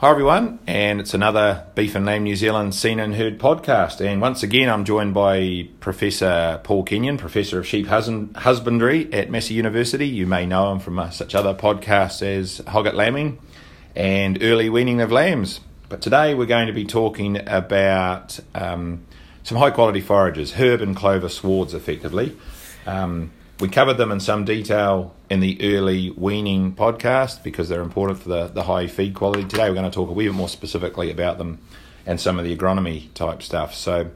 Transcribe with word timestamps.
Hi 0.00 0.08
everyone, 0.08 0.60
and 0.66 0.98
it's 0.98 1.12
another 1.12 1.66
Beef 1.74 1.94
and 1.94 2.06
Lamb 2.06 2.22
New 2.22 2.34
Zealand 2.34 2.74
Seen 2.74 2.98
and 2.98 3.14
Heard 3.14 3.38
podcast. 3.38 4.00
And 4.00 4.18
once 4.18 4.42
again, 4.42 4.70
I'm 4.70 4.86
joined 4.86 5.12
by 5.12 5.68
Professor 5.80 6.58
Paul 6.64 6.84
Kenyon, 6.84 7.18
Professor 7.18 7.58
of 7.58 7.66
Sheep 7.66 7.86
Husbandry 7.86 9.12
at 9.12 9.28
Massey 9.30 9.52
University. 9.52 10.08
You 10.08 10.26
may 10.26 10.46
know 10.46 10.72
him 10.72 10.78
from 10.78 10.98
uh, 10.98 11.10
such 11.10 11.34
other 11.34 11.52
podcasts 11.52 12.22
as 12.22 12.62
Hogget 12.62 12.94
Lambing 12.94 13.40
and 13.94 14.42
Early 14.42 14.70
Weaning 14.70 15.02
of 15.02 15.12
Lambs. 15.12 15.60
But 15.90 16.00
today 16.00 16.34
we're 16.34 16.46
going 16.46 16.68
to 16.68 16.72
be 16.72 16.86
talking 16.86 17.46
about 17.46 18.40
um, 18.54 19.04
some 19.42 19.58
high 19.58 19.70
quality 19.70 20.00
forages, 20.00 20.52
herb 20.52 20.80
and 20.80 20.96
clover 20.96 21.28
swards, 21.28 21.74
effectively. 21.74 22.38
Um, 22.86 23.32
we 23.60 23.68
covered 23.68 23.98
them 23.98 24.12
in 24.12 24.20
some 24.20 24.46
detail 24.46 25.14
in 25.30 25.38
the 25.38 25.76
early 25.76 26.10
weaning 26.10 26.74
podcast 26.74 27.44
because 27.44 27.68
they're 27.68 27.82
important 27.82 28.18
for 28.18 28.28
the, 28.28 28.46
the 28.48 28.64
high 28.64 28.88
feed 28.88 29.14
quality. 29.14 29.44
Today 29.44 29.68
we're 29.68 29.76
going 29.76 29.88
to 29.88 29.94
talk 29.94 30.10
a 30.10 30.12
wee 30.12 30.26
bit 30.26 30.34
more 30.34 30.48
specifically 30.48 31.08
about 31.08 31.38
them 31.38 31.60
and 32.04 32.20
some 32.20 32.36
of 32.38 32.44
the 32.44 32.54
agronomy 32.54 33.14
type 33.14 33.40
stuff. 33.40 33.72
So, 33.72 34.10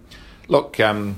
look, 0.48 0.80
um, 0.80 1.16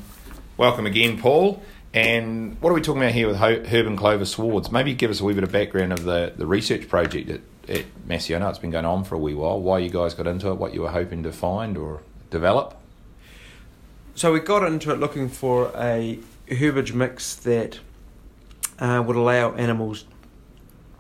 welcome 0.59 0.85
again, 0.85 1.19
Paul. 1.19 1.62
And 1.95 2.61
what 2.61 2.71
are 2.71 2.74
we 2.74 2.83
talking 2.83 3.01
about 3.01 3.15
here 3.15 3.27
with 3.27 3.38
herb 3.38 3.87
and 3.87 3.97
clover 3.97 4.27
swards? 4.27 4.71
Maybe 4.71 4.93
give 4.93 5.11
us 5.11 5.21
a 5.21 5.24
wee 5.24 5.33
bit 5.33 5.45
of 5.45 5.51
background 5.51 5.95
of 5.95 6.05
the, 6.05 6.35
the 6.37 6.47
research 6.47 6.91
project 6.91 7.30
at, 7.30 7.41
at 7.71 7.87
Massey. 8.05 8.37
I 8.37 8.38
know 8.38 8.51
it's 8.51 8.59
been 8.59 8.71
going 8.71 8.85
on 8.85 9.02
for 9.02 9.15
a 9.15 9.19
wee 9.19 9.33
while. 9.33 9.59
Why 9.59 9.79
you 9.79 9.88
guys 9.88 10.13
got 10.13 10.27
into 10.27 10.51
it, 10.51 10.57
what 10.57 10.74
you 10.74 10.83
were 10.83 10.91
hoping 10.91 11.23
to 11.23 11.33
find 11.33 11.79
or 11.79 12.02
develop? 12.29 12.77
So 14.15 14.30
we 14.30 14.41
got 14.41 14.63
into 14.63 14.91
it 14.91 15.01
looking 15.01 15.30
for 15.30 15.73
a 15.74 16.19
herbage 16.51 16.93
mix 16.93 17.35
that 17.37 17.79
uh, 18.79 19.03
would 19.07 19.16
allow 19.16 19.53
animals, 19.55 20.05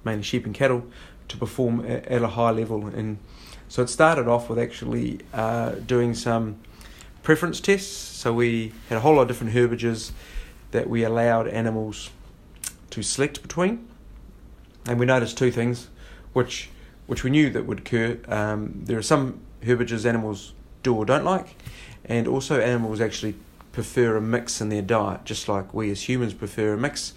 mainly 0.04 0.22
sheep 0.22 0.46
and 0.46 0.54
cattle, 0.54 0.86
to 1.28 1.36
perform 1.36 1.84
at 1.86 2.22
a 2.22 2.28
high 2.28 2.50
level. 2.50 2.86
And 2.86 3.18
so 3.68 3.82
it 3.82 3.88
started 3.88 4.28
off 4.28 4.48
with 4.48 4.58
actually 4.58 5.20
uh, 5.32 5.70
doing 5.86 6.14
some 6.14 6.58
preference 7.22 7.60
tests. 7.60 7.90
So 7.90 8.32
we 8.32 8.72
had 8.88 8.98
a 8.98 9.00
whole 9.00 9.16
lot 9.16 9.22
of 9.22 9.28
different 9.28 9.52
herbages 9.52 10.12
that 10.70 10.88
we 10.88 11.04
allowed 11.04 11.48
animals 11.48 12.10
to 12.90 13.02
select 13.02 13.42
between, 13.42 13.86
and 14.86 14.98
we 14.98 15.06
noticed 15.06 15.36
two 15.36 15.50
things, 15.50 15.88
which 16.32 16.70
which 17.06 17.22
we 17.22 17.30
knew 17.30 17.50
that 17.50 17.66
would 17.66 17.78
occur. 17.80 18.18
Um, 18.26 18.82
there 18.84 18.98
are 18.98 19.02
some 19.02 19.40
herbages 19.64 20.04
animals 20.04 20.54
do 20.82 20.94
or 20.94 21.04
don't 21.04 21.24
like, 21.24 21.56
and 22.04 22.26
also 22.26 22.60
animals 22.60 23.00
actually 23.00 23.34
prefer 23.72 24.16
a 24.16 24.20
mix 24.20 24.60
in 24.60 24.70
their 24.70 24.82
diet, 24.82 25.24
just 25.24 25.48
like 25.48 25.74
we 25.74 25.90
as 25.90 26.08
humans 26.08 26.34
prefer 26.34 26.72
a 26.72 26.78
mix 26.78 27.12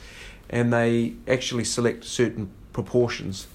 and 0.49 0.73
they 0.73 1.13
actually 1.27 1.63
select 1.63 2.03
certain 2.03 2.49
proportions 2.73 3.47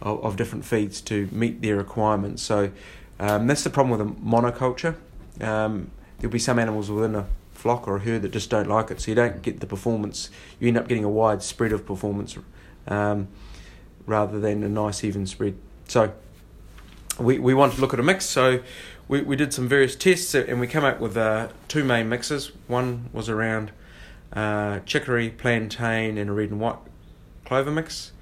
of, 0.00 0.24
of 0.24 0.36
different 0.36 0.64
feeds 0.64 1.00
to 1.02 1.28
meet 1.32 1.62
their 1.62 1.76
requirements. 1.76 2.42
So 2.42 2.70
um, 3.18 3.46
that's 3.46 3.64
the 3.64 3.70
problem 3.70 3.98
with 3.98 4.00
a 4.00 4.10
monoculture. 4.20 4.96
Um, 5.40 5.90
there'll 6.18 6.32
be 6.32 6.38
some 6.38 6.58
animals 6.58 6.90
within 6.90 7.14
a 7.14 7.26
flock 7.52 7.86
or 7.86 7.96
a 7.96 8.00
herd 8.00 8.22
that 8.22 8.32
just 8.32 8.50
don't 8.50 8.68
like 8.68 8.90
it, 8.90 9.00
so 9.00 9.10
you 9.10 9.14
don't 9.14 9.42
get 9.42 9.60
the 9.60 9.66
performance. 9.66 10.30
You 10.58 10.68
end 10.68 10.76
up 10.76 10.88
getting 10.88 11.04
a 11.04 11.10
wide 11.10 11.42
spread 11.42 11.72
of 11.72 11.86
performance 11.86 12.36
um, 12.88 13.28
rather 14.06 14.40
than 14.40 14.62
a 14.62 14.68
nice 14.68 15.04
even 15.04 15.26
spread. 15.26 15.56
So 15.86 16.12
we, 17.18 17.38
we 17.38 17.54
wanted 17.54 17.76
to 17.76 17.80
look 17.80 17.94
at 17.94 18.00
a 18.00 18.02
mix, 18.02 18.26
so 18.26 18.60
we, 19.08 19.22
we 19.22 19.36
did 19.36 19.52
some 19.52 19.68
various 19.68 19.94
tests 19.94 20.34
and 20.34 20.58
we 20.58 20.66
came 20.66 20.84
up 20.84 20.98
with 20.98 21.16
uh, 21.16 21.48
two 21.68 21.84
main 21.84 22.08
mixes. 22.08 22.52
One 22.66 23.08
was 23.12 23.28
around 23.28 23.70
uh, 24.32 24.80
chicory, 24.80 25.30
plantain, 25.30 26.18
and 26.18 26.30
a 26.30 26.32
red 26.32 26.50
and 26.50 26.60
white 26.60 26.78
clover 27.44 27.70
mix. 27.70 28.12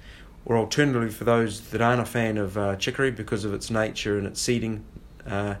Or 0.43 0.57
alternatively, 0.57 1.09
for 1.09 1.23
those 1.23 1.69
that 1.69 1.81
aren't 1.81 2.01
a 2.01 2.05
fan 2.05 2.37
of 2.37 2.57
uh, 2.57 2.75
chicory 2.75 3.11
because 3.11 3.45
of 3.45 3.53
its 3.53 3.69
nature 3.69 4.17
and 4.17 4.25
its 4.25 4.41
seeding 4.41 4.83
uh, 5.25 5.55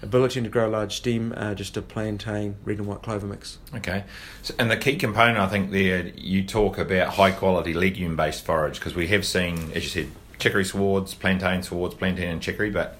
ability 0.00 0.40
to 0.40 0.48
grow 0.48 0.68
large 0.68 0.96
stem, 0.96 1.34
uh, 1.36 1.54
just 1.54 1.76
a 1.76 1.82
plantain, 1.82 2.56
red 2.64 2.78
and 2.78 2.86
white 2.86 3.02
clover 3.02 3.26
mix. 3.26 3.58
Okay. 3.74 4.04
So, 4.42 4.54
and 4.58 4.70
the 4.70 4.76
key 4.76 4.96
component, 4.96 5.38
I 5.38 5.48
think, 5.48 5.70
there, 5.70 6.08
you 6.16 6.44
talk 6.44 6.78
about 6.78 7.14
high 7.14 7.30
quality 7.30 7.74
legume 7.74 8.16
based 8.16 8.44
forage 8.44 8.78
because 8.78 8.94
we 8.94 9.08
have 9.08 9.26
seen, 9.26 9.70
as 9.74 9.84
you 9.84 9.90
said, 9.90 10.08
chicory 10.38 10.64
swards, 10.64 11.14
plantain 11.14 11.62
swards, 11.62 11.94
plantain 11.94 12.28
and 12.28 12.42
chicory, 12.42 12.70
but 12.70 12.98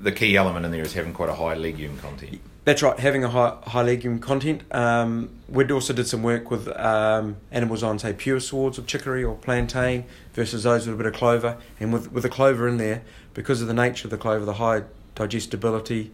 the 0.00 0.10
key 0.10 0.36
element 0.36 0.64
in 0.64 0.72
there 0.72 0.82
is 0.82 0.94
having 0.94 1.12
quite 1.12 1.28
a 1.28 1.34
high 1.34 1.54
legume 1.54 1.98
content. 1.98 2.40
That's 2.70 2.84
right, 2.84 3.00
having 3.00 3.24
a 3.24 3.28
high, 3.28 3.56
high 3.64 3.82
legume 3.82 4.20
content. 4.20 4.62
Um, 4.70 5.30
we 5.48 5.68
also 5.72 5.92
did 5.92 6.06
some 6.06 6.22
work 6.22 6.52
with 6.52 6.68
um, 6.68 7.38
animals 7.50 7.82
on, 7.82 7.98
say, 7.98 8.12
pure 8.12 8.38
swards 8.38 8.78
of 8.78 8.86
chicory 8.86 9.24
or 9.24 9.34
plantain 9.34 10.04
versus 10.34 10.62
those 10.62 10.86
with 10.86 10.94
a 10.94 10.96
bit 10.96 11.06
of 11.06 11.14
clover. 11.14 11.56
And 11.80 11.92
with, 11.92 12.12
with 12.12 12.22
the 12.22 12.28
clover 12.28 12.68
in 12.68 12.76
there, 12.76 13.02
because 13.34 13.60
of 13.60 13.66
the 13.66 13.74
nature 13.74 14.06
of 14.06 14.12
the 14.12 14.18
clover, 14.18 14.44
the 14.44 14.52
high 14.52 14.84
digestibility, 15.16 16.12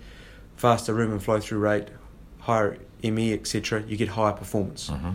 faster 0.56 0.94
rumen 0.94 1.20
flow 1.20 1.40
through 1.40 1.58
rate, 1.58 1.88
higher 2.38 2.78
ME, 3.02 3.34
etc., 3.34 3.82
you 3.86 3.98
get 3.98 4.08
higher 4.08 4.32
performance. 4.32 4.88
Mm-hmm. 4.88 5.10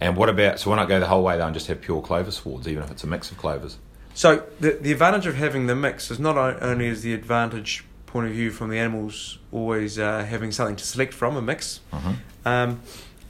And 0.00 0.16
what 0.16 0.28
about, 0.28 0.60
so 0.60 0.70
why 0.70 0.76
not 0.76 0.86
go 0.86 1.00
the 1.00 1.08
whole 1.08 1.24
way 1.24 1.36
though 1.36 1.46
and 1.46 1.54
just 1.54 1.66
have 1.66 1.80
pure 1.80 2.00
clover 2.00 2.30
swards, 2.30 2.68
even 2.68 2.84
if 2.84 2.92
it's 2.92 3.02
a 3.02 3.08
mix 3.08 3.32
of 3.32 3.38
clovers? 3.38 3.78
So 4.14 4.46
the, 4.60 4.78
the 4.80 4.92
advantage 4.92 5.26
of 5.26 5.34
having 5.34 5.66
the 5.66 5.74
mix 5.74 6.12
is 6.12 6.20
not 6.20 6.38
only 6.38 6.86
is 6.86 7.02
the 7.02 7.12
advantage 7.12 7.82
point 8.16 8.28
of 8.28 8.32
view 8.32 8.50
from 8.50 8.70
the 8.70 8.78
animals 8.78 9.38
always 9.52 9.98
uh, 9.98 10.24
having 10.24 10.50
something 10.50 10.74
to 10.74 10.84
select 10.84 11.12
from 11.12 11.36
a 11.36 11.42
mix. 11.42 11.80
Mm-hmm. 11.92 12.12
Um, 12.48 12.80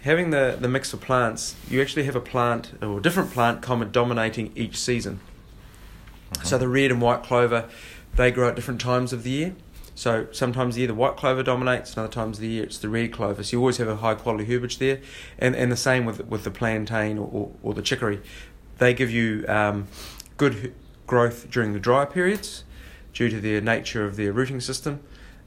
having 0.03 0.31
the, 0.31 0.57
the 0.61 0.69
mix 0.69 0.93
of 0.93 1.01
plants, 1.01 1.57
you 1.69 1.83
actually 1.83 2.05
have 2.05 2.15
a 2.15 2.21
plant 2.21 2.73
or 2.81 2.99
a 2.99 3.03
different 3.03 3.33
plant 3.33 3.63
common 3.63 3.91
dominating 3.91 4.53
each 4.55 4.79
season. 4.79 5.19
Mm-hmm. 6.31 6.47
So 6.47 6.57
the 6.57 6.69
red 6.69 6.93
and 6.93 7.03
white 7.03 7.25
clover, 7.25 7.69
they 8.15 8.31
grow 8.31 8.49
at 8.49 8.55
different 8.55 8.81
times 8.81 9.13
of 9.13 9.25
the 9.25 9.31
year. 9.31 9.57
So 9.97 10.29
sometimes 10.31 10.77
the 10.77 10.83
year 10.83 10.89
the 10.89 10.95
white 10.95 11.17
clover 11.17 11.43
dominates, 11.43 11.91
and 11.91 11.99
other 11.99 12.13
times 12.13 12.37
of 12.37 12.43
the 12.43 12.49
year 12.49 12.63
it's 12.63 12.79
the 12.79 12.89
red 12.89 13.13
clover. 13.13 13.43
So 13.43 13.57
you 13.57 13.61
always 13.61 13.79
have 13.79 13.89
a 13.89 13.97
high 13.97 14.15
quality 14.15 14.45
herbage 14.45 14.79
there, 14.79 15.01
and 15.37 15.57
and 15.57 15.73
the 15.73 15.77
same 15.77 16.05
with 16.05 16.25
with 16.27 16.45
the 16.45 16.53
plantain 16.53 17.19
or, 17.19 17.29
or, 17.33 17.51
or 17.63 17.75
the 17.75 17.83
chicory, 17.83 18.21
they 18.79 18.95
give 18.95 19.11
you 19.11 19.45
um, 19.49 19.89
good 20.37 20.75
growth 21.09 21.51
during 21.51 21.73
the 21.73 21.81
dry 21.81 22.05
periods, 22.05 22.63
due 23.17 23.31
to 23.31 23.41
the 23.41 23.61
nature 23.63 24.05
of 24.05 24.17
their 24.17 24.31
rooting 24.31 24.61
system. 24.61 25.01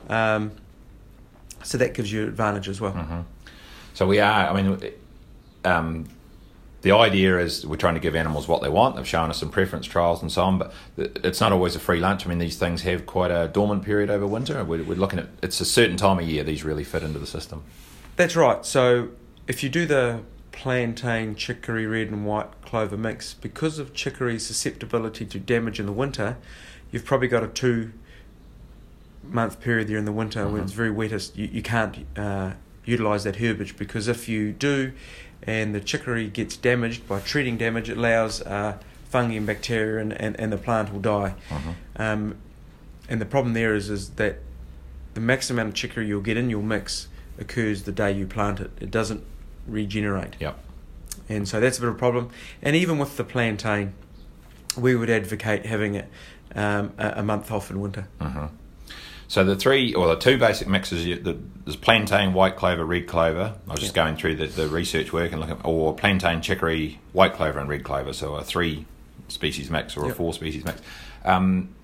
Um, 0.10 0.52
so 1.62 1.78
that 1.78 1.94
gives 1.94 2.12
you 2.12 2.24
advantage 2.24 2.68
as 2.68 2.82
well. 2.82 2.94
Mm-hmm. 2.94 3.22
So 3.94 4.08
we 4.08 4.20
are, 4.20 4.50
I 4.50 4.60
mean, 4.60 4.92
um, 5.64 6.08
the 6.82 6.92
idea 6.94 7.38
is 7.38 7.68
we're 7.68 7.76
trying 7.76 7.94
to 7.94 8.00
give 8.00 8.16
animals 8.16 8.48
what 8.48 8.64
they 8.64 8.70
want. 8.70 8.96
They've 8.96 9.08
shown 9.08 9.30
us 9.30 9.38
some 9.38 9.52
preference 9.52 9.86
trials 9.86 10.24
and 10.24 10.32
so 10.32 10.44
on, 10.44 10.58
but 10.58 10.74
it's 10.98 11.40
not 11.40 11.52
always 11.52 11.76
a 11.76 11.80
free 11.80 12.00
lunch. 12.00 12.26
I 12.26 12.30
mean, 12.30 12.40
these 12.40 12.58
things 12.58 12.82
have 12.82 13.06
quite 13.06 13.30
a 13.30 13.48
dormant 13.48 13.84
period 13.84 14.10
over 14.10 14.26
winter. 14.26 14.64
We're, 14.64 14.84
we're 14.84 14.98
looking 14.98 15.20
at 15.20 15.28
it's 15.44 15.62
a 15.62 15.66
certain 15.66 15.98
time 15.98 16.18
of 16.18 16.28
year 16.28 16.44
these 16.44 16.64
really 16.64 16.84
fit 16.84 17.04
into 17.04 17.20
the 17.20 17.28
system. 17.28 17.64
That's 18.16 18.36
right. 18.36 18.66
So 18.66 19.10
if 19.48 19.62
you 19.62 19.70
do 19.70 19.86
the 19.86 20.24
plantain, 20.52 21.36
chicory, 21.36 21.86
red 21.86 22.08
and 22.08 22.26
white 22.26 22.62
clover 22.64 22.98
mix, 22.98 23.36
because 23.36 23.78
of 23.78 23.94
chicory's 23.94 24.46
susceptibility 24.48 25.26
to 25.26 25.40
damage 25.40 25.80
in 25.80 25.86
the 25.86 25.92
winter, 25.92 26.38
you've 26.92 27.06
probably 27.06 27.28
got 27.28 27.44
a 27.44 27.48
two 27.48 27.92
month 29.24 29.60
period 29.60 29.88
there 29.88 29.98
in 29.98 30.06
the 30.06 30.12
winter 30.12 30.44
mm-hmm. 30.44 30.54
when 30.54 30.64
it's 30.64 30.72
very 30.72 30.92
wettest. 30.92 31.36
You, 31.38 31.48
you 31.52 31.62
can't 31.62 32.06
uh, 32.18 32.54
utilize 32.86 33.24
that 33.24 33.38
herbage 33.38 33.78
because 33.78 34.08
if 34.08 34.28
you 34.28 34.52
do 34.52 34.94
and 35.44 35.74
the 35.74 35.80
chicory 35.80 36.28
gets 36.28 36.58
damaged 36.58 37.08
by 37.08 37.20
treating 37.20 37.58
damage, 37.58 37.90
it 37.90 37.98
allows 37.98 38.42
uh, 38.42 38.78
fungi 39.06 39.36
and 39.36 39.46
bacteria 39.46 40.02
and, 40.02 40.14
and, 40.14 40.40
and 40.40 40.52
the 40.52 40.58
plant 40.58 40.92
will 40.92 41.00
die. 41.00 41.36
Mm-hmm. 41.50 42.02
Um, 42.02 42.38
and 43.08 43.20
the 43.20 43.26
problem 43.26 43.54
there 43.54 43.74
is, 43.74 43.90
is 43.90 44.12
that 44.12 44.40
the 45.14 45.22
maximum 45.22 45.60
amount 45.60 45.70
of 45.70 45.76
chicory 45.76 46.08
you'll 46.08 46.22
get 46.22 46.38
in 46.38 46.50
your 46.50 46.62
mix 46.62 47.08
occurs 47.40 47.84
the 47.84 47.92
day 47.92 48.12
you 48.12 48.28
plant 48.28 48.60
it. 48.60 48.72
It 48.80 48.92
doesn't 48.92 49.24
regenerate. 49.66 50.36
Yep. 50.40 50.60
And 51.28 51.48
so 51.48 51.60
that's 51.60 51.78
a 51.78 51.82
bit 51.82 51.90
of 51.90 51.96
a 51.96 51.98
problem. 51.98 52.30
And 52.62 52.76
even 52.76 52.98
with 52.98 53.18
the 53.18 53.24
plantain, 53.24 53.94
we 54.78 54.96
would 54.96 55.10
advocate 55.10 55.66
having 55.66 55.96
it 55.96 56.10
um, 56.56 56.94
a, 56.98 57.24
month 57.24 57.52
off 57.52 57.70
in 57.70 57.80
winter. 57.80 58.08
Uh-huh. 58.20 58.48
So 59.28 59.44
the 59.44 59.56
three 59.56 59.94
or 59.94 60.08
the 60.08 60.16
two 60.16 60.40
basic 60.40 60.68
mixes, 60.68 61.06
there's 61.24 61.76
plantain, 61.76 62.34
white 62.34 62.56
clover, 62.56 62.84
red 62.84 63.08
clover. 63.08 63.54
I 63.68 63.72
was 63.72 63.80
just 63.80 63.94
going 63.94 64.16
through 64.16 64.38
the, 64.38 64.48
the 64.48 64.68
research 64.68 65.14
work 65.14 65.32
and 65.32 65.40
looking, 65.40 65.62
or 65.64 65.94
plantain, 65.94 66.42
chicory, 66.42 67.00
white 67.14 67.34
clover, 67.34 67.60
and 67.60 67.70
red 67.70 67.84
clover. 67.84 68.14
So 68.14 68.36
a 68.36 68.44
three 68.44 68.86
species 69.28 69.70
mix 69.70 69.96
or 69.96 70.06
yep. 70.06 70.14
a 70.14 70.16
four 70.16 70.34
species 70.34 70.66
mix. 70.66 70.82
Um, 71.24 71.76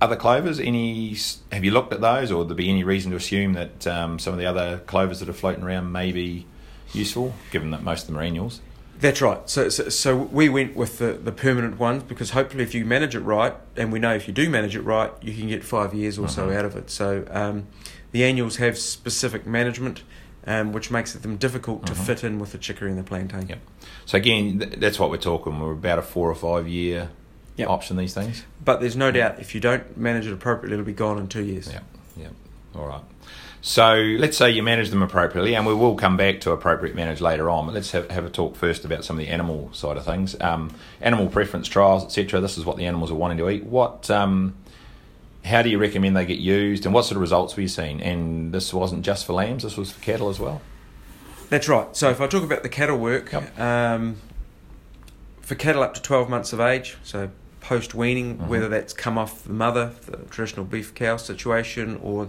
other 0.00 0.16
clovers, 0.16 0.58
any? 0.58 1.14
Have 1.52 1.64
you 1.64 1.70
looked 1.72 1.92
at 1.92 2.00
those, 2.00 2.32
or 2.32 2.38
would 2.38 2.48
there 2.48 2.56
be 2.56 2.70
any 2.70 2.84
reason 2.84 3.10
to 3.10 3.16
assume 3.18 3.52
that 3.52 3.86
um, 3.86 4.18
some 4.18 4.32
of 4.32 4.38
the 4.38 4.46
other 4.46 4.78
clovers 4.86 5.20
that 5.20 5.28
are 5.28 5.34
floating 5.34 5.62
around 5.62 5.92
may 5.92 6.12
be 6.12 6.46
useful, 6.94 7.34
given 7.50 7.70
that 7.72 7.82
most 7.82 8.02
of 8.02 8.06
them 8.06 8.16
are 8.16 8.22
annuals? 8.22 8.60
That's 9.00 9.22
right. 9.22 9.48
So, 9.48 9.68
so, 9.70 9.88
so, 9.88 10.16
we 10.16 10.48
went 10.48 10.76
with 10.76 10.98
the, 10.98 11.14
the 11.14 11.32
permanent 11.32 11.78
ones 11.78 12.02
because 12.02 12.30
hopefully, 12.30 12.62
if 12.62 12.74
you 12.74 12.84
manage 12.84 13.14
it 13.14 13.20
right, 13.20 13.54
and 13.76 13.90
we 13.90 13.98
know 13.98 14.14
if 14.14 14.28
you 14.28 14.34
do 14.34 14.50
manage 14.50 14.76
it 14.76 14.82
right, 14.82 15.10
you 15.22 15.34
can 15.34 15.48
get 15.48 15.64
five 15.64 15.94
years 15.94 16.18
or 16.18 16.28
so 16.28 16.48
uh-huh. 16.48 16.58
out 16.58 16.64
of 16.66 16.76
it. 16.76 16.90
So, 16.90 17.24
um, 17.30 17.66
the 18.12 18.24
annuals 18.24 18.56
have 18.56 18.76
specific 18.76 19.46
management, 19.46 20.02
um, 20.46 20.72
which 20.72 20.90
makes 20.90 21.12
them 21.14 21.36
difficult 21.36 21.86
to 21.86 21.92
uh-huh. 21.92 22.04
fit 22.04 22.24
in 22.24 22.38
with 22.38 22.52
the 22.52 22.58
chicory 22.58 22.90
and 22.90 22.98
the 22.98 23.04
plantain. 23.04 23.48
Yep. 23.48 23.58
So 24.04 24.18
again, 24.18 24.58
th- 24.58 24.74
that's 24.74 24.98
what 24.98 25.10
we're 25.10 25.16
talking. 25.16 25.58
We're 25.60 25.72
about 25.72 25.98
a 25.98 26.02
four 26.02 26.28
or 26.30 26.34
five 26.34 26.68
year 26.68 27.10
Yep. 27.56 27.68
option 27.68 27.96
these 27.98 28.14
things. 28.14 28.44
But 28.64 28.80
there's 28.80 28.96
no 28.96 29.10
doubt 29.10 29.38
if 29.38 29.54
you 29.54 29.60
don't 29.60 29.96
manage 29.96 30.26
it 30.26 30.32
appropriately, 30.32 30.74
it'll 30.74 30.86
be 30.86 30.92
gone 30.92 31.18
in 31.18 31.28
two 31.28 31.44
years. 31.44 31.70
Yeah, 31.70 31.80
yeah. 32.16 32.28
All 32.74 32.86
right. 32.86 33.02
So 33.62 33.94
let's 33.94 34.38
say 34.38 34.50
you 34.50 34.62
manage 34.62 34.88
them 34.88 35.02
appropriately, 35.02 35.54
and 35.54 35.66
we 35.66 35.74
will 35.74 35.94
come 35.94 36.16
back 36.16 36.40
to 36.42 36.52
appropriate 36.52 36.94
manage 36.94 37.20
later 37.20 37.50
on. 37.50 37.66
But 37.66 37.74
let's 37.74 37.90
have, 37.90 38.10
have 38.10 38.24
a 38.24 38.30
talk 38.30 38.56
first 38.56 38.84
about 38.86 39.04
some 39.04 39.18
of 39.18 39.24
the 39.24 39.30
animal 39.30 39.70
side 39.74 39.96
of 39.98 40.04
things. 40.04 40.34
Um, 40.40 40.74
animal 41.02 41.28
preference 41.28 41.68
trials, 41.68 42.04
etc. 42.04 42.40
This 42.40 42.56
is 42.56 42.64
what 42.64 42.78
the 42.78 42.86
animals 42.86 43.10
are 43.10 43.16
wanting 43.16 43.36
to 43.38 43.50
eat. 43.50 43.64
What, 43.64 44.10
um, 44.10 44.54
how 45.44 45.60
do 45.60 45.68
you 45.68 45.78
recommend 45.78 46.16
they 46.16 46.24
get 46.24 46.38
used, 46.38 46.86
and 46.86 46.94
what 46.94 47.04
sort 47.04 47.16
of 47.16 47.20
results 47.20 47.52
have 47.52 47.58
you 47.60 47.68
seen? 47.68 48.00
And 48.00 48.52
this 48.52 48.72
wasn't 48.72 49.04
just 49.04 49.26
for 49.26 49.34
lambs; 49.34 49.62
this 49.62 49.76
was 49.76 49.90
for 49.92 50.00
cattle 50.02 50.30
as 50.30 50.40
well. 50.40 50.62
That's 51.50 51.68
right. 51.68 51.94
So 51.94 52.08
if 52.10 52.20
I 52.20 52.28
talk 52.28 52.44
about 52.44 52.62
the 52.62 52.68
cattle 52.68 52.96
work, 52.96 53.32
Yep. 53.32 53.58
um, 53.60 54.16
for 55.42 55.54
cattle 55.54 55.82
up 55.82 55.94
to 55.94 56.02
12 56.02 56.30
months 56.30 56.52
of 56.54 56.60
age, 56.60 56.96
so 57.02 57.28
post 57.60 57.94
weaning, 57.94 58.38
Mhm. 58.38 58.46
whether 58.46 58.68
that's 58.68 58.92
come 58.94 59.18
off 59.18 59.44
the 59.44 59.52
mother, 59.52 59.90
the 60.06 60.18
traditional 60.30 60.64
beef 60.64 60.94
cow 60.94 61.16
situation, 61.18 61.98
or 62.02 62.28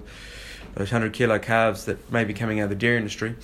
those 0.76 0.92
100 0.92 1.14
kilo 1.14 1.40
calves 1.40 1.86
that 1.86 2.12
may 2.12 2.24
be 2.24 2.34
coming 2.34 2.60
out 2.60 2.66
of 2.66 2.70
the 2.70 2.76
dairy 2.76 2.98
industry, 2.98 3.36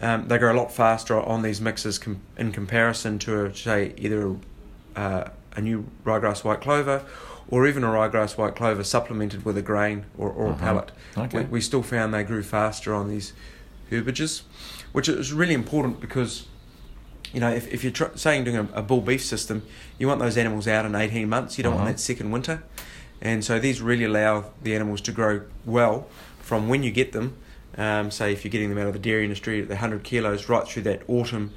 um, 0.00 0.28
they 0.28 0.38
grow 0.38 0.52
a 0.52 0.58
lot 0.58 0.72
faster 0.72 1.18
on 1.20 1.42
these 1.42 1.60
mixes 1.60 1.98
com- 1.98 2.20
in 2.36 2.52
comparison 2.52 3.18
to, 3.20 3.54
say, 3.54 3.94
either 3.96 4.36
uh, 4.96 5.24
a 5.56 5.60
new 5.60 5.86
ryegrass 6.04 6.42
white 6.44 6.60
clover 6.60 7.04
or 7.48 7.66
even 7.66 7.84
a 7.84 7.86
ryegrass 7.88 8.36
white 8.36 8.56
clover 8.56 8.82
supplemented 8.82 9.44
with 9.44 9.56
a 9.56 9.62
grain 9.62 10.04
or, 10.18 10.28
or 10.30 10.48
Mhm. 10.48 10.56
a 10.56 10.58
pellet. 10.58 10.92
Okay. 11.16 11.38
We, 11.40 11.44
we 11.44 11.60
still 11.60 11.82
found 11.82 12.12
they 12.12 12.24
grew 12.24 12.42
faster 12.42 12.94
on 12.94 13.08
these 13.08 13.32
herbages, 13.92 14.42
which 14.92 15.08
is 15.08 15.32
really 15.32 15.54
important 15.54 16.00
because, 16.00 16.46
you 17.32 17.40
know, 17.40 17.50
if, 17.50 17.72
if 17.72 17.84
you're 17.84 17.92
tr- 17.92 18.16
saying 18.16 18.44
doing 18.44 18.56
a, 18.56 18.68
a 18.78 18.82
bull 18.82 19.00
beef 19.00 19.24
system, 19.24 19.62
you 19.98 20.08
want 20.08 20.20
those 20.20 20.36
animals 20.36 20.66
out 20.66 20.84
in 20.86 20.94
18 20.94 21.28
months. 21.28 21.56
You 21.58 21.64
don't 21.64 21.74
Mhm. 21.74 21.76
want 21.76 21.88
that 21.90 22.00
second 22.00 22.30
winter. 22.32 22.62
And 23.22 23.44
so 23.44 23.58
these 23.58 23.80
really 23.80 24.04
allow 24.04 24.46
the 24.62 24.74
animals 24.74 25.00
to 25.02 25.12
grow 25.12 25.42
well 25.64 26.06
from 26.44 26.68
when 26.68 26.82
you 26.82 26.90
get 26.90 27.12
them. 27.12 27.36
Um, 27.76 28.10
say 28.12 28.32
if 28.32 28.44
you're 28.44 28.52
getting 28.52 28.68
them 28.68 28.78
out 28.78 28.86
of 28.86 28.92
the 28.92 28.98
dairy 29.00 29.24
industry 29.24 29.60
at 29.60 29.66
the 29.66 29.74
100 29.74 30.04
kilos 30.04 30.48
right 30.48 30.66
through 30.68 30.82
that 30.84 31.02
autumn, 31.08 31.50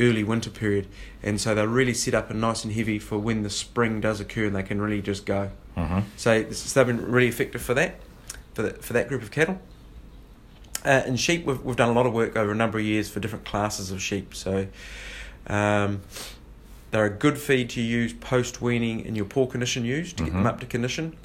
early 0.00 0.24
winter 0.24 0.50
period. 0.50 0.88
And 1.22 1.40
so 1.40 1.54
they're 1.54 1.68
really 1.68 1.94
set 1.94 2.14
up 2.14 2.30
and 2.30 2.40
nice 2.40 2.64
and 2.64 2.72
heavy 2.72 2.98
for 2.98 3.18
when 3.18 3.42
the 3.44 3.50
spring 3.50 4.00
does 4.00 4.18
occur 4.18 4.46
and 4.46 4.56
they 4.56 4.64
can 4.64 4.80
really 4.80 5.00
just 5.02 5.24
go. 5.26 5.50
Mm-hmm. 5.76 6.00
So 6.16 6.42
this 6.42 6.64
is- 6.66 6.72
they've 6.74 6.86
been 6.86 7.08
really 7.12 7.28
effective 7.28 7.62
for 7.62 7.74
that, 7.74 8.00
for 8.54 8.62
that, 8.62 8.82
for 8.82 8.92
that 8.94 9.06
group 9.08 9.22
of 9.22 9.30
cattle. 9.30 9.60
Uh, 10.84 11.02
in 11.06 11.14
sheep, 11.14 11.44
we've, 11.46 11.62
we've 11.62 11.76
done 11.76 11.90
a 11.90 11.92
lot 11.92 12.06
of 12.06 12.12
work 12.12 12.34
over 12.36 12.50
a 12.50 12.56
number 12.56 12.78
of 12.78 12.84
years 12.84 13.08
for 13.08 13.20
different 13.20 13.44
classes 13.44 13.92
of 13.92 14.02
sheep. 14.02 14.34
So 14.34 14.66
um, 15.46 16.00
they're 16.90 17.04
a 17.04 17.10
good 17.10 17.38
feed 17.38 17.70
to 17.70 17.80
ewes 17.80 18.12
post 18.14 18.60
weaning 18.60 19.04
in 19.04 19.14
your 19.14 19.26
poor 19.26 19.46
condition 19.46 19.84
use 19.84 20.12
to 20.14 20.24
get 20.24 20.32
them 20.32 20.42
Mhm. 20.42 20.46
up 20.46 20.58
to 20.58 20.66
condition. 20.66 21.16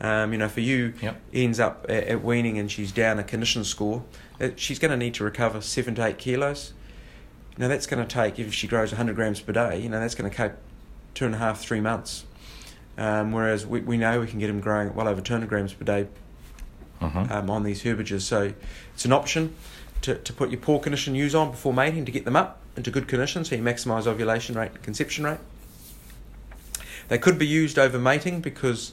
Um, 0.00 0.32
you 0.32 0.38
know, 0.38 0.48
for 0.48 0.60
you, 0.60 0.92
Yep. 1.00 1.20
ends 1.32 1.58
up 1.58 1.86
at, 1.88 2.04
at 2.04 2.22
weaning 2.24 2.58
and 2.58 2.70
she's 2.70 2.92
down 2.92 3.18
a 3.18 3.24
condition 3.24 3.64
score, 3.64 4.04
uh, 4.40 4.50
she's 4.56 4.78
going 4.78 4.90
to 4.90 4.96
need 4.96 5.14
to 5.14 5.24
recover 5.24 5.60
seven 5.62 5.94
to 5.94 6.04
eight 6.04 6.18
kilos. 6.18 6.74
Now 7.56 7.68
that's 7.68 7.86
going 7.86 8.06
to 8.06 8.14
take, 8.14 8.38
if 8.38 8.52
she 8.52 8.66
grows 8.68 8.92
100 8.92 9.16
grams 9.16 9.40
per 9.40 9.52
day, 9.52 9.80
you 9.80 9.88
know, 9.88 9.98
that's 9.98 10.14
going 10.14 10.30
to 10.30 10.36
take 10.36 10.52
two 11.14 11.24
and 11.24 11.34
a 11.34 11.38
half, 11.38 11.58
three 11.60 11.80
months. 11.80 12.24
Um, 12.98 13.32
whereas 13.32 13.66
we, 13.66 13.80
we 13.80 13.96
know 13.96 14.20
we 14.20 14.26
can 14.26 14.38
get 14.38 14.48
them 14.48 14.60
growing 14.60 14.94
well 14.94 15.08
over 15.08 15.20
200 15.20 15.48
grams 15.48 15.72
per 15.72 15.84
day 15.84 16.06
Mm-hmm. 17.00 17.30
um, 17.30 17.50
on 17.50 17.62
these 17.62 17.82
herbages. 17.82 18.24
So 18.26 18.54
it's 18.94 19.04
an 19.04 19.12
option 19.12 19.54
to, 20.00 20.14
to 20.16 20.32
put 20.32 20.48
your 20.50 20.58
poor 20.60 20.80
condition 20.80 21.14
ewes 21.14 21.34
on 21.34 21.50
before 21.50 21.74
mating 21.74 22.06
to 22.06 22.10
get 22.10 22.24
them 22.24 22.36
up 22.36 22.58
into 22.74 22.90
good 22.90 23.06
condition 23.06 23.44
so 23.44 23.54
you 23.54 23.62
maximise 23.62 24.06
ovulation 24.06 24.54
rate 24.56 24.70
and 24.72 24.82
conception 24.82 25.24
rate. 25.26 25.38
They 27.08 27.18
could 27.18 27.38
be 27.38 27.46
used 27.46 27.78
over 27.78 27.98
mating 27.98 28.40
because 28.40 28.92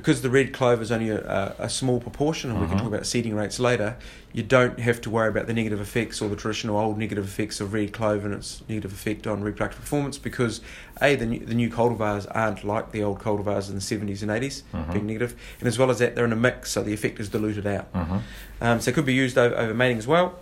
because 0.00 0.22
the 0.22 0.30
red 0.30 0.50
clover 0.54 0.80
is 0.80 0.90
only 0.90 1.10
a, 1.10 1.54
a, 1.58 1.68
small 1.68 2.00
proportion, 2.00 2.50
and 2.50 2.58
we 2.58 2.66
can 2.66 2.76
Mhm. 2.76 2.80
talk 2.80 2.88
about 2.88 3.04
seeding 3.06 3.34
rates 3.34 3.60
later. 3.60 3.96
You 4.32 4.42
don't 4.42 4.80
have 4.80 4.98
to 5.02 5.10
worry 5.10 5.28
about 5.28 5.46
the 5.46 5.52
negative 5.52 5.78
effects 5.78 6.22
or 6.22 6.30
the 6.30 6.36
traditional 6.36 6.78
old 6.78 6.96
negative 6.96 7.24
effects 7.26 7.60
of 7.60 7.74
red 7.74 7.92
clover 7.92 8.26
and 8.26 8.34
its 8.34 8.62
negative 8.66 8.92
effect 8.92 9.26
on 9.26 9.42
reproductive 9.42 9.80
performance 9.80 10.16
because 10.16 10.62
a 11.02 11.16
the 11.16 11.26
new, 11.26 11.40
the 11.44 11.52
new 11.54 11.68
cultivars 11.68 12.26
aren't 12.30 12.64
like 12.64 12.92
the 12.92 13.02
old 13.02 13.18
cultivars 13.18 13.68
in 13.68 13.74
the 13.74 13.80
seventies 13.82 14.22
and 14.22 14.30
80s 14.30 14.62
Mhm. 14.72 14.92
being 14.92 15.06
negative, 15.06 15.34
and 15.58 15.68
as 15.68 15.78
well 15.78 15.90
as 15.90 15.98
that 15.98 16.14
they're 16.14 16.24
in 16.24 16.32
a 16.32 16.36
mix, 16.36 16.70
so 16.70 16.82
the 16.82 16.94
effect 16.94 17.20
is 17.20 17.28
diluted 17.28 17.66
out. 17.66 17.92
Mm-hmm. 17.92 18.18
Um, 18.62 18.80
so 18.80 18.90
it 18.90 18.94
could 18.94 19.04
be 19.04 19.12
used 19.14 19.36
over, 19.36 19.54
over 19.54 19.74
mating 19.74 19.98
as 19.98 20.06
well. 20.06 20.38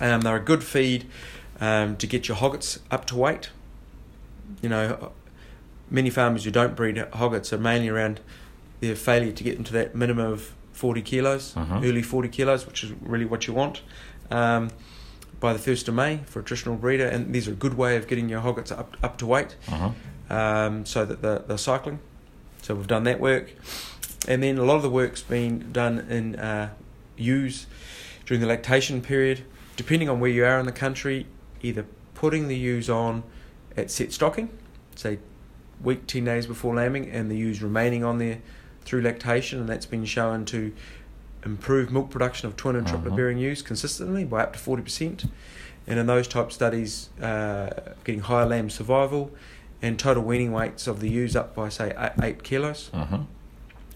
Um, 0.00 0.20
they're 0.20 0.36
a 0.36 0.40
good 0.40 0.62
feed 0.62 1.06
um, 1.60 1.96
to 1.96 2.06
get 2.06 2.28
your 2.28 2.36
hoggets 2.36 2.78
up 2.92 3.06
to 3.06 3.16
weight. 3.16 3.50
You 4.62 4.68
know, 4.68 5.10
many 5.90 6.10
farmers 6.10 6.44
who 6.44 6.50
don't 6.50 6.74
breed 6.76 6.96
hoggets 7.14 7.52
are 7.52 7.58
mainly 7.58 7.88
around 7.88 8.20
their 8.80 8.96
failure 8.96 9.32
to 9.32 9.44
get 9.44 9.54
them 9.56 9.64
to 9.64 9.72
that 9.72 9.94
minimum 9.94 10.32
of 10.32 10.52
40 10.72 11.02
kilos, 11.02 11.54
Mhm. 11.54 11.84
early 11.84 12.02
40 12.02 12.28
kilos, 12.28 12.66
which 12.66 12.82
is 12.84 12.92
really 13.00 13.24
what 13.24 13.46
you 13.46 13.54
want. 13.54 13.82
Um, 14.30 14.70
by 15.40 15.52
the 15.52 15.58
1st 15.58 15.88
of 15.88 15.94
May 15.94 16.20
for 16.26 16.40
a 16.40 16.42
traditional 16.42 16.76
breeder, 16.76 17.06
and 17.06 17.34
these 17.34 17.46
are 17.46 17.52
a 17.52 17.56
good 17.56 17.74
way 17.76 17.96
of 17.96 18.06
getting 18.08 18.28
your 18.28 18.40
hoggets 18.40 18.72
up, 18.72 18.96
up 19.02 19.18
to 19.18 19.26
weight 19.26 19.56
Mm-hmm. 19.68 20.32
um, 20.32 20.86
so 20.86 21.04
that 21.04 21.20
they're, 21.22 21.40
they're 21.40 21.58
cycling. 21.58 21.98
So 22.62 22.74
we've 22.74 22.86
done 22.86 23.04
that 23.04 23.20
work. 23.20 23.52
And 24.26 24.42
then 24.42 24.56
a 24.56 24.64
lot 24.64 24.76
of 24.76 24.82
the 24.82 24.88
work's 24.90 25.20
been 25.22 25.70
done 25.70 25.98
in 26.08 26.36
uh, 26.36 26.70
ewes 27.18 27.66
during 28.24 28.40
the 28.40 28.46
lactation 28.46 29.02
period. 29.02 29.42
Depending 29.76 30.08
on 30.08 30.18
where 30.18 30.30
you 30.30 30.44
are 30.46 30.58
in 30.58 30.64
the 30.66 30.72
country, 30.72 31.26
either 31.62 31.84
putting 32.14 32.48
the 32.48 32.56
ewes 32.56 32.88
on 32.88 33.22
at 33.76 33.90
set 33.90 34.12
stocking, 34.12 34.48
say 34.94 35.18
week, 35.82 36.06
10 36.06 36.24
days 36.24 36.46
before 36.46 36.74
lambing, 36.74 37.08
and 37.10 37.30
the 37.30 37.36
ewes 37.36 37.62
remaining 37.62 38.04
on 38.04 38.18
there 38.18 38.38
through 38.84 39.02
lactation, 39.02 39.60
and 39.60 39.68
that's 39.68 39.86
been 39.86 40.04
shown 40.04 40.44
to 40.46 40.72
improve 41.44 41.90
milk 41.92 42.10
production 42.10 42.48
of 42.48 42.56
twin 42.56 42.76
and 42.76 42.86
triplet 42.86 43.12
Mhm. 43.12 43.16
bearing 43.16 43.38
ewes 43.38 43.62
consistently 43.62 44.24
by 44.24 44.42
up 44.42 44.52
to 44.54 44.58
40%. 44.58 45.26
And 45.86 45.98
in 45.98 46.06
those 46.06 46.26
type 46.26 46.50
studies, 46.52 47.10
uh, 47.20 47.68
getting 48.04 48.22
higher 48.22 48.46
lamb 48.46 48.70
survival 48.70 49.30
and 49.82 49.98
total 49.98 50.22
weaning 50.22 50.52
weights 50.52 50.86
of 50.86 51.00
the 51.00 51.10
ewes 51.10 51.36
up 51.36 51.54
by, 51.54 51.68
say, 51.68 51.92
eight, 51.98 52.12
eight 52.22 52.42
kilos. 52.42 52.90
Mm-hmm. 52.94 53.14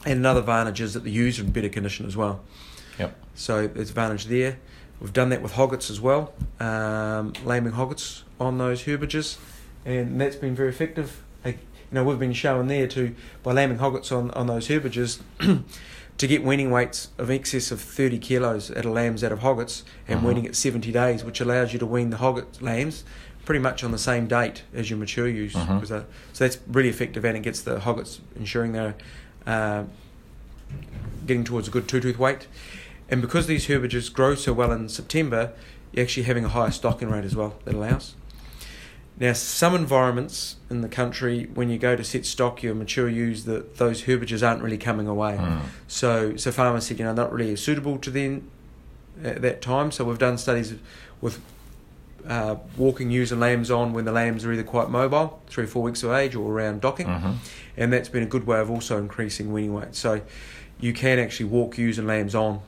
And 0.04 0.18
another 0.20 0.40
advantage 0.40 0.80
is 0.82 0.92
that 0.94 1.04
the 1.04 1.10
ewes 1.10 1.38
are 1.38 1.44
in 1.44 1.50
better 1.50 1.70
condition 1.70 2.06
as 2.06 2.16
well. 2.16 2.40
Yep. 2.98 3.16
So 3.34 3.66
there's 3.66 3.88
advantage 3.88 4.26
there. 4.26 4.58
We've 5.00 5.12
done 5.12 5.28
that 5.30 5.40
with 5.42 5.52
hoggets 5.52 5.90
as 5.90 6.00
well, 6.00 6.34
um, 6.60 7.32
lambing 7.44 7.72
hoggets 7.74 8.24
on 8.40 8.58
those 8.58 8.82
herbages, 8.82 9.38
and 9.86 10.20
that's 10.20 10.36
been 10.36 10.54
very 10.54 10.68
effective. 10.68 11.22
You 11.90 11.94
know, 11.96 12.04
we've 12.04 12.18
been 12.18 12.32
shown 12.34 12.68
there 12.68 12.86
to 12.88 13.14
by 13.42 13.52
lambing 13.52 13.78
hoggets 13.78 14.12
on, 14.12 14.30
on 14.32 14.46
those 14.46 14.68
herbages 14.68 15.20
to 15.40 16.26
get 16.26 16.42
weaning 16.44 16.70
weights 16.70 17.08
of 17.16 17.30
excess 17.30 17.70
of 17.70 17.80
30 17.80 18.18
kilos 18.18 18.70
out 18.70 18.84
of 18.84 18.92
lambs 18.92 19.24
out 19.24 19.32
of 19.32 19.38
hoggets 19.40 19.84
and 20.06 20.20
Mhm. 20.20 20.24
weaning 20.24 20.46
at 20.46 20.54
70 20.54 20.92
days, 20.92 21.24
which 21.24 21.40
allows 21.40 21.72
you 21.72 21.78
to 21.78 21.86
wean 21.86 22.10
the 22.10 22.18
hogget 22.18 22.60
lambs 22.60 23.04
pretty 23.46 23.60
much 23.60 23.82
on 23.82 23.92
the 23.92 23.98
same 23.98 24.26
date 24.26 24.62
as 24.74 24.90
your 24.90 24.98
mature 24.98 25.26
ewes. 25.28 25.54
Mhm. 25.54 25.80
Because, 25.80 25.90
uh, 25.92 26.02
So 26.34 26.44
that's 26.44 26.58
really 26.70 26.90
effective 26.90 27.24
and 27.24 27.36
it 27.36 27.40
gets 27.42 27.62
the 27.62 27.80
hoggets 27.80 28.20
ensuring 28.36 28.72
they're 28.72 28.94
uh, 29.46 29.84
getting 31.26 31.44
towards 31.44 31.68
a 31.68 31.70
good 31.70 31.88
two 31.88 32.00
tooth 32.00 32.18
weight. 32.18 32.46
And 33.08 33.22
because 33.22 33.46
these 33.46 33.66
herbages 33.70 34.10
grow 34.10 34.34
so 34.34 34.52
well 34.52 34.70
in 34.72 34.90
September, 34.90 35.52
you're 35.92 36.02
actually 36.04 36.24
having 36.24 36.44
a 36.44 36.48
higher 36.50 36.70
stocking 36.70 37.08
rate 37.08 37.24
as 37.24 37.34
well 37.34 37.54
that 37.64 37.74
allows. 37.74 38.14
Now, 39.20 39.32
some 39.32 39.74
environments 39.74 40.56
in 40.70 40.80
the 40.80 40.88
country, 40.88 41.48
when 41.54 41.70
you 41.70 41.78
go 41.78 41.96
to 41.96 42.04
set 42.04 42.24
stock 42.24 42.62
your 42.62 42.74
mature 42.74 43.08
ewes, 43.08 43.44
the, 43.44 43.66
those 43.76 44.02
herbages 44.02 44.42
aren't 44.42 44.62
really 44.62 44.78
coming 44.78 45.08
away. 45.08 45.36
Mm. 45.40 45.62
So, 45.88 46.36
so 46.36 46.52
farmers 46.52 46.86
said, 46.86 46.98
you 47.00 47.04
know, 47.04 47.12
not 47.12 47.32
really 47.32 47.56
suitable 47.56 47.98
to 47.98 48.10
them 48.10 48.48
at 49.24 49.42
that 49.42 49.60
time. 49.60 49.90
So 49.90 50.04
we've 50.04 50.18
done 50.18 50.38
studies 50.38 50.74
with 51.20 51.40
uh, 52.28 52.56
walking 52.76 53.10
ewes 53.10 53.32
and 53.32 53.40
lambs 53.40 53.70
on 53.70 53.92
when 53.92 54.04
the 54.04 54.12
lambs 54.12 54.44
are 54.44 54.52
either 54.52 54.62
quite 54.62 54.88
mobile, 54.88 55.40
three 55.48 55.64
or 55.64 55.68
four 55.68 55.82
weeks 55.82 56.02
of 56.04 56.12
age, 56.12 56.36
or 56.36 56.52
around 56.52 56.80
docking, 56.80 57.06
Mhm. 57.06 57.34
and 57.76 57.92
that's 57.92 58.08
been 58.08 58.22
a 58.22 58.26
good 58.26 58.46
way 58.46 58.60
of 58.60 58.70
also 58.70 58.98
increasing 58.98 59.52
weaning 59.52 59.72
weight. 59.72 59.94
So 59.94 60.20
you 60.78 60.92
can 60.92 61.18
actually 61.18 61.46
walk 61.46 61.78
ewes 61.78 61.98
and 61.98 62.06
lambs 62.06 62.34
on 62.34 62.60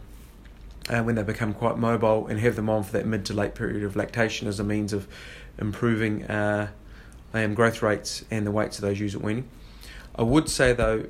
uh, 0.88 1.02
when 1.02 1.14
they 1.14 1.22
become 1.22 1.52
quite 1.52 1.76
mobile 1.78 2.26
and 2.26 2.40
have 2.40 2.56
them 2.56 2.68
on 2.70 2.82
for 2.82 2.92
that 2.92 3.06
mid 3.06 3.24
to 3.26 3.34
late 3.34 3.54
period 3.54 3.84
of 3.84 3.94
lactation 3.96 4.48
as 4.48 4.58
a 4.58 4.64
means 4.64 4.92
of 4.92 5.06
improving 5.60 6.24
uh, 6.24 6.68
lamb 7.32 7.54
growth 7.54 7.82
rates 7.82 8.24
and 8.30 8.46
the 8.46 8.50
weights 8.50 8.78
of 8.78 8.82
those 8.82 9.00
ewes 9.00 9.14
at 9.14 9.22
weaning. 9.22 9.48
I 10.14 10.22
would 10.22 10.48
say 10.48 10.72
though, 10.72 11.06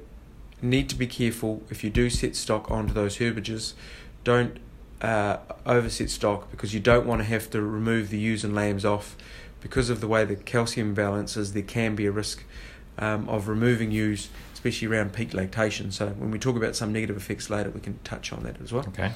need 0.62 0.88
to 0.90 0.97
be 0.97 1.07
careful 1.07 1.62
if 1.71 1.83
you 1.83 1.90
do 1.90 2.11
set 2.11 2.37
stock 2.37 2.71
onto 2.71 2.92
those 2.92 3.16
herbages. 3.16 3.75
Don't 4.25 4.59
uh, 5.00 5.38
overset 5.64 6.11
stock 6.11 6.50
because 6.50 6.75
you 6.75 6.80
don't 6.80 7.07
want 7.07 7.21
to 7.21 7.25
have 7.25 7.50
to 7.50 7.62
remove 7.62 8.11
the 8.11 8.19
ewes 8.19 8.45
and 8.45 8.54
lambs 8.54 8.85
off 8.85 9.16
because 9.61 9.90
of 9.90 10.00
the 10.00 10.09
way 10.09 10.25
the 10.25 10.37
calcium 10.37 10.95
balance 10.95 11.37
is. 11.37 11.52
There 11.52 11.62
can 11.62 11.95
be 11.95 12.07
a 12.07 12.12
risk 12.12 12.45
um, 12.99 13.28
of 13.28 13.49
removing 13.49 13.90
ewes, 13.90 14.28
especially 14.52 14.88
around 14.88 15.12
peak 15.12 15.33
lactation. 15.33 15.90
So 15.90 16.09
when 16.09 16.30
we 16.30 16.38
talk 16.38 16.57
about 16.57 16.76
some 16.76 16.92
negative 16.92 17.16
effects 17.16 17.49
later, 17.49 17.71
we 17.71 17.80
can 17.80 17.99
touch 18.04 18.33
on 18.33 18.42
that 18.42 18.61
as 18.61 18.73
well. 18.73 18.87
Okay. 18.88 19.12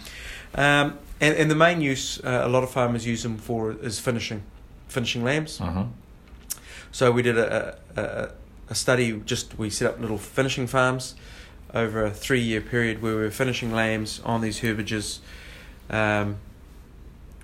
Um, 0.54 0.98
and, 1.20 1.36
and 1.36 1.50
the 1.50 1.54
main 1.54 1.80
use 1.80 2.18
uh, 2.24 2.42
a 2.44 2.48
lot 2.48 2.62
of 2.62 2.70
farmers 2.70 3.06
use 3.06 3.22
them 3.22 3.36
for 3.36 3.72
is 3.72 4.00
finishing, 4.00 4.42
finishing 4.94 5.24
lambs. 5.24 5.58
Mhm. 5.58 5.88
So 6.92 7.10
we 7.10 7.22
did 7.22 7.36
a, 7.36 7.76
a, 7.96 8.28
a 8.70 8.74
study. 8.74 9.20
Just 9.26 9.58
we 9.58 9.68
set 9.68 9.90
up 9.90 10.00
little 10.00 10.16
finishing 10.18 10.66
farms 10.68 11.14
over 11.74 12.04
a 12.04 12.10
three 12.10 12.40
year 12.40 12.60
period 12.60 13.02
where 13.02 13.16
we 13.16 13.22
were 13.22 13.30
finishing 13.32 13.72
lambs 13.72 14.20
on 14.24 14.40
these 14.40 14.60
herbages. 14.60 15.20
Um, 15.90 16.36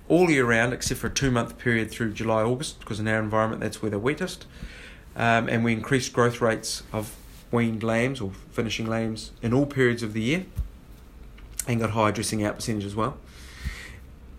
all 0.07 0.29
year 0.29 0.45
round, 0.45 0.73
except 0.73 0.99
for 0.99 1.07
a 1.07 1.11
two 1.11 1.31
month 1.31 1.57
period 1.57 1.91
through 1.91 2.13
July 2.13 2.41
August, 2.43 2.79
because 2.79 2.99
in 2.99 3.07
our 3.07 3.19
environment 3.19 3.61
that's 3.61 3.81
where 3.81 3.91
they're 3.91 3.99
wettest. 3.99 4.45
Um, 5.15 5.49
and 5.49 5.63
we 5.65 5.73
increased 5.73 6.13
growth 6.13 6.39
rates 6.41 6.83
of 6.93 7.15
weaned 7.51 7.83
lambs 7.83 8.21
or 8.21 8.31
finishing 8.51 8.87
lambs 8.87 9.31
in 9.41 9.53
all 9.53 9.65
periods 9.65 10.01
of 10.03 10.13
the 10.13 10.21
year, 10.21 10.45
and 11.67 11.79
got 11.81 11.89
high 11.91 12.11
dressing 12.11 12.43
out 12.45 12.55
percentage 12.55 12.85
as 12.85 12.95
well. 12.95 13.17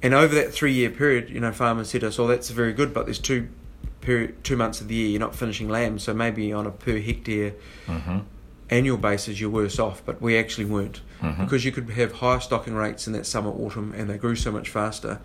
And 0.02 0.14
over 0.14 0.34
that 0.34 0.52
three 0.52 0.72
year 0.72 0.90
period, 0.90 1.30
you 1.30 1.40
know, 1.40 1.52
farmers 1.52 1.90
said 1.90 2.00
to 2.00 2.08
us, 2.08 2.18
"Oh, 2.18 2.26
that's 2.26 2.50
very 2.50 2.72
good, 2.72 2.92
but 2.92 3.06
there's 3.06 3.18
two 3.20 3.48
period, 4.00 4.42
two 4.42 4.56
months 4.56 4.80
of 4.80 4.88
the 4.88 4.94
year 4.96 5.08
you're 5.10 5.20
not 5.20 5.34
finishing 5.34 5.68
lambs, 5.68 6.02
so 6.02 6.12
maybe 6.14 6.52
on 6.52 6.66
a 6.66 6.70
per 6.70 6.98
hectare 6.98 7.54
Mm-hmm. 7.86 8.18
annual 8.70 8.96
basis 8.96 9.40
you're 9.40 9.50
worse 9.50 9.78
off." 9.78 10.02
But 10.04 10.20
we 10.20 10.36
actually 10.36 10.64
weren't 10.64 11.00
Mhm. 11.22 11.38
because 11.44 11.64
you 11.64 11.70
could 11.70 11.88
have 11.90 12.12
higher 12.14 12.40
stocking 12.40 12.74
rates 12.74 13.06
in 13.06 13.12
that 13.12 13.26
summer 13.26 13.50
autumn, 13.50 13.94
and 13.96 14.10
they 14.10 14.18
grew 14.18 14.34
so 14.34 14.50
much 14.50 14.68
faster. 14.68 15.20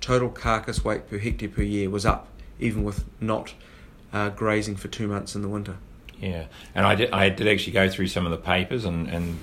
Total 0.00 0.28
carcass 0.28 0.84
weight 0.84 1.08
per 1.08 1.18
hectare 1.18 1.48
per 1.48 1.62
year 1.62 1.88
was 1.90 2.04
up, 2.04 2.28
even 2.60 2.84
with 2.84 3.04
not 3.20 3.54
uh, 4.12 4.28
grazing 4.30 4.74
for 4.76 4.88
two 4.88 5.06
months 5.08 5.34
in 5.34 5.42
the 5.42 5.48
winter. 5.48 5.76
Yeah, 6.20 6.44
and 6.74 6.86
I 6.86 6.94
did. 6.94 7.10
I 7.12 7.28
did 7.30 7.46
actually 7.48 7.72
go 7.74 7.88
through 7.88 8.08
some 8.08 8.24
of 8.26 8.30
the 8.30 8.36
papers, 8.38 8.84
and, 8.84 9.06
and 9.08 9.38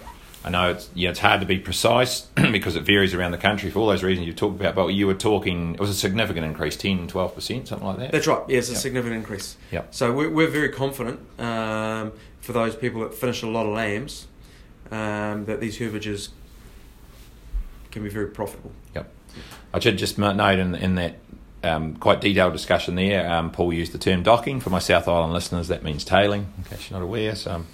I 0.46 0.50
know 0.52 0.70
it's 0.70 0.88
yeah, 0.94 1.10
it's 1.10 1.18
hard 1.20 1.42
to 1.42 1.48
be 1.48 1.58
precise 1.58 2.22
because 2.36 2.76
it 2.76 2.84
varies 2.84 3.16
around 3.16 3.32
the 3.32 3.38
country 3.40 3.72
for 3.72 3.80
all 3.80 3.88
those 3.88 4.04
reasons 4.04 4.28
you 4.28 4.34
talked 4.34 4.60
about. 4.60 4.76
But 4.76 4.88
you 4.90 5.08
were 5.08 5.16
talking, 5.16 5.74
it 5.74 5.80
was 5.80 5.90
a 5.90 5.94
significant 5.96 6.46
increase, 6.46 6.78
10 6.78 7.08
12 7.08 7.34
percent, 7.36 7.68
something 7.68 7.88
like 7.88 7.98
that. 7.98 8.12
That's 8.12 8.28
right. 8.28 8.44
Yeah, 8.48 8.60
it's 8.60 8.70
a 8.70 8.74
Yep. 8.74 8.82
significant 8.82 9.18
increase. 9.18 9.58
Yep. 9.72 9.88
So 9.96 10.14
we're, 10.14 10.30
we're 10.30 10.48
very 10.50 10.70
confident 10.70 11.20
um, 11.40 12.12
for 12.42 12.54
those 12.54 12.76
people 12.76 13.02
that 13.02 13.16
finish 13.16 13.42
a 13.42 13.48
lot 13.48 13.66
of 13.66 13.74
lambs 13.74 14.28
um, 14.92 15.46
that 15.46 15.60
these 15.60 15.80
herbages 15.82 16.30
can 17.90 18.04
be 18.04 18.10
very 18.10 18.28
profitable. 18.28 18.72
Yep. 18.94 19.12
I 19.74 19.80
should 19.80 19.98
just 19.98 20.18
note 20.20 20.60
in, 20.60 20.76
in 20.76 20.96
that 20.96 21.16
um, 21.64 21.96
quite 21.96 22.22
detailed 22.22 22.54
discussion 22.54 22.94
there, 22.96 23.28
um, 23.32 23.50
Paul 23.52 23.74
used 23.74 23.92
the 23.94 23.98
term 23.98 24.22
docking. 24.22 24.60
For 24.60 24.70
my 24.70 24.78
South 24.80 25.08
Island 25.08 25.34
listeners, 25.34 25.70
that 25.70 25.82
means 25.84 26.06
tailing, 26.06 26.54
in 26.60 26.64
case 26.66 26.90
you're 26.92 27.00
not 27.00 27.04
aware. 27.04 27.36
So, 27.36 27.52
um, 27.52 27.68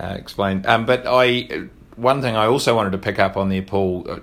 uh, 0.00 0.14
explain. 0.18 0.64
Um, 0.66 0.86
but 0.86 1.04
I, 1.06 1.68
one 1.96 2.22
thing 2.22 2.36
I 2.36 2.46
also 2.46 2.74
wanted 2.74 2.92
to 2.92 2.98
pick 2.98 3.18
up 3.18 3.36
on 3.36 3.48
there, 3.48 3.62
Paul, 3.62 4.06
uh, 4.08 4.18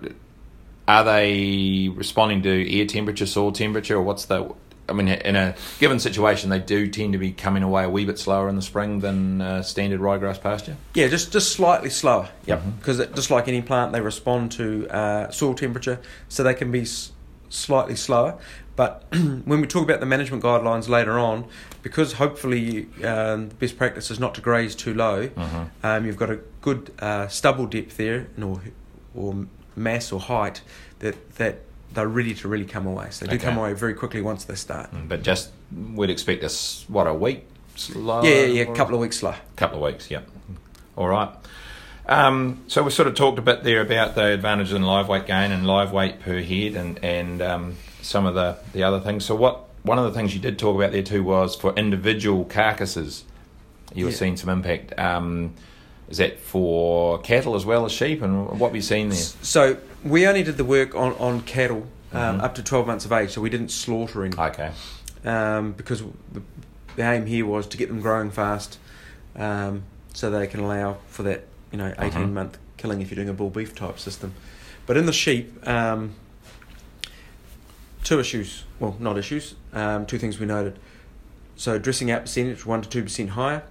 are 0.88 1.03
they 1.03 1.89
responding 1.93 2.41
to 2.43 2.79
air 2.79 2.86
temperature, 2.86 3.25
soil 3.25 3.51
temperature, 3.51 3.95
or 3.97 4.01
what's 4.01 4.25
the? 4.25 4.53
I 4.89 4.93
mean, 4.93 5.09
in 5.09 5.36
a 5.36 5.53
given 5.79 6.00
situation, 6.00 6.50
they 6.50 6.59
do 6.59 6.88
tend 6.88 7.12
to 7.12 7.19
be 7.19 7.33
coming 7.33 7.62
away 7.62 7.83
a 7.83 7.89
wee 7.89 8.05
bit 8.05 8.17
slower 8.17 8.47
in 8.47 8.55
the 8.55 8.62
spring 8.62 9.00
than 9.00 9.41
uh, 9.41 9.62
standard 9.62 10.00
ryegrass 10.00 10.39
pasture. 10.41 10.77
Yeah, 10.93 11.09
just 11.09 11.33
just 11.33 11.51
slightly 11.51 11.89
slower. 11.89 12.29
Yep. 12.45 12.62
Mhm. 12.63 12.77
Because 12.79 13.05
just 13.13 13.29
like 13.29 13.50
any 13.50 13.62
plant, 13.62 13.91
they 13.91 14.00
respond 14.00 14.53
to 14.53 14.88
uh, 14.89 15.29
soil 15.29 15.53
temperature, 15.55 16.00
so 16.29 16.41
they 16.43 16.53
can 16.53 16.71
be 16.71 16.81
s- 16.83 17.12
slightly 17.50 17.97
slower. 17.97 18.38
But 18.77 19.03
when 19.12 19.60
we 19.60 19.67
talk 19.67 19.84
about 19.84 20.00
the 20.00 20.05
management 20.05 20.41
guidelines 20.43 20.88
later 20.88 21.19
on, 21.19 21.46
because 21.84 22.13
hopefully 22.13 22.88
um, 23.03 23.50
the 23.50 23.55
best 23.55 23.77
practice 23.77 24.10
is 24.10 24.19
not 24.19 24.34
to 24.36 24.41
graze 24.41 24.74
too 24.75 24.93
low, 24.93 25.27
Mm-hmm. 25.27 25.63
um, 25.86 26.05
you've 26.05 26.15
got 26.15 26.29
a 26.29 26.39
good 26.62 26.91
uh, 27.00 27.27
stubble 27.27 27.65
depth 27.65 27.98
there, 27.98 28.27
or 28.41 28.62
or 29.13 29.46
mass 29.75 30.12
or 30.13 30.19
height 30.22 30.62
that 31.00 31.15
that 31.36 31.60
they're 31.93 32.07
ready 32.07 32.34
to 32.36 32.48
really 32.48 32.65
come 32.65 32.86
away. 32.86 33.07
So 33.10 33.25
they 33.25 33.31
do 33.31 33.36
Okay. 33.38 33.46
come 33.46 33.57
away 33.57 33.74
very 33.74 33.93
quickly 33.96 34.22
once 34.22 34.46
they 34.46 34.55
start. 34.55 34.89
But 35.07 35.24
just 35.24 35.50
we'd 35.96 36.10
expect 36.10 36.43
us 36.43 36.86
what 36.88 37.07
a 37.07 37.13
week 37.13 37.46
slower. 37.75 38.24
yeah, 38.24 38.41
yeah, 38.41 38.46
yeah, 38.46 38.62
a 38.72 38.75
couple 38.75 38.93
of 38.96 39.01
weeks 39.01 39.17
slow. 39.19 39.34
couple 39.55 39.84
of 39.84 39.91
weeks. 39.91 40.10
Yep. 40.12 40.29
All 40.96 41.07
right. 41.07 41.29
Um, 42.07 42.63
so 42.67 42.84
we 42.84 42.91
sort 42.91 43.07
of 43.07 43.15
talked 43.15 43.38
a 43.39 43.41
bit 43.41 43.63
there 43.63 43.81
about 43.81 44.15
the 44.15 44.25
advantages 44.34 44.74
in 44.74 44.84
live 44.84 45.07
weight 45.10 45.25
gain 45.25 45.51
and 45.51 45.65
live 45.67 45.91
weight 45.91 46.19
per 46.22 46.41
head, 46.41 46.75
and 46.75 47.03
and 47.03 47.41
um, 47.41 47.75
some 48.01 48.25
of 48.25 48.36
the 48.36 48.58
the 48.74 48.84
other 48.84 49.00
things. 49.00 49.25
So 49.25 49.36
what 49.36 49.66
one 49.84 49.98
of 50.00 50.06
the 50.06 50.12
things 50.12 50.34
you 50.34 50.39
did 50.42 50.58
talk 50.60 50.75
about 50.75 50.92
there 50.92 51.04
too 51.04 51.24
was 51.24 51.56
for 51.56 51.74
individual 51.75 52.46
carcasses, 52.46 53.24
you 53.94 54.06
were 54.06 54.12
Yeah. 54.12 54.18
seeing 54.18 54.38
some 54.38 54.50
impact. 54.50 54.98
Um, 55.00 55.54
is 56.10 56.18
that 56.18 56.39
for 56.39 57.20
cattle 57.20 57.56
as 57.56 57.66
well 57.66 57.86
as 57.86 57.92
sheep, 57.92 58.22
and 58.22 58.48
what 58.60 58.70
have 58.70 58.75
you 58.75 58.82
seen 58.82 59.10
there? 59.10 59.18
So 59.42 59.77
we 60.04 60.25
only 60.27 60.44
did 60.44 60.58
the 60.58 60.63
work 60.66 60.96
on 60.96 61.13
on 61.20 61.42
cattle 61.42 61.88
um, 62.13 62.39
Mhm. 62.39 62.44
up 62.44 62.56
to 62.56 62.63
twelve 62.63 62.88
months 62.88 63.04
of 63.06 63.12
age. 63.12 63.32
So 63.32 63.42
we 63.42 63.50
didn't 63.50 63.70
slaughter 63.72 64.24
any 64.24 64.34
Okay. 64.38 64.72
um, 65.25 65.74
because 65.74 66.01
the, 66.32 66.42
the 66.96 67.04
aim 67.04 67.25
here 67.25 67.46
was 67.46 67.68
to 67.68 67.77
get 67.77 67.89
them 67.89 68.00
growing 68.00 68.32
fast, 68.32 68.77
um, 69.36 69.84
so 70.13 70.30
they 70.30 70.48
can 70.48 70.62
allow 70.62 70.98
for 71.10 71.24
that 71.24 71.44
you 71.72 71.77
know 71.77 71.94
18 72.00 72.27
Mhm. 72.30 72.34
month 72.34 72.58
killing 72.77 73.01
if 73.01 73.10
you're 73.12 73.16
doing 73.18 73.27
a 73.30 73.34
bull 73.34 73.50
beef 73.50 73.75
type 73.75 74.00
system. 74.00 74.34
But 74.86 74.96
in 74.96 75.06
the 75.06 75.12
sheep, 75.13 75.51
um, 75.68 76.12
two 78.07 78.19
issues. 78.19 78.63
Well, 78.79 78.95
not 78.99 79.17
issues. 79.17 79.55
Um, 79.73 80.05
two 80.05 80.17
things 80.17 80.39
we 80.39 80.45
noted. 80.45 80.79
So 81.57 81.77
dressing 81.77 82.09
out 82.09 82.21
percentage 82.21 82.65
one 82.65 82.81
to 82.81 82.89
two 82.89 83.03
percent 83.03 83.31
higher, 83.31 83.63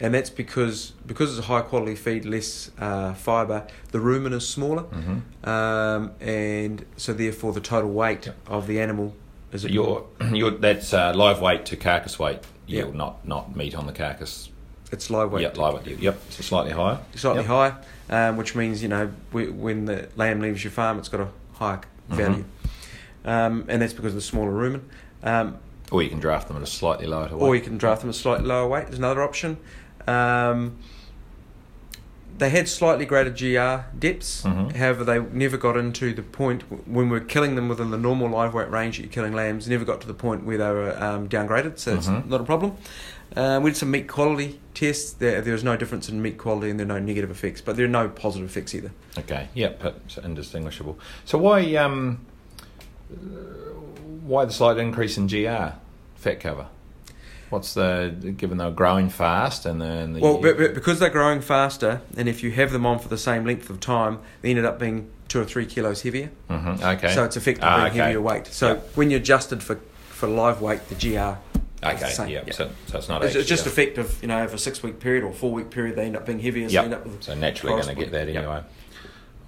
and 0.00 0.14
that's 0.14 0.30
because 0.30 0.92
because 1.06 1.30
it's 1.36 1.46
a 1.46 1.50
high 1.50 1.60
quality 1.62 1.94
feed, 1.96 2.24
less 2.24 2.70
uh, 2.78 3.12
fibre. 3.14 3.66
The 3.92 3.98
rumen 3.98 4.32
is 4.32 4.48
smaller, 4.48 4.82
hmm 4.82 5.18
um, 5.48 6.12
and 6.20 6.84
so 6.96 7.12
therefore 7.12 7.52
the 7.52 7.60
total 7.60 7.90
weight 7.90 8.26
Yep. 8.26 8.36
of 8.46 8.66
the 8.66 8.80
animal 8.80 9.14
is 9.52 9.64
your 9.64 10.06
your 10.32 10.50
that's 10.52 10.92
uh, 10.94 11.12
live 11.14 11.40
weight 11.40 11.66
to 11.66 11.76
carcass 11.76 12.18
weight 12.18 12.38
yield, 12.66 12.88
Yep. 12.90 12.94
not 12.96 13.26
not 13.28 13.56
meat 13.56 13.74
on 13.74 13.86
the 13.86 13.92
carcass. 13.92 14.48
it's 14.92 15.10
live 15.10 15.32
weight. 15.32 15.42
Yep, 15.42 15.58
live 15.58 15.74
weight. 15.86 15.98
Yep, 15.98 16.20
so 16.30 16.42
slightly 16.42 16.72
higher. 16.72 17.00
slightly 17.16 17.42
Yep. 17.42 17.48
higher, 17.48 17.76
um, 18.10 18.36
which 18.36 18.54
means 18.54 18.80
you 18.80 18.88
know 18.88 19.10
we, 19.32 19.48
when 19.50 19.84
the 19.86 20.08
lamb 20.16 20.40
leaves 20.40 20.62
your 20.64 20.70
farm, 20.70 20.98
it's 21.00 21.08
got 21.08 21.20
a 21.20 21.28
higher 21.54 21.80
Mhm. 22.10 22.16
value, 22.16 22.44
um, 23.24 23.64
and 23.68 23.80
that's 23.82 23.92
because 23.92 24.12
of 24.12 24.16
the 24.16 24.20
smaller 24.20 24.52
rumen. 24.52 24.80
Um, 25.22 25.56
Or 25.90 26.02
you 26.02 26.08
can 26.10 26.20
draft 26.20 26.48
them 26.48 26.56
at 26.56 26.62
a 26.62 26.66
slightly 26.66 27.06
lower 27.06 27.24
weight. 27.28 27.32
or 27.42 27.54
you 27.54 27.60
can 27.62 27.78
draft 27.78 28.00
them 28.00 28.10
at 28.10 28.16
slightly 28.16 28.46
lower 28.46 28.68
weight. 28.68 28.86
There's 28.86 28.98
another 28.98 29.22
option. 29.22 29.58
Um, 30.06 30.76
they 32.36 32.50
had 32.50 32.68
slightly 32.68 33.06
greater 33.06 33.30
GR 33.30 33.84
depths. 33.96 34.42
Mhm. 34.42 34.74
However, 34.74 35.04
they 35.04 35.20
never 35.20 35.56
got 35.56 35.76
into 35.76 36.12
the 36.12 36.22
point 36.22 36.62
when 36.88 37.08
we're 37.08 37.20
killing 37.20 37.54
them 37.54 37.68
within 37.68 37.90
the 37.92 37.96
normal 37.98 38.28
live 38.28 38.52
weight 38.54 38.68
range 38.70 38.96
that 38.96 39.04
you're 39.04 39.12
killing 39.12 39.32
lambs. 39.34 39.68
Never 39.68 39.84
got 39.84 40.00
to 40.00 40.06
the 40.08 40.14
point 40.14 40.44
where 40.44 40.58
they 40.58 40.68
were 40.70 41.00
um, 41.00 41.28
downgraded, 41.28 41.78
so 41.78 41.94
it's 41.94 42.08
Mhm. 42.08 42.26
not 42.26 42.40
a 42.40 42.44
problem. 42.44 42.72
Uh, 43.36 43.60
we 43.62 43.70
did 43.70 43.76
some 43.76 43.90
meat 43.92 44.08
quality 44.08 44.60
tests. 44.74 45.12
There, 45.12 45.40
there 45.40 45.52
was 45.52 45.62
no 45.64 45.76
difference 45.76 46.08
in 46.08 46.20
meat 46.22 46.36
quality, 46.38 46.70
and 46.70 46.78
there 46.80 46.86
are 46.86 46.98
no 47.00 47.04
negative 47.06 47.30
effects, 47.30 47.60
but 47.60 47.76
there 47.76 47.84
are 47.84 47.88
no 47.88 48.08
positive 48.08 48.48
effects 48.48 48.74
either. 48.74 48.90
Okay. 49.18 49.48
Yep. 49.54 49.80
but 49.82 50.00
It's 50.06 50.18
indistinguishable. 50.18 50.98
So 51.24 51.38
why 51.38 51.74
um, 51.76 52.18
why 54.22 54.44
the 54.44 54.52
slight 54.52 54.78
increase 54.78 55.16
in 55.16 55.26
GR 55.26 55.74
fat 56.16 56.40
cover? 56.40 56.66
What's 57.50 57.74
the 57.74 58.14
given 58.36 58.58
they're 58.58 58.70
growing 58.70 59.10
fast 59.10 59.64
and 59.66 59.80
then 59.80 60.14
the 60.14 60.20
Well, 60.20 60.38
but, 60.38 60.56
but 60.56 60.74
because 60.74 60.98
they're 60.98 61.10
growing 61.10 61.40
faster, 61.40 62.00
and 62.16 62.28
if 62.28 62.42
you 62.42 62.50
have 62.52 62.72
them 62.72 62.84
on 62.86 62.98
for 62.98 63.08
the 63.08 63.18
same 63.18 63.44
length 63.44 63.70
of 63.70 63.80
time, 63.80 64.18
they 64.42 64.50
ended 64.50 64.64
up 64.64 64.78
being 64.80 65.08
two 65.28 65.40
or 65.40 65.44
three 65.44 65.66
kilos 65.66 66.02
heavier. 66.02 66.30
Mhm, 66.50 66.82
okay. 66.96 67.14
So 67.14 67.24
it's 67.24 67.36
effectively 67.36 67.68
Ah, 67.70 67.86
okay. 67.86 67.98
heavier 67.98 68.20
weight. 68.20 68.46
So 68.48 68.68
Yep. 68.68 68.90
when 68.96 69.10
you 69.10 69.18
adjusted 69.18 69.62
for, 69.62 69.76
for 70.08 70.26
live 70.26 70.60
weight, 70.60 70.88
the 70.88 70.94
GR 70.96 71.38
okay. 71.86 72.10
same. 72.10 72.28
Yep. 72.28 72.46
Yeah. 72.48 72.52
So, 72.54 72.70
so 72.86 72.98
it's 72.98 73.08
not 73.08 73.24
it's, 73.24 73.34
it's 73.36 73.48
just 73.48 73.66
effective, 73.66 74.18
you 74.22 74.28
know, 74.28 74.42
over 74.42 74.56
a 74.56 74.58
six 74.58 74.82
week 74.82 74.98
period 74.98 75.22
or 75.22 75.32
four 75.32 75.52
week 75.52 75.70
period, 75.70 75.96
they 75.96 76.06
end 76.06 76.16
up 76.16 76.26
being 76.26 76.40
heavier. 76.40 76.68
So 76.68 76.82
Yep. 76.82 76.92
up 76.92 77.06
So 77.22 77.34
naturally 77.34 77.74
going 77.82 77.94
to 77.94 78.02
get 78.02 78.10
that 78.12 78.28
Yep. 78.28 78.70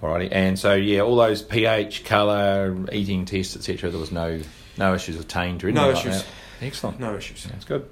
Alrighty, 0.01 0.29
and 0.31 0.59
so 0.59 0.73
yeah, 0.75 1.01
all 1.01 1.15
those 1.15 1.41
pH, 1.41 2.03
colour, 2.05 2.75
eating 2.91 3.25
tests, 3.25 3.55
etc. 3.55 3.89
There 3.89 3.99
was 3.99 4.11
no 4.11 4.39
no 4.77 4.93
issues 4.93 5.19
attained 5.19 5.63
or 5.63 5.69
anything 5.69 5.83
No 5.83 5.89
like 5.91 6.05
issues. 6.05 6.21
that. 6.23 6.27
Excellent. 6.61 6.99
no 6.99 7.15
issues. 7.15 7.43
That's 7.45 7.65
good. 7.65 7.87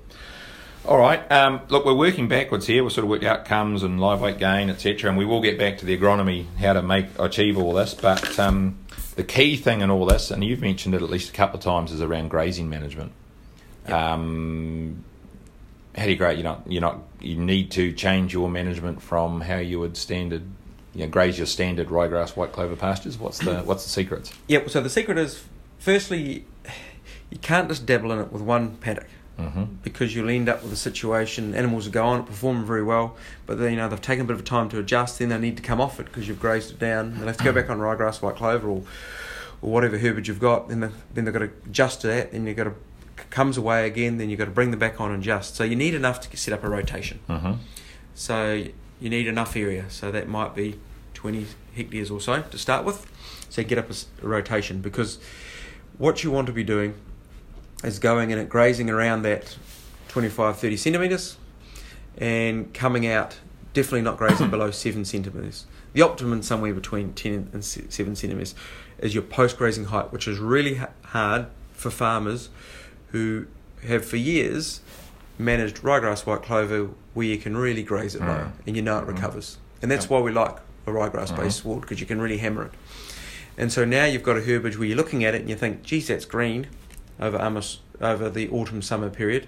All 0.88 1.00
right. 1.00 1.20
Um, 1.32 1.62
look, 1.70 1.84
we're 1.84 1.96
working 1.96 2.28
backwards 2.28 2.68
here. 2.68 2.84
We've 2.84 2.92
sort 2.94 3.06
of 3.06 3.10
worked 3.10 3.24
outcomes 3.24 3.82
and 3.82 4.00
live 4.00 4.22
weight 4.22 4.38
gain, 4.38 4.70
etc. 4.70 5.10
And 5.10 5.18
we 5.18 5.26
will 5.26 5.42
get 5.42 5.58
back 5.58 5.80
to 5.80 5.86
the 5.86 5.98
agronomy, 5.98 6.46
how 6.58 6.74
to 6.74 6.84
make 6.84 7.08
achieve 7.18 7.58
all 7.58 7.74
this. 7.74 7.96
But 7.96 8.38
um, 8.38 8.78
the 9.16 9.24
key 9.24 9.58
thing 9.58 9.82
in 9.82 9.90
all 9.90 10.06
this, 10.06 10.30
and 10.30 10.44
you've 10.44 10.62
mentioned 10.62 10.94
it 10.94 11.02
at 11.02 11.10
least 11.10 11.30
a 11.32 11.34
couple 11.34 11.58
of 11.58 11.64
times, 11.64 11.92
is 11.92 12.02
around 12.02 12.30
grazing 12.30 12.70
management. 12.70 13.14
Yep. 13.88 13.96
Um, 13.98 15.04
how 15.96 16.06
do 16.06 16.12
you? 16.12 16.18
You're 16.18 16.44
not, 16.44 16.64
you're 16.68 16.82
not, 16.82 17.00
you 17.20 17.38
need 17.38 17.72
to 17.72 17.92
change 17.94 18.32
your 18.34 18.50
management 18.50 19.02
from 19.02 19.42
how 19.42 19.58
you 19.58 19.80
would 19.80 19.98
standard, 19.98 20.44
you 20.96 21.02
know, 21.02 21.10
graze 21.10 21.38
your 21.38 21.48
standard 21.48 21.90
ryegrass, 21.90 22.36
white 22.36 22.52
clover 22.52 22.76
pastures. 22.76 23.18
What's 23.20 23.40
the 23.40 23.58
what's 23.60 23.84
the 23.84 23.90
secrets? 23.90 24.32
Yep. 24.48 24.70
So 24.70 24.82
the 24.82 24.90
secret 24.90 25.18
is, 25.18 25.44
firstly, 25.78 26.46
you 27.30 27.38
can't 27.40 27.68
just 27.68 27.86
dabble 27.86 28.12
in 28.12 28.20
it 28.20 28.32
with 28.32 28.42
one 28.42 28.78
paddock. 28.78 29.08
hmm 29.38 29.64
because 29.84 30.16
you'll 30.16 30.30
end 30.30 30.48
up 30.48 30.64
with 30.64 30.72
a 30.72 30.78
situation 30.78 31.54
animals 31.54 31.86
will 31.86 31.92
go 31.92 32.06
on 32.06 32.22
it 32.22 32.26
perform 32.26 32.66
very 32.66 32.82
well 32.82 33.18
but 33.46 33.60
then 33.60 33.72
you 33.72 33.78
know 33.78 33.90
they've 33.90 34.02
taken 34.02 34.24
a 34.24 34.28
bit 34.28 34.36
of 34.36 34.46
time 34.46 34.70
to 34.70 34.80
adjust 34.80 35.20
then 35.20 35.28
they 35.28 35.38
need 35.38 35.58
to 35.58 35.62
come 35.62 35.82
off 35.82 36.00
it 36.00 36.06
because 36.06 36.26
you've 36.28 36.40
grazed 36.40 36.72
it 36.72 36.80
down 36.80 37.14
they'll 37.18 37.28
have 37.28 37.36
to 37.36 37.44
go 37.44 37.52
back 37.52 37.70
on 37.70 37.78
ryegrass 37.78 38.22
white 38.22 38.38
clover 38.38 38.70
or 38.70 38.84
or 39.62 39.72
whatever 39.74 39.98
herbage 39.98 40.30
you've 40.30 40.40
got 40.40 40.70
then 40.70 40.80
they, 40.80 40.90
then 41.14 41.26
they've 41.26 41.34
got 41.34 41.40
to 41.40 41.52
adjust 41.66 42.00
to 42.00 42.08
that 42.08 42.32
then 42.32 42.48
you've 42.48 42.56
got 42.56 42.64
to 42.64 42.76
comes 43.30 43.58
away 43.58 43.86
again, 43.86 44.18
then 44.18 44.30
you've 44.30 44.40
got 44.40 44.46
to 44.46 44.52
bring 44.52 44.72
them 44.72 44.80
back 44.80 45.00
on 45.00 45.12
and 45.12 45.24
just. 45.24 45.56
So 45.56 45.64
you 45.64 45.76
need 45.76 45.94
enough 45.94 46.30
to 46.30 46.38
set 46.38 46.54
up 46.54 46.64
a 46.64 46.70
rotation. 46.70 47.20
Mm-hmm. 47.30 47.54
So 48.14 48.66
you 49.00 49.10
need 49.10 49.28
enough 49.28 49.56
area. 49.56 49.90
So 49.90 50.12
that 50.12 50.28
might 50.28 50.56
be 50.56 50.80
20 51.14 51.48
hectares 51.76 52.12
or 52.12 52.22
so 52.22 52.42
to 52.42 52.58
start 52.58 52.86
with. 52.86 53.06
So 53.50 53.64
get 53.64 53.78
up 53.78 53.90
a, 53.90 54.26
rotation 54.26 54.82
because 54.82 55.20
what 55.98 56.24
you 56.24 56.32
want 56.32 56.48
to 56.48 56.54
be 56.54 56.64
doing 56.64 56.96
is 57.84 58.00
going 58.00 58.32
in 58.32 58.38
and 58.38 58.50
grazing 58.50 58.90
around 58.90 59.24
that 59.24 59.58
25, 60.10 60.58
30 60.58 60.78
centimetres 60.78 61.38
and 62.18 62.74
coming 62.74 63.06
out 63.06 63.38
definitely 63.74 64.02
not 64.02 64.18
grazing 64.18 64.50
below 64.52 64.72
7 64.72 65.06
centimetres. 65.06 65.66
The 65.94 66.02
optimum 66.02 66.42
somewhere 66.42 66.74
between 66.74 67.14
10 67.14 67.50
and 67.54 67.64
7 67.64 68.16
centimetres 68.16 68.56
is 69.00 69.14
your 69.14 69.24
post 69.24 69.58
grazing 69.58 69.86
height, 69.86 70.12
which 70.12 70.28
is 70.28 70.40
really 70.40 70.82
hard 71.04 71.48
for 71.74 71.92
farmers 71.92 72.50
who 73.12 73.48
have 73.86 74.06
for 74.06 74.18
years 74.18 74.82
managed 75.38 75.78
ryegrass 75.78 76.26
white 76.26 76.42
clover 76.42 76.90
where 77.16 77.26
you 77.26 77.38
can 77.40 77.58
really 77.58 77.82
graze 77.82 78.14
it 78.14 78.22
low 78.22 78.28
Mm. 78.28 78.52
and 78.68 78.76
you 78.76 78.82
know 78.84 79.00
it 79.00 79.06
Mhm. 79.06 79.16
recovers. 79.16 79.58
And 79.82 79.90
that's 79.90 80.04
Yep. 80.06 80.12
why 80.12 80.20
we 80.20 80.32
like 80.32 80.58
a 80.86 80.92
ryegrass 80.92 81.32
Mhm. 81.32 81.38
based 81.38 81.58
sward 81.58 81.82
because 81.82 82.00
you 82.00 82.06
can 82.06 82.22
really 82.22 82.38
hammer 82.38 82.64
it. 82.66 82.72
And 83.58 83.72
so 83.72 83.86
now 83.86 84.06
you've 84.06 84.22
got 84.24 84.38
a 84.38 84.42
herbage 84.42 84.78
where 84.78 84.88
you're 84.88 84.98
looking 84.98 85.24
at 85.24 85.34
it 85.34 85.42
and 85.42 85.50
you 85.50 85.56
think, 85.56 85.82
geez, 85.82 86.08
that's 86.08 86.26
green 86.26 86.68
over 87.20 87.38
almost 87.38 87.80
over 88.02 88.30
the 88.30 88.50
autumn 88.50 88.82
summer 88.82 89.10
period, 89.10 89.48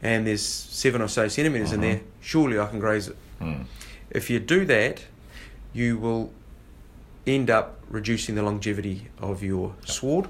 and 0.00 0.24
there's 0.26 0.42
seven 0.42 1.02
or 1.02 1.08
so 1.08 1.26
centimeters 1.26 1.72
in 1.72 1.80
Mhm. 1.80 1.82
there. 1.82 2.00
Surely 2.20 2.58
I 2.58 2.66
can 2.66 2.78
graze 2.78 3.08
it. 3.08 3.16
Mm. 3.40 3.64
If 4.10 4.30
you 4.30 4.38
do 4.38 4.64
that, 4.66 5.02
you 5.72 5.98
will 5.98 6.32
end 7.26 7.50
up 7.50 7.80
reducing 7.90 8.36
the 8.36 8.42
longevity 8.44 9.08
of 9.20 9.42
your 9.42 9.74
sward 9.84 10.28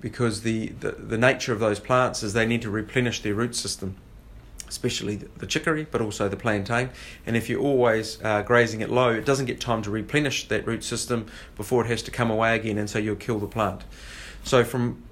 because 0.00 0.42
the, 0.42 0.68
the, 0.78 0.92
the 0.92 1.18
nature 1.18 1.52
of 1.52 1.58
those 1.58 1.80
plants 1.80 2.22
is 2.22 2.32
they 2.32 2.46
need 2.46 2.62
to 2.62 2.70
replenish 2.70 3.20
their 3.22 3.34
root 3.34 3.56
system, 3.56 3.96
especially 4.70 5.16
the, 5.16 5.46
chicory, 5.46 5.86
but 5.90 6.00
also 6.00 6.28
the 6.28 6.36
plantain. 6.36 6.88
And 7.26 7.36
if 7.36 7.48
you're 7.50 7.60
always 7.60 8.22
uh, 8.22 8.42
grazing 8.42 8.80
it 8.80 8.88
low, 8.88 9.10
it 9.10 9.26
doesn't 9.26 9.46
get 9.46 9.60
time 9.60 9.82
to 9.82 9.90
replenish 9.90 10.46
that 10.48 10.64
root 10.64 10.84
system 10.84 11.26
before 11.56 11.84
it 11.84 11.88
has 11.88 12.02
to 12.04 12.10
come 12.12 12.30
away 12.30 12.54
again, 12.54 12.78
and 12.78 12.88
so 12.88 12.98
you'll 12.98 13.16
kill 13.16 13.40
the 13.40 13.48
plant. 13.48 13.82
So, 14.44 14.64
from 14.64 15.02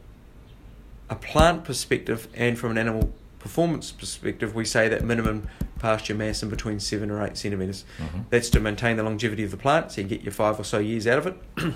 a 1.10 1.16
plant 1.16 1.64
perspective 1.64 2.28
and 2.34 2.56
from 2.58 2.70
an 2.70 2.78
animal 2.78 3.12
performance 3.40 3.90
perspective, 3.90 4.54
we 4.54 4.64
say 4.64 4.88
that 4.88 5.04
minimum 5.04 5.48
pasture 5.80 6.14
mass 6.14 6.42
in 6.42 6.48
between 6.50 6.78
seven 6.80 7.10
or 7.10 7.24
eight 7.24 7.36
centimetres. 7.36 7.84
Mhm. 7.98 8.24
That's 8.30 8.48
to 8.50 8.60
maintain 8.60 8.96
the 8.96 9.02
longevity 9.02 9.42
of 9.42 9.50
the 9.50 9.56
plant, 9.56 9.92
so 9.92 10.00
you 10.00 10.06
get 10.06 10.22
your 10.22 10.32
five 10.32 10.58
or 10.58 10.64
so 10.64 10.78
years 10.78 11.06
out 11.06 11.18
of 11.18 11.26
it. 11.26 11.36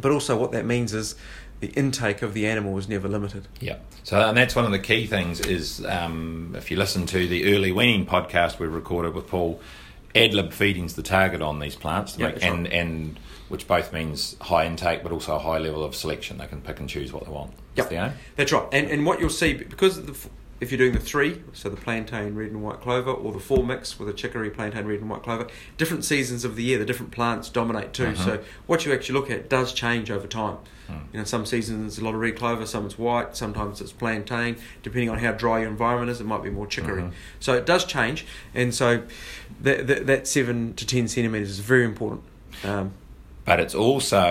but 0.00 0.12
also, 0.12 0.36
what 0.36 0.52
that 0.52 0.66
means 0.66 0.92
is 0.92 1.14
the 1.60 1.68
intake 1.68 2.22
of 2.22 2.32
the 2.34 2.46
animal 2.46 2.72
was 2.72 2.88
never 2.88 3.06
limited. 3.08 3.46
Yeah. 3.60 3.76
So, 4.02 4.18
and 4.20 4.36
that's 4.36 4.56
one 4.56 4.64
of 4.64 4.72
the 4.72 4.78
key 4.78 5.06
things 5.06 5.40
is 5.40 5.84
um, 5.84 6.54
if 6.56 6.70
you 6.70 6.76
listen 6.76 7.06
to 7.06 7.26
the 7.28 7.54
early 7.54 7.70
weaning 7.70 8.06
podcast 8.06 8.58
we 8.58 8.66
recorded 8.66 9.14
with 9.14 9.26
Paul, 9.28 9.60
ad 10.14 10.32
lib 10.34 10.52
feeding's 10.52 10.94
the 10.96 11.02
target 11.02 11.42
on 11.42 11.58
these 11.60 11.76
plants, 11.76 12.16
Yeah, 12.18 12.28
make, 12.28 12.42
and 12.42 12.64
right. 12.64 12.72
and 12.72 13.20
which 13.48 13.66
both 13.66 13.92
means 13.92 14.36
high 14.40 14.64
intake, 14.64 15.02
but 15.02 15.12
also 15.12 15.34
a 15.36 15.38
high 15.38 15.58
level 15.58 15.84
of 15.84 15.94
selection. 15.94 16.38
They 16.38 16.46
can 16.46 16.60
pick 16.62 16.80
and 16.80 16.88
choose 16.88 17.12
what 17.12 17.24
they 17.24 17.30
want. 17.30 17.52
Yep. 17.76 17.90
That's 17.90 18.12
the. 18.14 18.18
That's 18.36 18.52
right. 18.52 18.66
And 18.72 18.90
and 18.90 19.04
what 19.04 19.20
you'll 19.20 19.28
see 19.28 19.52
because 19.54 20.02
the, 20.04 20.16
if 20.60 20.70
you're 20.70 20.78
doing 20.78 20.92
the 20.92 20.98
three, 21.00 21.42
so 21.52 21.68
the 21.68 21.76
plantain 21.76 22.34
red 22.36 22.50
and 22.50 22.62
white 22.62 22.80
clover, 22.80 23.10
or 23.10 23.32
the 23.32 23.38
four 23.40 23.64
mix 23.64 23.98
with 23.98 24.08
a 24.08 24.12
chicory 24.12 24.50
plantain 24.50 24.86
red 24.86 25.00
and 25.00 25.10
white 25.10 25.22
clover, 25.22 25.46
different 25.76 26.04
seasons 26.04 26.44
of 26.44 26.56
the 26.56 26.62
year, 26.62 26.78
the 26.78 26.84
different 26.84 27.12
plants 27.12 27.48
dominate 27.48 27.92
too. 27.92 28.12
Mhm. 28.12 28.16
So 28.24 28.40
what 28.66 28.84
you 28.86 28.92
actually 28.92 29.18
look 29.18 29.30
at 29.30 29.48
does 29.50 29.72
change 29.72 30.10
over 30.10 30.26
time. 30.26 30.56
Mm. 30.90 31.12
You 31.12 31.18
know, 31.20 31.24
some 31.24 31.46
seasons 31.46 31.92
it's 31.92 32.00
a 32.00 32.04
lot 32.04 32.14
of 32.14 32.20
red 32.20 32.36
clover, 32.36 32.66
some 32.66 32.86
it's 32.86 32.98
white, 32.98 33.36
sometimes 33.36 33.80
it's 33.80 33.92
plantain. 33.92 34.56
Depending 34.82 35.10
on 35.10 35.18
how 35.18 35.32
dry 35.32 35.60
your 35.60 35.68
environment 35.68 36.10
is, 36.10 36.20
it 36.20 36.26
might 36.26 36.42
be 36.42 36.50
more 36.50 36.66
chicory. 36.66 37.02
Mhm. 37.02 37.12
So 37.38 37.54
it 37.54 37.66
does 37.66 37.84
change, 37.84 38.26
and 38.54 38.74
so 38.74 39.02
that 39.62 39.86
that, 39.86 40.06
that 40.06 40.26
seven 40.26 40.74
to 40.74 40.86
ten 40.86 41.08
centimeters 41.08 41.50
is 41.50 41.58
very 41.60 41.84
important. 41.84 42.22
Um, 42.64 42.92
But 43.46 43.58
it's 43.58 43.74
also 43.74 44.22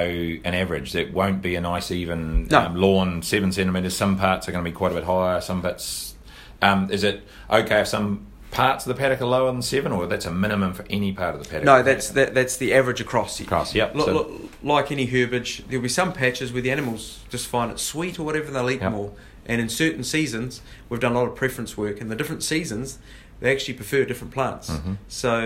an 0.43 0.53
average. 0.53 0.95
It 0.95 1.13
won't 1.13 1.41
be 1.41 1.55
a 1.55 1.61
nice 1.61 1.91
even 1.91 2.47
No. 2.47 2.59
um, 2.59 2.75
lawn, 2.75 3.21
seven 3.23 3.51
centimetres. 3.51 3.95
Some 3.95 4.17
parts 4.17 4.47
are 4.47 4.51
going 4.51 4.63
to 4.63 4.69
be 4.69 4.75
quite 4.75 4.91
a 4.91 4.95
bit 4.95 5.03
higher. 5.03 5.41
Some 5.41 5.61
bits. 5.61 6.15
Um, 6.61 6.89
is 6.91 7.03
it 7.03 7.23
okay 7.49 7.81
if 7.81 7.87
some 7.87 8.27
parts 8.51 8.85
of 8.85 8.95
the 8.95 8.99
paddock 8.99 9.21
are 9.21 9.25
lower 9.25 9.51
than 9.51 9.61
seven, 9.61 9.91
or 9.91 10.07
that's 10.07 10.25
a 10.25 10.31
minimum 10.31 10.73
for 10.73 10.85
any 10.89 11.11
part 11.13 11.35
of 11.35 11.43
the 11.43 11.49
paddock? 11.49 11.65
no, 11.65 11.83
that's 11.83 12.09
that, 12.11 12.33
that's 12.33 12.57
the 12.57 12.73
average 12.73 12.99
across. 13.01 13.39
across. 13.39 13.75
Yep. 13.75 13.95
Lo- 13.95 14.05
so- 14.05 14.13
lo- 14.13 14.41
like 14.63 14.91
any 14.91 15.05
herbage, 15.05 15.63
there'll 15.67 15.83
be 15.83 15.89
some 15.89 16.11
patches 16.13 16.51
where 16.51 16.61
the 16.61 16.71
animals 16.71 17.19
just 17.29 17.47
find 17.47 17.71
it 17.71 17.79
sweet 17.79 18.19
or 18.19 18.23
whatever, 18.23 18.47
and 18.47 18.55
they'll 18.55 18.69
eat 18.69 18.81
Yep. 18.81 18.91
more. 18.91 19.11
And 19.45 19.59
in 19.61 19.69
certain 19.69 20.03
seasons, 20.03 20.61
we've 20.89 20.99
done 20.99 21.13
a 21.13 21.19
lot 21.19 21.27
of 21.27 21.35
preference 21.35 21.77
work, 21.77 22.01
and 22.01 22.11
the 22.11 22.15
different 22.15 22.43
seasons, 22.43 22.99
they 23.39 23.51
actually 23.51 23.73
prefer 23.75 24.05
different 24.05 24.33
plants. 24.33 24.69
Mhm. 24.69 24.97
So, 25.07 25.45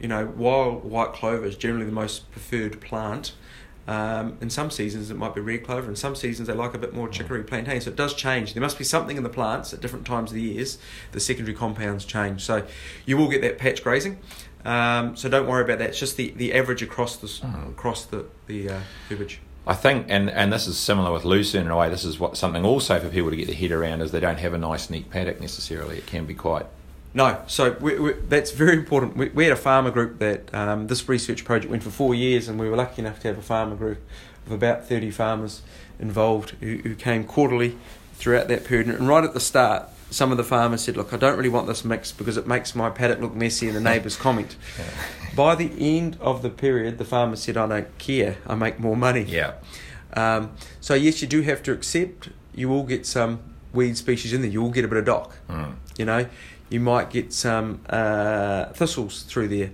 you 0.00 0.08
know, 0.08 0.26
while 0.26 0.72
white 0.72 1.12
clover 1.12 1.46
is 1.46 1.56
generally 1.56 1.86
the 1.86 1.92
most 1.92 2.30
preferred 2.30 2.80
plant, 2.80 3.32
um, 3.88 4.36
in 4.40 4.50
some 4.50 4.70
seasons 4.70 5.10
it 5.10 5.16
might 5.16 5.34
be 5.34 5.40
red 5.40 5.64
clover, 5.64 5.88
in 5.88 5.96
some 5.96 6.14
seasons 6.14 6.46
they 6.46 6.54
like 6.54 6.74
a 6.74 6.78
bit 6.78 6.92
more 6.94 7.08
chicory 7.08 7.42
plantain. 7.42 7.80
So 7.80 7.90
it 7.90 7.96
does 7.96 8.14
change. 8.14 8.52
There 8.54 8.60
must 8.60 8.78
be 8.78 8.84
something 8.84 9.16
in 9.16 9.22
the 9.22 9.28
plants 9.30 9.72
at 9.72 9.80
different 9.80 10.06
times 10.06 10.30
of 10.30 10.34
the 10.34 10.42
years. 10.42 10.78
The 11.12 11.20
secondary 11.20 11.56
compounds 11.56 12.04
change. 12.04 12.44
So 12.44 12.66
you 13.06 13.16
will 13.16 13.28
get 13.28 13.40
that 13.42 13.58
patch 13.58 13.82
grazing. 13.82 14.18
Um, 14.64 15.16
so 15.16 15.28
don't 15.28 15.46
worry 15.46 15.64
about 15.64 15.78
that. 15.78 15.90
It's 15.90 15.98
just 15.98 16.16
the, 16.16 16.30
the 16.36 16.52
average 16.52 16.82
across 16.82 17.16
the 17.16 17.26
s 17.28 17.40
Mhm. 17.40 17.70
across 17.70 18.04
the 18.04 18.26
the 18.46 18.68
uh, 18.70 18.80
herbage. 19.08 19.40
I 19.66 19.74
think, 19.74 20.06
and, 20.08 20.30
and 20.30 20.50
this 20.52 20.66
is 20.66 20.78
similar 20.78 21.12
with 21.12 21.24
lucerne 21.26 21.66
in 21.66 21.70
a 21.70 21.76
way. 21.76 21.90
This 21.90 22.04
is 22.04 22.18
what 22.18 22.36
something 22.38 22.64
also 22.64 22.98
for 23.00 23.08
people 23.10 23.30
to 23.30 23.36
get 23.36 23.46
their 23.48 23.56
head 23.56 23.70
around 23.70 24.00
is 24.00 24.12
they 24.12 24.20
don't 24.20 24.38
have 24.38 24.54
a 24.54 24.58
nice 24.58 24.88
neat 24.90 25.10
paddock 25.10 25.40
necessarily. 25.40 25.98
It 25.98 26.06
can 26.06 26.24
be 26.24 26.34
quite. 26.34 26.66
No, 27.14 27.42
so 27.46 27.76
we, 27.80 27.98
we, 27.98 28.12
that's 28.28 28.50
very 28.50 28.74
important. 28.74 29.16
We, 29.16 29.28
we 29.30 29.44
had 29.44 29.52
a 29.52 29.56
farmer 29.56 29.90
group 29.90 30.18
that 30.18 30.54
um, 30.54 30.86
this 30.86 31.08
research 31.08 31.44
project 31.44 31.70
went 31.70 31.82
for 31.82 31.90
four 31.90 32.14
years, 32.14 32.48
and 32.48 32.58
we 32.58 32.68
were 32.68 32.76
lucky 32.76 33.02
enough 33.02 33.20
to 33.20 33.28
have 33.28 33.38
a 33.38 33.42
farmer 33.42 33.76
group 33.76 33.98
of 34.46 34.52
about 34.52 34.86
30 34.86 35.10
farmers 35.10 35.62
involved 35.98 36.50
who, 36.60 36.76
who 36.78 36.94
came 36.94 37.24
quarterly 37.24 37.76
throughout 38.14 38.48
that 38.48 38.64
period. 38.64 38.88
And 38.88 39.08
right 39.08 39.24
at 39.24 39.34
the 39.34 39.40
start, 39.40 39.88
some 40.10 40.30
of 40.30 40.36
the 40.36 40.44
farmers 40.44 40.82
said, 40.82 40.96
Look, 40.96 41.12
I 41.12 41.16
don't 41.16 41.36
really 41.36 41.48
want 41.48 41.66
this 41.66 41.84
mix 41.84 42.12
because 42.12 42.36
it 42.36 42.46
makes 42.46 42.74
my 42.74 42.90
paddock 42.90 43.20
look 43.20 43.34
messy, 43.34 43.66
and 43.68 43.76
the 43.76 43.80
neighbours 43.80 44.16
comment. 44.26 44.56
By 45.34 45.54
the 45.54 45.72
end 45.78 46.18
of 46.20 46.42
the 46.42 46.50
period, 46.50 46.98
the 46.98 47.04
farmer 47.04 47.36
said, 47.36 47.56
I 47.56 47.66
don't 47.66 47.98
care, 47.98 48.36
I 48.46 48.54
make 48.54 48.78
more 48.78 48.96
money. 48.96 49.22
Yeah. 49.22 49.54
Um, 50.14 50.52
so, 50.80 50.94
yes, 50.94 51.20
you 51.22 51.28
do 51.28 51.42
have 51.42 51.62
to 51.64 51.72
accept 51.72 52.30
you 52.58 52.68
will 52.68 52.82
get 52.82 53.06
some 53.06 53.40
weed 53.72 53.96
species 53.96 54.32
in 54.32 54.42
there, 54.42 54.50
you 54.50 54.60
will 54.60 54.70
get 54.70 54.84
a 54.84 54.88
bit 54.88 54.98
of 54.98 55.04
dock. 55.04 55.36
Mm. 55.48 55.76
You 55.96 56.04
know, 56.04 56.26
you 56.70 56.80
might 56.80 57.10
get 57.10 57.32
some 57.32 57.80
uh, 57.88 58.66
thistles 58.72 59.22
through 59.22 59.48
there, 59.48 59.70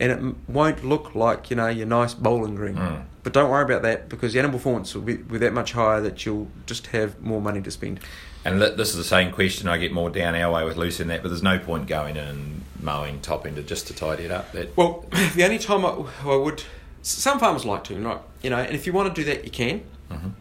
and 0.00 0.12
it 0.12 0.36
won't 0.48 0.84
look 0.84 1.14
like 1.14 1.50
you 1.50 1.56
know 1.56 1.68
your 1.68 1.86
nice 1.86 2.14
bowling 2.14 2.54
green. 2.54 2.76
Mm. 2.76 3.04
But 3.22 3.32
don't 3.32 3.50
worry 3.50 3.64
about 3.64 3.82
that 3.82 4.08
because 4.08 4.32
the 4.32 4.38
animal 4.38 4.58
performance 4.58 4.94
will 4.94 5.02
be, 5.02 5.16
be 5.16 5.38
that 5.38 5.52
much 5.52 5.72
higher 5.72 6.00
that 6.00 6.24
you'll 6.24 6.48
just 6.66 6.88
have 6.88 7.20
more 7.20 7.40
money 7.42 7.60
to 7.60 7.70
spend. 7.70 8.00
And 8.44 8.62
this 8.62 8.90
is 8.90 8.96
the 8.96 9.04
same 9.04 9.32
question 9.32 9.68
I 9.68 9.76
get 9.76 9.92
more 9.92 10.08
down 10.08 10.34
our 10.34 10.52
way 10.52 10.64
with 10.64 10.76
lucerne 10.76 11.08
that, 11.08 11.22
but 11.22 11.28
there's 11.28 11.42
no 11.42 11.58
point 11.58 11.86
going 11.86 12.16
in 12.16 12.26
and 12.26 12.62
mowing 12.80 13.20
top 13.20 13.44
end 13.46 13.64
just 13.66 13.86
to 13.88 13.94
tidy 13.94 14.24
it 14.24 14.30
up. 14.30 14.52
That 14.52 14.74
Well, 14.76 15.04
the 15.34 15.44
only 15.44 15.58
time 15.58 15.84
I, 15.84 16.04
I 16.24 16.36
would, 16.36 16.62
some 17.02 17.38
farmers 17.38 17.64
like 17.66 17.84
to, 17.84 17.96
right? 17.96 18.20
You 18.42 18.50
know, 18.50 18.56
and 18.56 18.74
if 18.74 18.86
you 18.86 18.92
want 18.92 19.14
to 19.14 19.20
do 19.20 19.26
that, 19.30 19.44
you 19.44 19.50
can. 19.50 19.82
Mhm. 20.10 20.32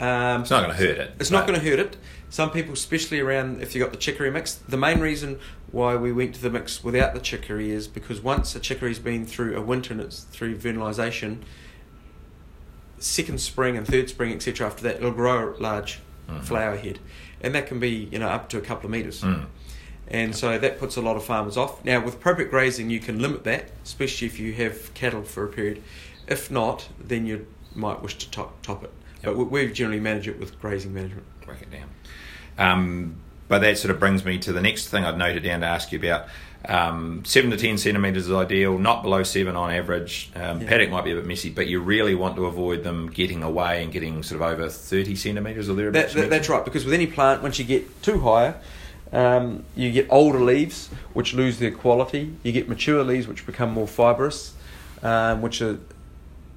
Um, 0.00 0.42
it's 0.42 0.50
not 0.50 0.62
going 0.64 0.76
to 0.76 0.82
hurt 0.84 0.98
it. 0.98 1.14
It's 1.18 1.30
not 1.30 1.46
going 1.46 1.58
to 1.58 1.64
hurt 1.66 1.78
it. 1.78 1.96
Some 2.28 2.50
people, 2.50 2.74
especially 2.74 3.20
around 3.20 3.62
if 3.62 3.74
you 3.74 3.82
got 3.82 3.92
the 3.92 3.98
chicory 3.98 4.30
mix, 4.30 4.54
the 4.54 4.76
main 4.76 5.00
reason 5.00 5.38
why 5.70 5.96
we 5.96 6.12
went 6.12 6.34
to 6.34 6.42
the 6.42 6.50
mix 6.50 6.82
without 6.84 7.14
the 7.14 7.20
chicory 7.20 7.70
is 7.70 7.88
because 7.88 8.20
once 8.20 8.54
a 8.54 8.60
chicory's 8.60 8.98
been 8.98 9.24
through 9.24 9.56
a 9.56 9.60
winter 9.62 9.92
and 9.92 10.02
it's 10.02 10.20
through 10.24 10.56
vernalisation, 10.56 11.38
second 12.98 13.40
spring 13.40 13.76
and 13.76 13.86
third 13.86 14.08
spring, 14.08 14.32
etc. 14.32 14.66
After 14.66 14.82
that, 14.84 14.96
it'll 14.96 15.10
grow 15.12 15.54
a 15.54 15.60
large 15.60 16.00
Mhm. 16.28 16.42
flower 16.42 16.76
head, 16.76 16.98
and 17.40 17.54
that 17.54 17.66
can 17.68 17.78
be 17.78 18.08
you 18.10 18.18
know 18.18 18.28
up 18.28 18.48
to 18.50 18.58
a 18.58 18.60
couple 18.60 18.86
of 18.86 18.90
meters. 18.90 19.22
Mm. 19.22 19.46
And 20.08 20.36
so 20.36 20.56
that 20.58 20.78
puts 20.78 20.96
a 20.96 21.00
lot 21.00 21.16
of 21.16 21.24
farmers 21.24 21.56
off. 21.56 21.84
Now, 21.84 22.00
with 22.04 22.14
appropriate 22.14 22.50
grazing, 22.50 22.90
you 22.90 23.00
can 23.00 23.20
limit 23.20 23.42
that, 23.44 23.70
especially 23.84 24.26
if 24.28 24.38
you 24.38 24.52
have 24.54 24.92
cattle 24.94 25.22
for 25.22 25.44
a 25.44 25.48
period. 25.48 25.82
If 26.28 26.50
not, 26.50 26.88
then 27.00 27.26
you 27.26 27.46
might 27.74 28.02
wish 28.02 28.16
to 28.18 28.30
top, 28.30 28.62
top 28.62 28.84
it. 28.84 28.92
But 29.26 29.36
we, 29.36 29.44
we 29.44 29.72
generally 29.72 30.00
manage 30.00 30.28
it 30.28 30.38
with 30.38 30.58
grazing 30.60 30.94
management. 30.94 31.24
Break 31.44 31.62
it 31.62 31.70
down. 31.70 31.88
Um, 32.58 33.16
but 33.48 33.58
that 33.58 33.76
sort 33.76 33.90
of 33.90 33.98
brings 33.98 34.24
me 34.24 34.38
to 34.38 34.52
the 34.52 34.60
next 34.60 34.88
thing 34.88 35.04
I've 35.04 35.18
noted 35.18 35.42
down 35.42 35.60
to 35.60 35.66
ask 35.66 35.90
you 35.90 35.98
about. 35.98 36.28
Um, 36.64 37.24
seven 37.24 37.50
to 37.50 37.56
ten 37.56 37.76
centimetres 37.76 38.26
is 38.26 38.32
ideal, 38.32 38.78
not 38.78 39.02
below 39.02 39.24
seven 39.24 39.56
on 39.56 39.72
average. 39.72 40.30
Um, 40.34 40.60
Yeah. 40.60 40.68
Paddock 40.68 40.90
might 40.90 41.04
be 41.04 41.10
a 41.12 41.16
bit 41.16 41.26
messy, 41.26 41.50
but 41.50 41.66
you 41.66 41.80
really 41.80 42.14
want 42.14 42.36
to 42.36 42.46
avoid 42.46 42.84
them 42.84 43.10
getting 43.10 43.42
away 43.42 43.82
and 43.82 43.92
getting 43.92 44.22
sort 44.22 44.40
of 44.40 44.48
over 44.48 44.68
thirty 44.68 45.14
centimetres 45.16 45.68
or 45.68 45.74
thereabouts. 45.74 46.14
that, 46.14 46.30
that's 46.30 46.48
right, 46.48 46.64
because 46.64 46.84
with 46.84 46.94
any 46.94 47.06
plant, 47.06 47.42
once 47.42 47.58
you 47.58 47.64
get 47.64 48.02
too 48.02 48.20
high, 48.20 48.54
um, 49.12 49.64
you 49.76 49.92
get 49.92 50.06
older 50.10 50.40
leaves 50.40 50.88
which 51.14 51.34
lose 51.34 51.58
their 51.58 51.70
quality. 51.72 52.32
You 52.42 52.52
get 52.52 52.68
mature 52.68 53.04
leaves 53.04 53.28
which 53.28 53.46
become 53.46 53.70
more 53.70 53.86
fibrous, 53.86 54.54
um, 55.02 55.42
which 55.42 55.62
are 55.62 55.78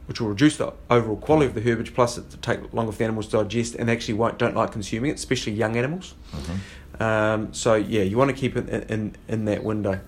which 0.10 0.20
will 0.20 0.28
reduce 0.28 0.58
the 0.58 0.74
overall 0.90 1.16
quality 1.16 1.46
of 1.46 1.54
the 1.54 1.62
herbage. 1.62 1.94
Plus, 1.94 2.18
it 2.18 2.26
will 2.32 2.40
take 2.40 2.74
longer 2.74 2.92
for 2.92 2.98
the 2.98 3.04
animals 3.04 3.28
to 3.28 3.38
digest, 3.38 3.76
and 3.76 3.88
they 3.88 3.94
actually 3.94 4.16
won't 4.16 4.40
don't 4.40 4.56
like 4.56 4.72
consuming 4.72 5.12
it, 5.12 5.14
especially 5.14 5.54
young 5.54 5.78
animals. 5.78 6.16
Mhm. 6.36 7.02
Um, 7.02 7.54
so 7.54 7.76
yeah, 7.76 8.02
you 8.02 8.18
want 8.18 8.32
to 8.32 8.36
keep 8.36 8.58
it 8.58 8.68
in, 8.68 8.82
in, 8.90 9.16
in 9.28 9.46
that 9.46 9.64
window. 9.64 10.00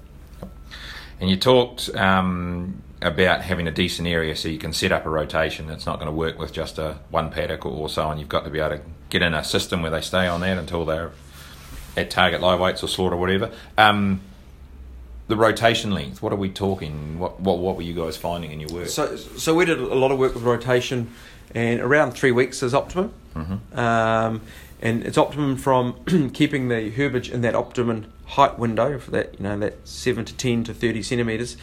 And 1.20 1.30
you 1.30 1.38
talked 1.38 1.96
um, 1.96 2.82
about 3.00 3.42
having 3.42 3.68
a 3.68 3.72
decent 3.72 4.08
area 4.08 4.36
so 4.36 4.50
you 4.50 4.58
can 4.58 4.74
set 4.74 4.92
up 4.92 5.06
a 5.06 5.10
rotation. 5.10 5.70
It's 5.70 5.86
not 5.86 6.00
going 6.00 6.08
to 6.08 6.12
work 6.12 6.40
with 6.40 6.52
just 6.52 6.80
a 6.80 6.98
one 7.12 7.30
paddock 7.30 7.64
or 7.64 7.88
so 7.88 8.10
and 8.10 8.20
You've 8.20 8.28
got 8.28 8.44
to 8.44 8.50
be 8.50 8.60
able 8.60 8.78
to 8.78 8.82
get 9.12 9.22
in 9.22 9.36
a 9.36 9.44
system 9.44 9.84
where 9.84 9.92
they 9.92 10.02
stay 10.02 10.26
on 10.26 10.42
that 10.42 10.58
until 10.58 10.84
they're 10.84 11.12
at 11.96 12.10
target 12.10 12.42
live 12.42 12.60
weights 12.60 12.84
or 12.84 12.88
slaughter 12.88 13.16
or 13.16 13.20
whatever. 13.20 13.52
Um, 13.78 14.22
the 15.32 15.38
rotation 15.38 15.92
length. 15.92 16.22
What 16.22 16.34
are 16.34 16.36
we 16.36 16.50
talking? 16.50 17.18
What 17.18 17.40
what 17.40 17.58
what 17.60 17.76
were 17.78 17.82
you 17.82 17.94
guys 17.94 18.18
finding 18.18 18.52
in 18.52 18.60
your 18.60 18.70
work? 18.70 18.90
So 18.90 19.16
so 19.16 19.56
we 19.56 19.64
did 19.66 19.80
a 19.80 19.96
lot 19.96 20.12
of 20.12 20.20
work 20.20 20.34
with 20.36 20.44
rotation, 20.44 21.10
and 21.56 21.80
around 21.80 22.12
three 22.12 22.32
weeks 22.32 22.62
is 22.62 22.74
optimum. 22.74 23.14
Mhm. 23.36 23.78
Um, 23.78 24.42
and 24.82 25.04
it's 25.06 25.18
optimum 25.18 25.56
from 25.56 25.96
keeping 26.34 26.68
the 26.68 26.90
herbage 26.92 27.30
in 27.32 27.42
that 27.42 27.56
optimum 27.56 28.12
height 28.26 28.60
window 28.60 29.00
for 29.00 29.12
that 29.12 29.34
you 29.40 29.44
know 29.44 29.58
that 29.60 29.88
seven 29.88 30.26
to 30.26 30.36
ten 30.36 30.64
to 30.66 30.74
thirty 30.74 31.02
centimeters. 31.02 31.56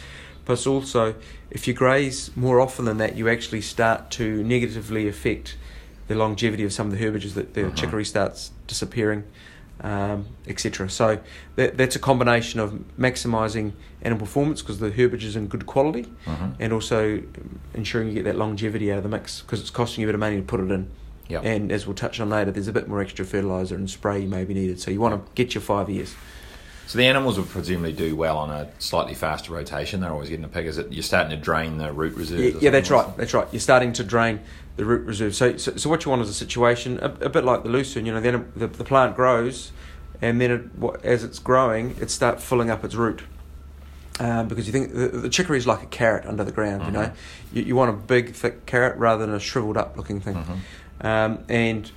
Plus 0.45 0.65
also, 0.65 1.13
if 1.51 1.67
you 1.67 1.75
graze 1.75 2.31
more 2.35 2.59
often 2.59 2.85
than 2.85 2.97
that, 2.97 3.15
you 3.15 3.29
actually 3.29 3.61
start 3.61 4.09
to 4.09 4.43
negatively 4.43 5.07
affect 5.07 5.55
the 6.07 6.15
longevity 6.15 6.63
of 6.63 6.73
some 6.73 6.87
of 6.87 6.97
the 6.97 7.05
herbages. 7.05 7.35
That 7.35 7.53
the 7.53 7.61
Mhm. 7.65 7.75
chicory 7.75 8.03
starts 8.05 8.49
disappearing, 8.65 9.25
um, 9.81 10.25
etc. 10.47 10.89
So 10.89 11.19
that, 11.55 11.77
that's 11.77 11.95
a 11.95 11.99
combination 11.99 12.59
of 12.59 12.73
maximising 12.99 13.73
animal 14.01 14.25
performance 14.25 14.61
because 14.61 14.79
the 14.79 14.91
herbage 14.91 15.23
is 15.23 15.35
in 15.35 15.47
good 15.47 15.65
quality, 15.65 16.07
Mhm. 16.25 16.55
and 16.59 16.73
also 16.73 17.21
ensuring 17.73 18.09
you 18.09 18.13
get 18.15 18.25
that 18.25 18.37
longevity 18.37 18.91
out 18.91 18.97
of 18.97 19.03
the 19.03 19.09
mix 19.09 19.41
because 19.41 19.59
it's 19.61 19.69
costing 19.69 20.01
you 20.01 20.07
a 20.07 20.09
bit 20.09 20.15
of 20.15 20.19
money 20.19 20.37
to 20.37 20.41
put 20.43 20.59
it 20.59 20.71
in. 20.71 20.87
Yep. 21.27 21.45
And 21.45 21.71
as 21.71 21.85
we'll 21.85 21.95
touch 21.95 22.19
on 22.19 22.29
later, 22.29 22.49
there's 22.51 22.67
a 22.67 22.73
bit 22.73 22.87
more 22.87 23.01
extra 23.01 23.23
fertiliser 23.23 23.75
and 23.75 23.87
spray 23.89 24.19
you 24.21 24.27
may 24.27 24.45
be 24.45 24.53
needed. 24.55 24.79
So 24.79 24.89
you 24.89 24.99
want 24.99 25.13
to 25.25 25.31
get 25.35 25.53
your 25.53 25.61
five 25.61 25.87
years. 25.89 26.15
So 26.87 26.97
the 26.97 27.05
animals 27.05 27.37
will 27.37 27.45
presumably 27.45 27.93
do 27.93 28.15
well 28.15 28.35
on 28.39 28.49
a 28.49 28.67
slightly 28.79 29.13
faster 29.13 29.53
rotation. 29.53 30.01
They're 30.01 30.09
always 30.11 30.29
getting 30.29 30.43
a 30.43 30.47
pig. 30.47 30.65
Is 30.65 30.79
it 30.79 30.91
you're 30.91 31.03
starting 31.03 31.29
to 31.29 31.37
drain 31.37 31.77
the 31.77 31.93
root 31.93 32.15
reserves? 32.15 32.55
Yeah, 32.55 32.59
yeah, 32.61 32.69
that's 32.71 32.89
right. 32.89 33.15
That's 33.15 33.31
right. 33.35 33.47
You're 33.51 33.59
starting 33.59 33.93
to 33.93 34.03
drain 34.03 34.39
the 34.79 34.85
root 34.85 35.05
reserve. 35.05 35.35
So, 35.35 35.57
so, 35.57 35.75
so 35.75 35.89
what 35.89 36.05
you 36.05 36.09
want 36.09 36.21
is 36.21 36.29
a 36.29 36.33
situation 36.33 36.99
a, 37.01 37.07
a 37.25 37.29
bit 37.29 37.43
like 37.43 37.63
the 37.63 37.69
lucerne. 37.69 38.05
You 38.05 38.13
know, 38.13 38.21
then 38.21 38.49
the, 38.55 38.67
the 38.67 38.85
plant 38.85 39.13
grows, 39.13 39.73
and 40.21 40.39
then 40.39 40.51
it, 40.51 41.03
as 41.03 41.25
it's 41.25 41.37
growing, 41.37 41.97
it 41.99 42.09
starts 42.09 42.45
filling 42.45 42.69
up 42.69 42.85
its 42.85 42.95
root. 42.95 43.21
Um, 44.21 44.47
because 44.47 44.67
you 44.67 44.71
think 44.73 44.93
the, 44.93 45.09
the 45.09 45.29
chicory 45.29 45.57
is 45.57 45.67
like 45.67 45.83
a 45.83 45.85
carrot 45.87 46.25
under 46.25 46.45
the 46.45 46.51
ground. 46.53 46.85
You 46.85 46.91
know, 46.91 46.99
Mhm. 47.07 47.13
you, 47.53 47.63
you 47.63 47.75
want 47.75 47.89
a 47.89 47.93
big, 47.93 48.33
thick 48.33 48.65
carrot 48.65 48.97
rather 48.97 49.25
than 49.25 49.35
a 49.35 49.39
shriveled 49.39 49.75
up 49.75 49.97
looking 49.97 50.21
thing. 50.21 50.35
Mhm. 51.01 51.05
Um, 51.05 51.39
and 51.49 51.91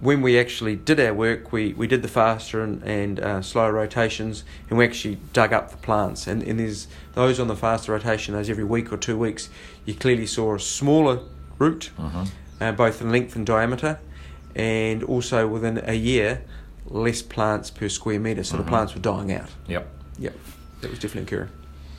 when 0.00 0.20
we 0.20 0.38
actually 0.38 0.76
did 0.76 1.00
our 1.00 1.12
work, 1.14 1.52
we, 1.52 1.72
we 1.72 1.86
did 1.86 2.02
the 2.02 2.08
faster 2.08 2.62
and, 2.62 2.82
and 2.82 3.18
uh, 3.20 3.40
slower 3.42 3.72
rotations, 3.72 4.44
and 4.68 4.78
we 4.78 4.84
actually 4.84 5.18
dug 5.32 5.54
up 5.54 5.70
the 5.70 5.76
plants. 5.78 6.26
And, 6.26 6.42
and 6.42 6.58
there's 6.60 6.86
those 7.14 7.40
on 7.40 7.48
the 7.48 7.56
faster 7.56 7.92
rotation, 7.92 8.34
those 8.34 8.50
every 8.50 8.64
week 8.64 8.92
or 8.92 8.98
two 8.98 9.16
weeks, 9.18 9.48
you 9.86 9.94
clearly 9.94 10.26
saw 10.26 10.54
a 10.54 10.60
smaller 10.60 11.20
root, 11.60 11.90
Mhm. 12.00 12.28
uh, 12.60 12.72
both 12.72 13.00
in 13.00 13.12
length 13.12 13.36
and 13.36 13.46
diameter, 13.46 13.98
and 14.56 15.04
also 15.04 15.46
within 15.46 15.80
a 15.84 15.94
year, 15.94 16.42
less 16.86 17.22
plants 17.22 17.70
per 17.70 17.88
square 17.88 18.18
metre. 18.18 18.42
So 18.42 18.56
the 18.56 18.64
plants 18.64 18.94
were 18.94 19.00
dying 19.00 19.32
out. 19.32 19.48
Yep. 19.68 19.86
Yep, 20.18 20.34
that 20.80 20.90
was 20.90 20.98
definitely 20.98 21.32
occurring. 21.32 21.50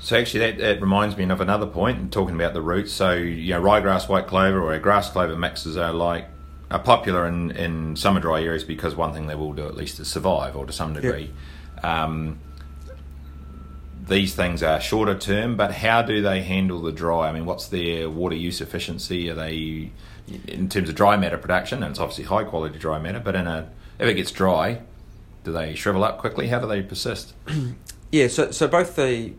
So 0.01 0.17
actually, 0.17 0.39
that, 0.51 0.57
that 0.57 0.81
reminds 0.81 1.15
me 1.15 1.23
of 1.29 1.39
another 1.41 1.67
point. 1.67 2.11
Talking 2.11 2.35
about 2.35 2.53
the 2.53 2.61
roots, 2.61 2.91
so 2.91 3.13
you 3.13 3.53
know, 3.53 3.61
ryegrass, 3.61 4.09
white 4.09 4.27
clover, 4.27 4.59
or 4.61 4.77
grass 4.79 5.09
clover 5.11 5.35
mixes 5.35 5.77
are 5.77 5.93
like 5.93 6.27
are 6.71 6.79
popular 6.79 7.27
in, 7.27 7.51
in 7.51 7.95
summer 7.95 8.19
dry 8.19 8.41
areas 8.41 8.63
because 8.63 8.95
one 8.95 9.13
thing 9.13 9.27
they 9.27 9.35
will 9.35 9.53
do 9.53 9.65
at 9.67 9.75
least 9.75 9.99
is 9.99 10.07
survive, 10.07 10.55
or 10.55 10.65
to 10.65 10.73
some 10.73 10.93
degree. 10.93 11.31
Um, 11.83 12.37
these 14.11 14.35
things 14.35 14.61
are 14.61 14.79
shorter 14.81 15.17
term, 15.17 15.55
but 15.55 15.71
how 15.75 16.01
do 16.01 16.21
they 16.21 16.41
handle 16.41 16.81
the 16.81 16.91
dry? 16.91 17.29
I 17.29 17.31
mean, 17.31 17.45
what's 17.45 17.67
their 17.67 18.09
water 18.09 18.35
use 18.35 18.59
efficiency? 18.61 19.29
Are 19.29 19.33
they 19.35 19.91
in 20.47 20.69
terms 20.69 20.89
of 20.89 20.95
dry 20.95 21.15
matter 21.17 21.37
production? 21.37 21.81
And 21.81 21.91
it's 21.91 21.99
obviously 21.99 22.25
high 22.25 22.43
quality 22.43 22.77
dry 22.77 22.99
matter, 22.99 23.19
but 23.19 23.35
in 23.35 23.47
a 23.47 23.69
if 23.97 24.07
it 24.07 24.15
gets 24.15 24.31
dry, 24.31 24.81
do 25.43 25.51
they 25.51 25.73
shrivel 25.75 26.03
up 26.03 26.17
quickly? 26.17 26.47
How 26.47 26.59
do 26.59 26.67
they 26.67 26.81
persist? 26.81 27.33
Yeah, 28.13 28.27
so, 28.27 28.51
so 28.51 28.67
both 28.67 28.97
the 28.97 29.31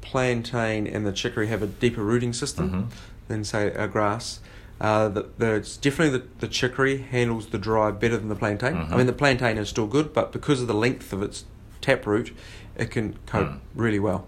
plantain 0.00 0.86
and 0.86 1.04
the 1.04 1.10
chicory 1.12 1.48
have 1.48 1.62
a 1.62 1.66
deeper 1.66 2.02
rooting 2.02 2.32
system. 2.32 2.70
Mhm. 2.70 2.96
than 3.28 3.42
say 3.42 3.72
a 3.72 3.88
grass. 3.88 4.38
Uh, 4.80 5.08
the, 5.08 5.26
the, 5.38 5.54
it's 5.54 5.76
definitely 5.76 6.16
the, 6.16 6.24
the 6.38 6.46
chicory 6.46 6.98
handles 6.98 7.48
the 7.48 7.58
dry 7.58 7.90
better 7.90 8.16
than 8.16 8.28
the 8.28 8.36
plantain. 8.36 8.76
Mhm. 8.76 8.92
I 8.92 8.96
mean, 8.98 9.06
the 9.06 9.12
plantain 9.12 9.58
is 9.58 9.68
still 9.68 9.88
good, 9.88 10.12
but 10.12 10.30
because 10.30 10.60
of 10.62 10.68
the 10.68 10.74
length 10.74 11.12
of 11.12 11.24
its 11.24 11.44
taproot, 11.80 12.30
it 12.76 12.90
can 12.90 13.16
cope 13.26 13.48
Mm. 13.48 13.58
really 13.74 13.98
well. 13.98 14.26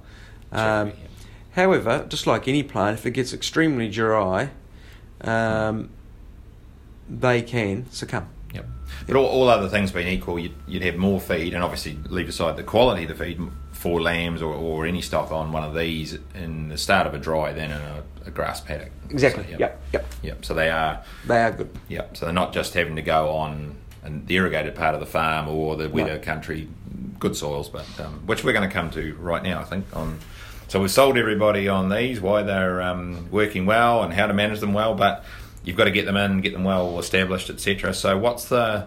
Um, 0.53 0.93
however, 1.53 2.07
just 2.09 2.27
like 2.27 2.49
any 2.49 2.63
plant, 2.63 2.99
if 2.99 3.07
it 3.07 3.11
gets 3.13 3.33
extremely 3.33 3.89
dry, 3.89 4.51
um, 5.21 5.91
they 7.09 7.43
can 7.43 7.91
succumb. 7.91 8.29
Yep. 8.55 8.67
But 9.07 9.17
all, 9.17 9.27
all 9.27 9.49
other 9.49 9.69
things 9.69 9.93
being 9.93 10.09
equal, 10.09 10.39
you'd, 10.39 10.55
you'd 10.67 10.83
have 10.83 10.97
more 10.97 11.21
feed, 11.21 11.55
and 11.55 11.63
obviously 11.63 11.99
leave 12.09 12.29
aside 12.29 12.57
the 12.57 12.63
quality 12.63 13.03
of 13.05 13.09
the 13.11 13.15
feed 13.15 13.41
for 13.73 14.01
lambs 14.01 14.43
or, 14.43 14.55
or 14.55 14.87
any 14.87 15.01
stock 15.03 15.31
on 15.31 15.53
one 15.53 15.63
of 15.63 15.75
these 15.75 16.19
in 16.35 16.69
the 16.69 16.77
start 16.79 17.07
of 17.07 17.15
a 17.15 17.19
dry 17.19 17.53
than 17.53 17.71
in 17.71 17.77
a, 17.77 18.03
a 18.27 18.31
grass 18.31 18.61
paddock. 18.61 18.91
Exactly. 19.11 19.45
So, 19.45 19.51
yep. 19.51 19.61
Yep. 19.61 19.83
Yep. 19.93 20.07
Yep. 20.23 20.45
So 20.45 20.55
they 20.55 20.71
are. 20.71 21.03
They 21.27 21.43
are 21.43 21.53
good. 21.53 21.71
Yep. 21.89 22.17
So 22.17 22.25
they're 22.27 22.35
not 22.35 22.53
just 22.53 22.75
having 22.75 22.97
to 22.97 23.03
go 23.03 23.31
on 23.31 23.77
an, 24.03 24.27
the 24.27 24.35
irrigated 24.37 24.75
part 24.75 24.95
of 24.95 25.01
the 25.01 25.07
farm 25.07 25.49
or 25.49 25.77
the 25.77 25.89
wetter 25.89 26.15
No. 26.15 26.19
country, 26.19 26.69
good 27.19 27.37
soils, 27.37 27.69
but 27.69 27.87
um, 28.01 28.27
which 28.27 28.45
we're 28.45 28.53
going 28.53 28.69
to 28.69 28.73
come 28.73 28.91
to 28.93 29.15
right 29.17 29.43
now, 29.43 29.61
I 29.61 29.65
think. 29.65 29.85
On 29.97 30.19
so 30.69 30.81
we've 30.81 30.91
sold 30.91 31.17
everybody 31.17 31.67
on 31.69 31.89
these, 31.89 32.21
why 32.21 32.43
they're 32.43 32.83
um, 32.83 33.31
working 33.31 33.65
well 33.65 34.03
and 34.03 34.13
how 34.13 34.27
to 34.27 34.35
manage 34.35 34.61
them 34.61 34.75
well, 34.75 34.95
but 34.95 35.25
you've 35.65 35.77
got 35.77 35.85
to 35.85 35.91
get 35.91 36.05
them 36.05 36.17
in, 36.17 36.41
get 36.43 36.53
them 36.53 36.65
well 36.65 36.99
established, 36.99 37.49
etc. 37.49 37.95
So 37.95 38.19
what's 38.19 38.49
the 38.51 38.87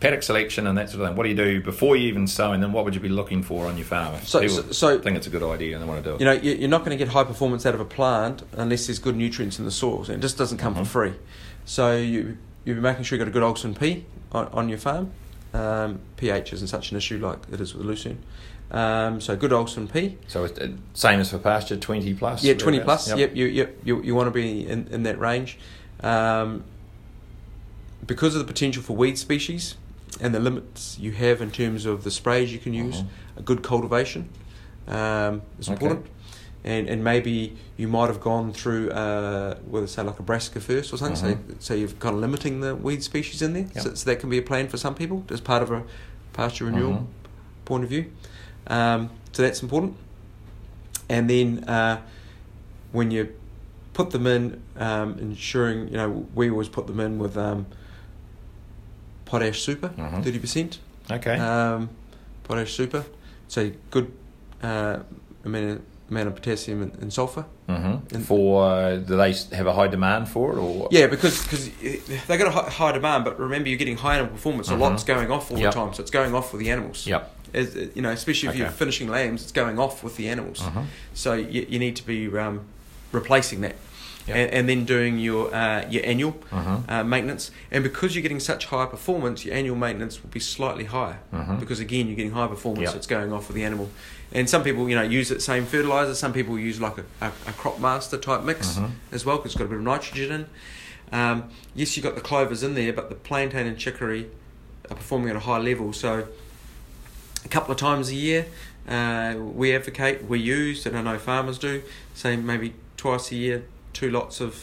paddock 0.00 0.22
selection 0.22 0.66
and 0.66 0.76
that 0.76 0.90
sort 0.90 1.02
of 1.02 1.08
thing? 1.08 1.16
What 1.16 1.22
do 1.22 1.28
you 1.30 1.36
do 1.36 1.60
before 1.62 1.96
you 1.96 2.08
even 2.08 2.26
sow, 2.26 2.52
and 2.52 2.62
then 2.62 2.72
what 2.72 2.84
would 2.84 2.94
you 2.94 3.00
be 3.00 3.08
looking 3.08 3.42
for 3.42 3.66
on 3.66 3.76
your 3.78 3.86
farm? 3.86 4.20
So- 4.24 4.46
so- 4.48 4.70
so- 4.72 4.98
think 4.98 5.16
it's 5.16 5.26
a 5.26 5.30
good 5.30 5.42
idea 5.42 5.74
and 5.76 5.82
they 5.84 5.88
want 5.88 6.02
to 6.02 6.10
do 6.10 6.14
it. 6.16 6.20
You 6.20 6.26
know, 6.26 6.32
you- 6.32 6.56
you're 6.56 6.68
not 6.68 6.80
going 6.84 6.90
to 6.96 7.02
get 7.02 7.12
high 7.12 7.24
performance 7.24 7.64
out 7.64 7.74
of 7.74 7.80
a 7.80 7.84
plant 7.84 8.42
unless 8.56 8.86
there's 8.86 8.98
good 8.98 9.16
nutrients 9.16 9.58
in 9.58 9.64
the 9.64 9.70
soils. 9.70 10.10
It 10.10 10.20
just 10.20 10.36
doesn't 10.36 10.58
come 10.58 10.74
Mhm. 10.74 10.78
for 10.78 10.84
free. 10.84 11.12
So 11.64 11.96
you 11.96 12.36
you're 12.64 12.76
making 12.76 13.04
sure 13.04 13.16
you've 13.16 13.24
got 13.24 13.30
a 13.30 13.32
good 13.32 13.42
Olsen 13.42 13.74
P 13.74 14.04
on, 14.32 14.48
on 14.52 14.68
your 14.68 14.76
farm. 14.76 15.12
Um, 15.52 16.00
pH 16.16 16.52
isn't 16.52 16.68
such 16.68 16.90
an 16.92 16.96
issue 16.96 17.18
like 17.18 17.38
it 17.52 17.60
is 17.60 17.74
with 17.74 17.84
lucerne. 17.86 18.22
Um, 18.70 19.20
so 19.20 19.34
good 19.34 19.52
Olsen 19.52 19.88
P. 19.88 20.16
so 20.28 20.44
it's 20.44 20.56
uh, 20.58 20.68
same 20.94 21.18
as 21.18 21.30
for 21.30 21.38
pasture, 21.38 21.76
twenty 21.76 22.14
plus. 22.14 22.44
Yeah, 22.44 22.54
20 22.54 22.80
plus. 22.80 23.12
Yep, 23.16 23.34
you, 23.34 23.46
yep, 23.46 23.76
you, 23.84 24.00
you 24.02 24.14
want 24.14 24.28
to 24.28 24.30
be 24.30 24.64
in, 24.66 24.86
in 24.92 25.02
that 25.02 25.18
range. 25.18 25.58
Um, 26.04 26.62
because 28.06 28.34
of 28.36 28.40
the 28.40 28.46
potential 28.46 28.80
for 28.82 28.94
weed 28.94 29.18
species 29.18 29.76
and 30.20 30.32
the 30.34 30.38
limits 30.40 30.98
you 31.00 31.10
have 31.12 31.40
in 31.42 31.50
terms 31.50 31.84
of 31.84 32.04
the 32.04 32.10
sprays 32.12 32.52
you 32.52 32.58
can 32.60 32.72
use, 32.72 33.02
Mhm. 33.02 33.06
a 33.38 33.42
good 33.42 33.62
cultivation 33.64 34.28
um, 34.86 35.42
is 35.58 35.68
Okay. 35.68 35.72
important. 35.72 36.06
And, 36.62 36.88
and 36.90 37.02
maybe 37.02 37.56
you 37.78 37.88
might 37.88 38.08
have 38.08 38.20
gone 38.20 38.52
through, 38.52 38.90
uh, 38.90 39.54
whether 39.66 39.86
say 39.86 40.02
like 40.02 40.18
a 40.18 40.22
brassica 40.22 40.60
first 40.60 40.92
or 40.92 40.98
something, 40.98 41.16
so, 41.16 41.34
Mhm. 41.34 41.54
so 41.58 41.72
you've 41.74 41.98
kind 41.98 42.14
of 42.14 42.20
limiting 42.20 42.60
the 42.60 42.74
weed 42.76 43.02
species 43.02 43.40
in 43.40 43.54
there. 43.54 43.66
Yep. 43.74 43.82
So, 43.82 43.94
so 43.94 44.10
that 44.10 44.20
can 44.20 44.28
be 44.28 44.36
a 44.38 44.42
plan 44.42 44.68
for 44.68 44.76
some 44.76 44.94
people 44.94 45.24
as 45.30 45.40
part 45.40 45.62
of 45.62 45.70
a 45.70 45.82
pasture 46.34 46.66
renewal 46.66 46.92
Mhm. 46.92 47.06
point 47.64 47.84
of 47.84 47.88
view. 47.90 48.10
Um, 48.66 49.08
so 49.32 49.42
that's 49.42 49.62
important. 49.62 49.96
And 51.08 51.30
then 51.30 51.64
uh, 51.64 52.02
when 52.92 53.10
you 53.10 53.30
put 53.94 54.10
them 54.10 54.26
in, 54.26 54.60
um, 54.76 55.18
ensuring 55.18 55.88
you 55.88 55.96
know 55.96 56.26
we 56.34 56.50
always 56.50 56.68
put 56.68 56.86
them 56.86 57.00
in 57.00 57.18
with 57.18 57.38
um, 57.38 57.64
potash 59.24 59.62
super, 59.62 59.88
Mhm. 59.96 60.22
30 60.22 60.38
percent. 60.38 60.78
Okay. 61.10 61.38
Um, 61.38 61.88
potash 62.44 62.74
super, 62.74 63.04
so 63.48 63.70
good 63.90 64.12
uh, 64.62 64.98
amount 65.44 65.70
of, 65.70 65.80
amount 66.10 66.28
of 66.28 66.34
potassium 66.34 66.82
and, 66.82 66.94
and 67.00 67.12
sulfur. 67.12 67.44
hmm 67.68 67.74
and- 68.12 68.26
For 68.26 68.64
uh, 68.64 68.96
do 68.96 69.16
they 69.16 69.32
have 69.56 69.66
a 69.66 69.72
high 69.72 69.88
demand 69.88 70.28
for 70.28 70.52
it, 70.52 70.58
or 70.58 70.88
Yeah, 70.90 71.06
because 71.06 71.40
cause 71.46 71.70
they 71.80 72.36
got 72.36 72.48
a 72.48 72.50
high, 72.50 72.68
high 72.70 72.92
demand, 72.92 73.24
but 73.24 73.38
remember 73.38 73.68
you're 73.68 73.78
getting 73.78 73.96
high 73.96 74.14
animal 74.16 74.32
performance. 74.32 74.68
Mhm. 74.68 74.72
A 74.76 74.76
lot's 74.76 75.04
going 75.04 75.30
off 75.30 75.50
all 75.50 75.58
Yep. 75.58 75.72
the 75.72 75.80
time, 75.80 75.94
so 75.94 76.02
it's 76.02 76.10
going 76.10 76.34
off 76.34 76.52
with 76.52 76.60
the 76.60 76.70
animals. 76.70 77.06
Yep. 77.06 77.36
As, 77.52 77.74
you 77.94 78.02
know, 78.02 78.10
especially 78.10 78.48
if 78.50 78.56
you're 78.56 78.68
finishing 78.70 79.08
lambs, 79.08 79.42
it's 79.42 79.52
going 79.52 79.78
off 79.78 80.04
with 80.04 80.16
the 80.16 80.28
animals. 80.28 80.60
Mhm. 80.60 80.84
So 81.14 81.32
you, 81.34 81.66
you 81.68 81.78
need 81.78 81.96
to 81.96 82.06
be 82.06 82.28
um, 82.38 82.60
replacing 83.12 83.60
that. 83.62 83.76
Yep. 84.30 84.36
And, 84.38 84.54
and 84.54 84.68
then 84.68 84.84
doing 84.84 85.18
your 85.18 85.54
uh, 85.54 85.86
your 85.88 86.04
annual 86.04 86.32
Mhm. 86.52 86.88
uh, 86.88 87.04
maintenance, 87.04 87.50
and 87.70 87.82
because 87.84 88.14
you're 88.14 88.22
getting 88.22 88.40
such 88.40 88.66
high 88.66 88.86
performance, 88.86 89.44
your 89.44 89.54
annual 89.54 89.76
maintenance 89.76 90.22
will 90.22 90.30
be 90.30 90.40
slightly 90.40 90.84
higher 90.84 91.18
Mhm. 91.32 91.60
because 91.60 91.80
again 91.80 92.06
you're 92.06 92.16
getting 92.16 92.32
high 92.32 92.46
performance. 92.46 92.82
Yep. 92.84 92.90
So 92.92 92.96
it's 92.98 93.06
going 93.06 93.32
off 93.32 93.48
with 93.48 93.56
the 93.56 93.64
animal, 93.64 93.90
and 94.32 94.48
some 94.48 94.62
people 94.62 94.88
you 94.88 94.94
know 94.94 95.02
use 95.02 95.28
the 95.28 95.40
same 95.40 95.64
fertilizer. 95.66 96.14
Some 96.14 96.32
people 96.32 96.58
use 96.58 96.80
like 96.80 96.98
a, 96.98 97.04
a, 97.20 97.28
a 97.48 97.52
crop 97.52 97.78
master 97.80 98.16
type 98.16 98.42
mix 98.44 98.74
Mhm. 98.76 98.90
as 99.12 99.24
well 99.26 99.36
because 99.36 99.52
it's 99.52 99.58
got 99.58 99.64
a 99.66 99.68
bit 99.68 99.78
of 99.78 99.84
nitrogen 99.84 100.32
in. 100.32 100.46
Um, 101.18 101.44
yes, 101.74 101.96
you've 101.96 102.04
got 102.04 102.14
the 102.14 102.20
clovers 102.20 102.62
in 102.62 102.74
there, 102.74 102.92
but 102.92 103.08
the 103.08 103.16
plantain 103.16 103.66
and 103.66 103.76
chicory 103.76 104.26
are 104.90 104.96
performing 104.96 105.30
at 105.30 105.36
a 105.36 105.40
high 105.40 105.58
level. 105.58 105.92
So 105.92 106.26
a 107.44 107.48
couple 107.48 107.72
of 107.72 107.78
times 107.78 108.10
a 108.10 108.14
year, 108.14 108.46
uh, 108.88 109.34
we 109.38 109.74
advocate, 109.74 110.24
we 110.28 110.38
use, 110.38 110.86
and 110.86 110.96
I 110.96 111.02
know 111.02 111.18
farmers 111.18 111.58
do, 111.58 111.82
say 112.14 112.36
maybe 112.36 112.74
twice 112.96 113.32
a 113.32 113.36
year, 113.36 113.62
two 114.00 114.10
lots 114.10 114.40
of 114.40 114.54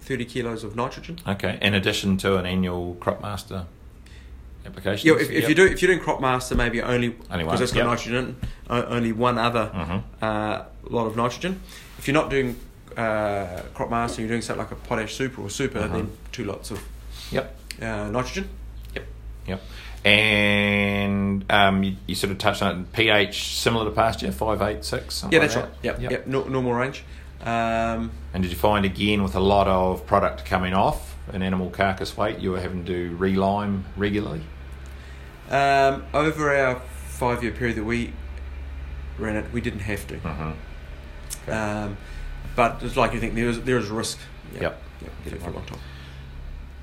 30 0.00 0.24
kilos 0.24 0.64
of 0.64 0.74
nitrogen. 0.74 1.18
Okay. 1.26 1.58
In 1.62 1.74
addition 1.74 2.16
to 2.18 2.36
an 2.38 2.44
annual 2.44 2.94
crop 2.96 3.22
master 3.22 3.66
application. 4.66 5.08
Yeah, 5.08 5.14
if, 5.22 5.30
if 5.30 5.48
you 5.48 5.54
do 5.54 5.64
if 5.64 5.80
you're 5.80 5.92
doing 5.92 6.02
crop 6.02 6.20
master, 6.20 6.56
maybe 6.56 6.82
only 6.82 7.14
Only 7.30 7.44
one, 7.44 7.54
because 7.54 7.60
it's 7.60 7.72
got 7.72 7.80
yep. 7.80 7.86
nitrogen, 7.86 8.36
in, 8.68 8.84
only 8.96 9.12
one 9.12 9.38
other 9.38 9.70
Mhm. 9.72 10.02
uh, 10.20 10.64
lot 10.90 11.06
of 11.06 11.16
nitrogen. 11.16 11.60
If 11.98 12.08
you're 12.08 12.14
not 12.22 12.30
doing 12.30 12.56
uh, 12.96 13.62
crop 13.74 13.90
master, 13.90 14.20
you're 14.22 14.28
doing 14.28 14.42
something 14.42 14.64
like 14.64 14.72
a 14.72 14.76
potash 14.88 15.14
super 15.14 15.40
or 15.42 15.48
super, 15.50 15.78
Uh-huh. 15.78 15.96
then 15.96 16.10
two 16.32 16.44
lots 16.44 16.72
of 16.72 16.82
Yep. 17.30 17.56
uh, 17.80 18.08
nitrogen. 18.10 18.48
Yep. 18.96 19.04
Yep. 19.46 19.60
And 20.04 21.44
um, 21.50 21.84
you, 21.84 21.96
you 22.08 22.14
sort 22.16 22.32
of 22.32 22.38
touched 22.38 22.62
on 22.62 22.80
it. 22.80 22.92
pH 22.92 23.54
similar 23.56 23.84
to 23.84 23.92
pasture, 23.92 24.32
five, 24.32 24.60
eight, 24.62 24.84
six. 24.84 25.14
something 25.14 25.36
Yeah, 25.36 25.42
like 25.46 25.50
that's 25.54 25.62
right. 25.62 25.82
that? 25.82 26.00
Yep, 26.02 26.10
yep. 26.10 26.26
No, 26.26 26.42
normal 26.48 26.72
range. 26.72 27.04
Um, 27.42 28.10
And 28.34 28.42
did 28.42 28.50
you 28.52 28.58
find 28.58 28.84
again 28.84 29.22
with 29.22 29.34
a 29.34 29.40
lot 29.40 29.66
of 29.66 30.06
product 30.06 30.44
coming 30.44 30.74
off 30.74 31.16
an 31.32 31.42
animal 31.42 31.70
carcass 31.70 32.16
weight, 32.16 32.38
you 32.38 32.50
were 32.50 32.60
having 32.60 32.84
to 32.86 33.16
relime 33.18 33.84
regularly? 33.96 34.42
um, 35.50 36.04
over 36.14 36.54
our 36.54 36.80
five 37.06 37.42
year 37.42 37.52
period 37.52 37.76
that 37.76 37.84
we 37.84 38.12
ran 39.18 39.36
it, 39.36 39.52
we 39.52 39.60
didn't 39.60 39.80
have 39.80 40.06
to. 40.06 40.14
Mm-hmm. 40.14 40.52
Okay. 41.42 41.52
Um, 41.52 41.96
but 42.54 42.82
it's 42.82 42.96
like 42.96 43.12
you 43.14 43.20
think 43.20 43.34
there 43.34 43.48
is 43.48 43.60
there 43.62 43.78
is 43.78 43.88
risk. 43.88 44.18
Yep. 44.54 44.80
Yep. 45.02 45.12
It 45.26 45.42
for 45.42 45.50
a 45.50 45.52
long 45.52 45.64
time. 45.64 45.78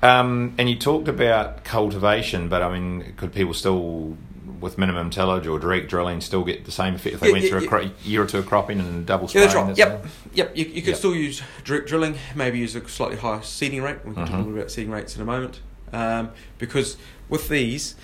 Um, 0.00 0.54
and 0.58 0.68
you 0.70 0.76
talked 0.76 1.08
about 1.08 1.64
cultivation, 1.64 2.48
but 2.48 2.62
I 2.62 2.78
mean, 2.78 3.14
could 3.16 3.32
people 3.32 3.52
still, 3.52 4.16
with 4.60 4.78
minimum 4.78 5.10
tillage 5.10 5.46
or 5.46 5.58
direct 5.58 5.88
drilling, 5.88 6.20
still 6.20 6.44
get 6.44 6.64
the 6.64 6.70
same 6.70 6.94
effect 6.94 7.14
if 7.14 7.20
they 7.20 7.28
Yeah, 7.28 7.32
went 7.32 7.44
yeah, 7.44 7.50
through 7.50 7.58
a 7.58 7.62
yeah. 7.62 7.68
cro- 7.68 7.90
year 8.04 8.22
or 8.22 8.26
two 8.26 8.38
of 8.38 8.46
cropping 8.46 8.80
and 8.80 9.06
double 9.06 9.24
Yeah, 9.24 9.28
spraying? 9.28 9.46
that's 9.46 9.54
right. 9.56 9.66
that 9.76 9.78
Yep, 9.78 10.06
yep. 10.34 10.56
You, 10.56 10.64
you 10.66 10.82
could 10.82 10.88
Yep. 10.90 10.96
still 10.96 11.14
use 11.14 11.42
direct 11.64 11.88
drilling. 11.88 12.16
Maybe 12.34 12.58
use 12.58 12.74
a 12.74 12.86
slightly 12.88 13.16
higher 13.16 13.42
seeding 13.42 13.82
rate. 13.82 13.98
We 14.04 14.14
can 14.14 14.24
talk 14.26 14.28
a 14.28 14.32
Mhm. 14.32 14.36
little 14.38 14.52
bit 14.52 14.58
about 14.60 14.70
seeding 14.70 14.90
rates 14.90 15.16
in 15.16 15.22
a 15.22 15.24
moment. 15.24 15.60
Um, 15.92 16.30
because 16.58 16.96
with 17.28 17.48
these, 17.48 17.94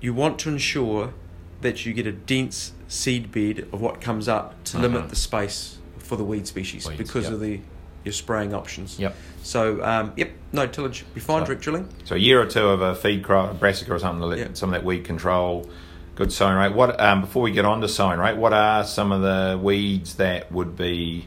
you 0.00 0.12
want 0.14 0.38
to 0.40 0.48
ensure 0.48 1.12
that 1.60 1.86
you 1.86 1.92
get 1.92 2.06
a 2.06 2.12
dense 2.12 2.72
seed 2.88 3.32
bed 3.32 3.66
of 3.72 3.80
what 3.80 4.00
comes 4.00 4.28
up 4.28 4.62
to 4.64 4.76
Mhm. 4.76 4.80
limit 4.82 5.08
the 5.08 5.16
space 5.16 5.78
for 5.98 6.16
the 6.16 6.24
weed 6.24 6.46
species 6.46 6.86
Weeds, 6.86 6.98
because 6.98 7.24
yep. 7.24 7.32
of 7.34 7.40
the 7.40 7.60
your 8.06 8.12
spraying 8.14 8.54
options. 8.54 8.98
Yep. 8.98 9.14
So 9.42 9.84
um, 9.84 10.12
yep, 10.16 10.30
no 10.52 10.66
tillage. 10.66 11.04
Be 11.12 11.20
fine. 11.20 11.42
So- 11.42 11.46
direct 11.46 11.62
drilling. 11.62 11.88
So 12.04 12.14
a 12.14 12.18
year 12.18 12.40
or 12.40 12.46
two 12.46 12.66
of 12.68 12.80
a 12.80 12.94
feed 12.94 13.22
crop, 13.22 13.50
a 13.50 13.54
brassica 13.54 13.92
or 13.92 13.98
something, 13.98 14.20
to 14.20 14.26
let 14.26 14.56
some 14.56 14.70
of 14.70 14.74
that 14.80 14.84
weed 14.84 15.04
control, 15.04 15.68
good 16.14 16.32
sowing 16.32 16.56
rate. 16.56 16.72
What 16.72 16.98
um, 17.00 17.20
before 17.20 17.42
we 17.42 17.50
get 17.50 17.64
on 17.66 17.80
to 17.82 17.88
sowing 17.88 18.18
rate, 18.18 18.36
what 18.36 18.52
are 18.54 18.84
some 18.84 19.12
of 19.12 19.20
the 19.22 19.58
weeds 19.62 20.14
that 20.14 20.50
would 20.50 20.76
be 20.76 21.26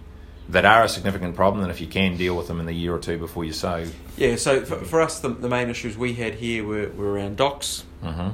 that 0.49 0.65
are 0.65 0.83
a 0.85 0.89
significant 0.89 1.35
problem, 1.35 1.61
and 1.61 1.69
if 1.71 1.79
you 1.79 1.85
can 1.85 2.17
deal 2.17 2.35
with 2.35 2.47
them 2.47 2.59
in 2.59 2.65
the 2.65 2.73
year 2.73 2.95
or 2.95 2.97
two 2.99 3.19
before 3.19 3.43
you 3.45 3.53
sow? 3.53 3.85
Yeah. 4.17 4.35
So 4.37 4.61
for, 4.65 4.77
for 4.77 5.01
us, 5.01 5.19
the, 5.19 5.29
the 5.29 5.47
main 5.49 5.69
issues 5.69 5.95
we 5.95 6.13
had 6.13 6.33
here 6.35 6.63
were, 6.65 6.89
were 6.89 7.11
around 7.13 7.37
docks 7.37 7.83
Mm-hmm. 8.03 8.29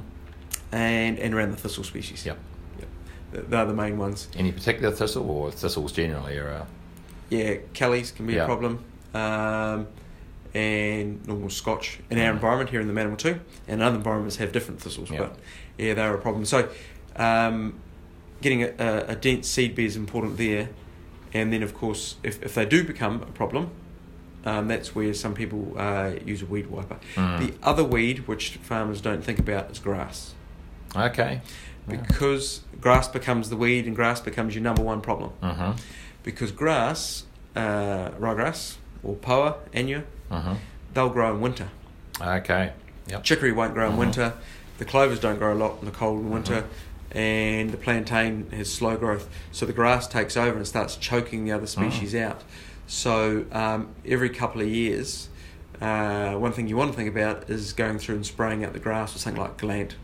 and 0.71 1.19
and 1.19 1.33
around 1.33 1.51
the 1.51 1.57
thistle 1.57 1.83
species. 1.83 2.25
Yep. 2.25 2.37
Yep. 3.33 3.49
They're 3.49 3.65
the 3.65 3.73
main 3.73 3.97
ones. 3.97 4.27
Any 4.37 4.51
particular 4.51 4.91
thistle 4.95 5.29
or 5.29 5.51
thistles 5.51 5.91
generally 5.91 6.37
are? 6.37 6.67
Yeah, 7.29 7.55
Kelly's 7.73 8.11
can 8.11 8.27
be 8.27 8.33
Yeah. 8.33 8.43
a 8.43 8.45
problem, 8.45 8.83
um, 9.13 9.87
and 10.53 11.25
normal 11.27 11.49
Scotch 11.49 11.99
in 12.09 12.17
our 12.19 12.31
Mm. 12.31 12.35
environment 12.35 12.69
here 12.69 12.79
in 12.81 12.87
the 12.87 12.93
Manawatu, 12.93 13.39
and 13.67 13.81
other 13.81 13.95
environments 13.97 14.37
have 14.37 14.51
different 14.51 14.81
thistles, 14.81 15.09
Yeah. 15.11 15.19
but 15.19 15.35
yeah, 15.77 15.93
they're 15.93 16.13
a 16.13 16.17
problem. 16.21 16.45
So, 16.45 16.69
um, 17.17 17.73
getting 18.41 18.63
a, 18.63 18.71
a, 18.79 19.05
a 19.09 19.15
dense 19.15 19.47
seed 19.47 19.75
bed 19.75 19.85
is 19.85 19.95
important 19.95 20.37
there, 20.37 20.69
and 21.33 21.51
then 21.51 21.63
of 21.63 21.73
course, 21.73 22.15
if 22.23 22.41
if 22.43 22.53
they 22.55 22.65
do 22.65 22.83
become 22.83 23.15
a 23.23 23.31
problem, 23.31 23.71
um, 24.45 24.67
that's 24.67 24.93
where 24.95 25.13
some 25.13 25.33
people 25.33 25.73
uh, 25.77 26.11
use 26.25 26.41
a 26.41 26.45
weed 26.45 26.67
wiper. 26.67 26.97
Mm. 27.15 27.39
The 27.39 27.53
other 27.63 27.83
weed, 27.83 28.27
which 28.27 28.57
farmers 28.61 29.01
don't 29.01 29.23
think 29.23 29.39
about, 29.39 29.71
is 29.71 29.79
grass. 29.79 30.33
okay. 30.95 31.41
Yeah. 31.87 31.97
Because 31.97 32.61
grass 32.81 33.07
becomes 33.07 33.49
the 33.49 33.55
weed 33.57 33.85
and 33.85 33.95
grass 33.95 34.19
becomes 34.21 34.55
your 34.55 34.63
number 34.63 34.81
one 34.81 35.01
problem 35.01 35.31
Mm-hmm. 35.43 35.71
Because 36.25 36.51
grass, 36.51 37.23
uh, 37.55 38.09
ryegrass 38.19 38.75
or 39.03 39.15
poa, 39.15 39.57
annua, 39.73 40.03
Mm-hmm. 40.31 40.53
they'll 40.95 41.09
grow 41.09 41.35
in 41.35 41.39
winter. 41.39 41.69
Okay. 42.19 42.73
Yep. 43.07 43.23
Chicory 43.23 43.51
won't 43.51 43.75
grow 43.75 43.87
in 43.89 43.93
Mhm. 43.93 43.97
winter. 43.99 44.33
The 44.79 44.85
clovers 44.85 45.19
don't 45.19 45.37
grow 45.37 45.53
a 45.53 45.55
lot 45.55 45.77
in 45.79 45.85
the 45.85 45.91
cold 45.91 46.19
in 46.21 46.31
winter, 46.31 46.63
Mm-hmm. 46.63 47.17
and 47.17 47.69
the 47.69 47.77
plantain 47.77 48.47
has 48.51 48.73
slow 48.73 48.97
growth. 48.97 49.29
So 49.51 49.67
the 49.67 49.71
grass 49.73 50.07
takes 50.07 50.35
over 50.35 50.57
and 50.57 50.67
starts 50.67 50.95
choking 50.97 51.45
the 51.45 51.51
other 51.51 51.67
species 51.67 52.13
Mm. 52.13 52.23
out. 52.23 52.43
So 52.87 53.45
um, 53.51 53.89
every 54.03 54.29
couple 54.29 54.61
of 54.61 54.67
years, 54.67 55.29
uh, 55.79 56.33
one 56.33 56.51
thing 56.51 56.67
you 56.67 56.75
want 56.75 56.91
to 56.91 56.97
think 56.97 57.09
about 57.09 57.47
is 57.49 57.71
going 57.71 57.99
through 57.99 58.15
and 58.15 58.25
spraying 58.25 58.65
out 58.65 58.73
the 58.73 58.79
grass 58.79 59.13
with 59.13 59.21
something 59.21 59.41
like 59.41 59.57
Gallant 59.57 59.95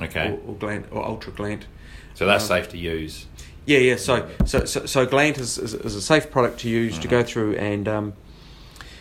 Okay. 0.00 0.30
or, 0.30 0.50
or 0.50 0.54
Gallant 0.56 0.86
or 0.90 1.04
Ultra 1.04 1.32
Gallant. 1.32 1.66
So 2.14 2.26
that's 2.26 2.42
um, 2.44 2.48
safe 2.48 2.68
to 2.70 2.78
use. 2.78 3.26
Yeah, 3.68 3.78
yeah. 3.80 3.96
So, 3.96 4.26
so, 4.46 4.64
so, 4.64 4.86
so 4.86 5.04
Gallant 5.04 5.36
is, 5.36 5.58
is, 5.58 5.74
is 5.74 5.94
a 5.94 6.00
safe 6.00 6.30
product 6.30 6.60
to 6.60 6.70
use 6.70 6.98
to 7.00 7.06
Mhm. 7.06 7.10
go 7.10 7.22
through 7.22 7.56
and 7.56 7.86
um, 7.86 8.12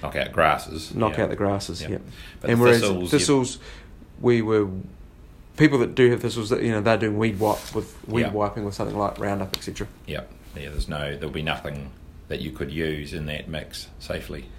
Knock 0.03 0.17
out 0.17 0.31
grasses. 0.33 0.93
knock 0.93 1.17
out 1.19 1.29
the 1.29 1.37
grasses. 1.37 1.81
Yeah. 1.81 1.89
Yep. 1.91 2.01
And 2.43 2.59
whereas 2.59 2.81
thistles, 2.81 3.09
thistles, 3.11 3.59
we 4.19 4.41
were 4.41 4.67
people 5.55 5.79
that 5.79 5.95
do 5.95 6.11
have 6.11 6.21
thistles 6.21 6.49
that 6.49 6.61
you 6.63 6.71
know 6.71 6.81
they're 6.81 6.97
doing 6.97 7.17
weed 7.17 7.39
wipe 7.39 7.73
with 7.73 7.95
weed 8.07 8.33
wiping 8.33 8.65
with 8.65 8.73
something 8.75 8.97
like 8.97 9.17
Roundup, 9.19 9.55
etc. 9.55 9.87
Yeah. 10.05 10.21
Yeah. 10.55 10.69
There's 10.69 10.89
no. 10.89 11.15
There'll 11.15 11.29
be 11.29 11.41
nothing 11.43 11.89
that 12.27 12.41
you 12.41 12.51
could 12.51 12.69
use 12.69 13.13
in 13.13 13.25
that 13.27 13.47
mix 13.47 13.87
safely. 13.99 14.49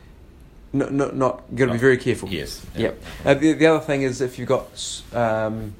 No, 0.72 0.88
no, 0.88 1.10
not 1.10 1.54
got 1.54 1.66
to 1.66 1.72
be 1.72 1.78
very 1.78 1.98
careful. 1.98 2.30
Yes. 2.30 2.64
Yep. 2.74 3.02
Uh, 3.26 3.34
the, 3.34 3.52
the 3.52 3.66
other 3.66 3.84
thing 3.84 4.02
is 4.02 4.22
if 4.22 4.38
you've 4.38 4.48
got, 4.48 5.02
um, 5.12 5.74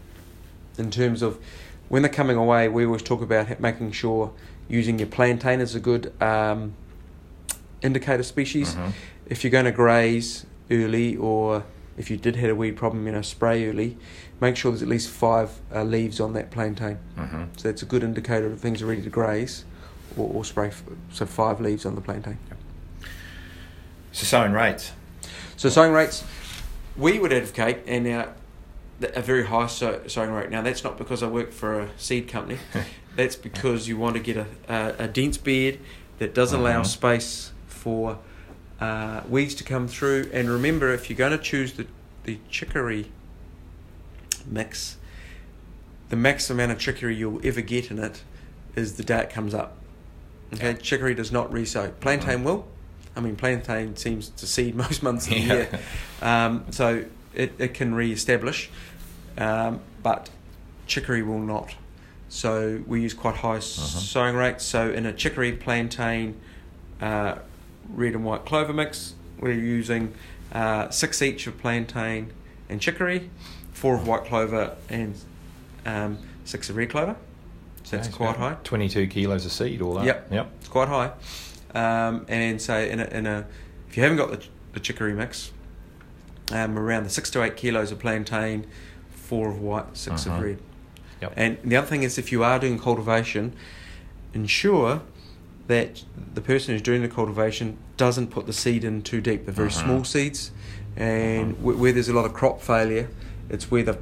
in 0.77 0.91
terms 0.91 1.23
of 1.23 1.39
when 1.89 2.03
they're 2.03 2.13
coming 2.13 2.37
away, 2.37 2.69
we 2.69 2.85
always 2.85 3.03
talk 3.03 3.23
about 3.23 3.61
making 3.61 3.93
sure 3.93 4.33
using 4.69 4.99
your 4.99 5.09
plantain 5.09 5.61
as 5.61 5.75
a 5.75 5.81
good 5.81 6.13
um, 6.23 6.75
indicator 7.83 8.23
species. 8.23 8.75
Mhm. 8.75 8.93
If 9.27 9.45
you're 9.45 9.51
going 9.51 9.65
to 9.65 9.73
graze 9.73 10.45
early, 10.71 11.17
or 11.17 11.65
if 11.97 12.11
you 12.11 12.17
did 12.17 12.37
have 12.37 12.51
a 12.51 12.55
weed 12.55 12.77
problem, 12.77 13.07
you 13.07 13.13
know, 13.13 13.23
spray 13.23 13.69
early. 13.69 13.97
Make 14.41 14.57
sure 14.57 14.71
there's 14.71 14.83
at 14.83 14.89
least 14.89 15.09
five 15.11 15.51
uh, 15.75 15.83
leaves 15.83 16.21
on 16.21 16.33
that 16.35 16.51
plantain. 16.51 16.99
Mhm. 17.17 17.49
So 17.57 17.69
that's 17.69 17.83
a 17.83 17.87
good 17.87 18.05
indicator 18.05 18.49
that 18.51 18.61
things 18.61 18.83
are 18.83 18.87
ready 18.87 19.03
to 19.03 19.11
graze, 19.11 19.65
or, 20.17 20.31
or 20.33 20.45
spray. 20.45 20.69
F- 20.69 20.83
so 21.13 21.27
five 21.27 21.61
leaves 21.61 21.85
on 21.87 21.95
the 21.95 22.01
plantain. 22.01 22.39
So 24.13 24.25
sowing 24.25 24.53
rates. 24.53 24.93
So 25.57 25.69
sowing 25.69 25.93
rates, 25.93 26.23
we 26.97 27.19
would 27.19 27.33
advocate, 27.33 27.79
and 27.87 28.05
now 28.05 28.23
th- 28.23 28.35
a 29.01 29.23
very 29.23 29.47
high 29.47 29.67
sow- 29.69 30.03
sowing 30.07 30.31
rate. 30.33 30.51
Now 30.51 30.63
that's 30.63 30.83
not 30.85 30.99
because 30.99 31.23
I 31.23 31.27
work 31.29 31.53
for 31.53 31.81
a 31.81 31.89
seed 31.99 32.29
company. 32.29 32.59
that's 33.17 33.37
because 33.37 33.89
you 33.89 33.97
want 33.97 34.15
to 34.17 34.21
get 34.23 34.37
a, 34.37 34.47
a, 34.69 35.05
a 35.05 35.09
dense 35.09 35.37
bed 35.39 35.79
that 36.19 36.35
doesn't 36.35 36.59
allow 36.61 36.83
Mhm. 36.83 36.87
space 36.87 37.53
for 37.67 38.19
uh, 38.81 39.23
weeds 39.29 39.55
to 39.57 39.65
come 39.65 39.89
through. 39.89 40.31
And 40.33 40.49
remember, 40.51 40.93
if 40.93 41.09
you're 41.11 41.17
going 41.17 41.33
to 41.33 41.39
choose 41.39 41.73
the 41.75 41.87
the 42.25 42.39
chicory 42.51 43.07
mix, 44.47 44.97
the 46.11 46.17
max 46.17 46.51
amount 46.51 46.73
of 46.73 46.79
chicory 46.79 47.15
you'll 47.17 47.41
ever 47.45 47.61
get 47.61 47.91
in 47.91 47.99
it 47.99 48.23
is 48.77 48.97
the 48.97 49.03
day 49.05 49.21
it 49.21 49.31
comes 49.31 49.55
up. 49.55 49.77
Okay, 50.55 50.71
Yeah. 50.73 50.77
chicory 50.77 51.15
does 51.15 51.31
not 51.33 51.51
resow. 51.53 51.93
Plantain 52.01 52.41
Mhm. 52.41 52.45
will. 52.45 52.69
I 53.17 53.21
mean, 53.21 53.37
plantain 53.37 53.97
seems 53.97 54.29
to 54.31 54.47
seed 54.47 54.75
most 54.85 55.03
months 55.03 55.27
of 55.27 55.35
the 55.35 55.41
Yeah. 55.41 55.53
year, 55.55 55.69
um, 56.23 56.65
so 56.71 57.05
it, 57.39 57.53
it 57.59 57.73
can 57.75 57.95
re-establish, 57.95 58.69
um, 59.39 59.81
but 60.03 60.29
chicory 60.87 61.23
will 61.23 61.39
not. 61.41 61.75
So 62.29 62.83
we 62.87 63.01
use 63.01 63.15
quite 63.15 63.37
high 63.37 63.59
Mhm. 63.59 63.63
sowing 63.63 64.35
rates. 64.35 64.65
So 64.65 64.91
in 64.91 65.07
a 65.07 65.13
chicory, 65.13 65.53
plantain, 65.53 66.35
uh, 67.01 67.37
red 67.95 68.13
and 68.15 68.25
white 68.25 68.45
clover 68.45 68.73
mix, 68.75 69.15
we're 69.41 69.53
using 69.53 70.13
uh, 70.53 70.89
six 70.91 71.23
each 71.23 71.47
of 71.47 71.59
plantain 71.59 72.33
and 72.69 72.81
chicory, 72.81 73.31
four 73.73 73.95
of 73.95 74.07
white 74.07 74.25
clover, 74.25 74.77
and 74.89 75.15
um, 75.87 76.19
six 76.45 76.69
of 76.71 76.77
red 76.77 76.91
clover. 76.91 77.17
So 77.85 77.97
that's 77.97 78.09
Okay, 78.09 78.17
quite 78.17 78.37
high. 78.37 78.57
Twenty-two 78.65 79.07
kilos 79.07 79.47
of 79.47 79.53
seed, 79.53 79.81
all 79.81 79.95
that. 79.95 80.05
Yep. 80.05 80.29
Yep. 80.33 80.51
It's 80.61 80.69
quite 80.69 80.89
high. 80.89 81.13
um, 81.75 82.25
and 82.29 82.61
say 82.61 82.91
in 82.91 82.99
a, 83.01 83.05
in 83.05 83.27
a 83.27 83.47
if 83.89 83.97
you 83.97 84.03
haven't 84.03 84.17
got 84.19 84.31
the, 84.31 84.43
the 84.73 84.81
chicory 84.81 85.13
mix, 85.15 85.53
um, 86.53 86.79
around 86.79 87.05
the 87.05 87.11
six 87.11 87.31
to 87.31 87.43
eight 87.43 87.57
kilos 87.57 87.93
of 87.93 87.99
plantain, 87.99 88.67
four 89.11 89.49
of 89.51 89.61
white, 89.61 89.97
6 89.97 90.25
Mhm. 90.25 90.35
of 90.37 90.43
red. 90.43 90.59
Yep. 91.21 91.33
And 91.37 91.59
the 91.65 91.77
other 91.77 91.87
thing 91.87 92.03
is, 92.03 92.17
if 92.19 92.33
you 92.33 92.43
are 92.45 92.59
doing 92.59 92.79
cultivation, 92.79 93.53
ensure 94.35 95.03
that 95.67 96.05
the 96.35 96.41
person 96.41 96.75
who's 96.75 96.83
doing 96.83 97.03
the 97.03 97.09
cultivation 97.09 97.77
doesn't 97.97 98.29
put 98.29 98.47
the 98.47 98.53
seed 98.53 98.85
in 98.85 99.03
too 99.03 99.21
deep. 99.21 99.45
They're 99.45 99.53
very 99.55 99.69
Mhm. 99.69 99.85
small 99.85 100.05
seeds, 100.05 100.51
and 100.97 101.55
wh- 101.57 101.79
where 101.79 101.93
there's 101.93 102.09
a 102.09 102.13
lot 102.15 102.25
of 102.25 102.33
crop 102.33 102.63
failure, 102.63 103.09
it's 103.51 103.71
where 103.71 103.83
they've 103.83 103.99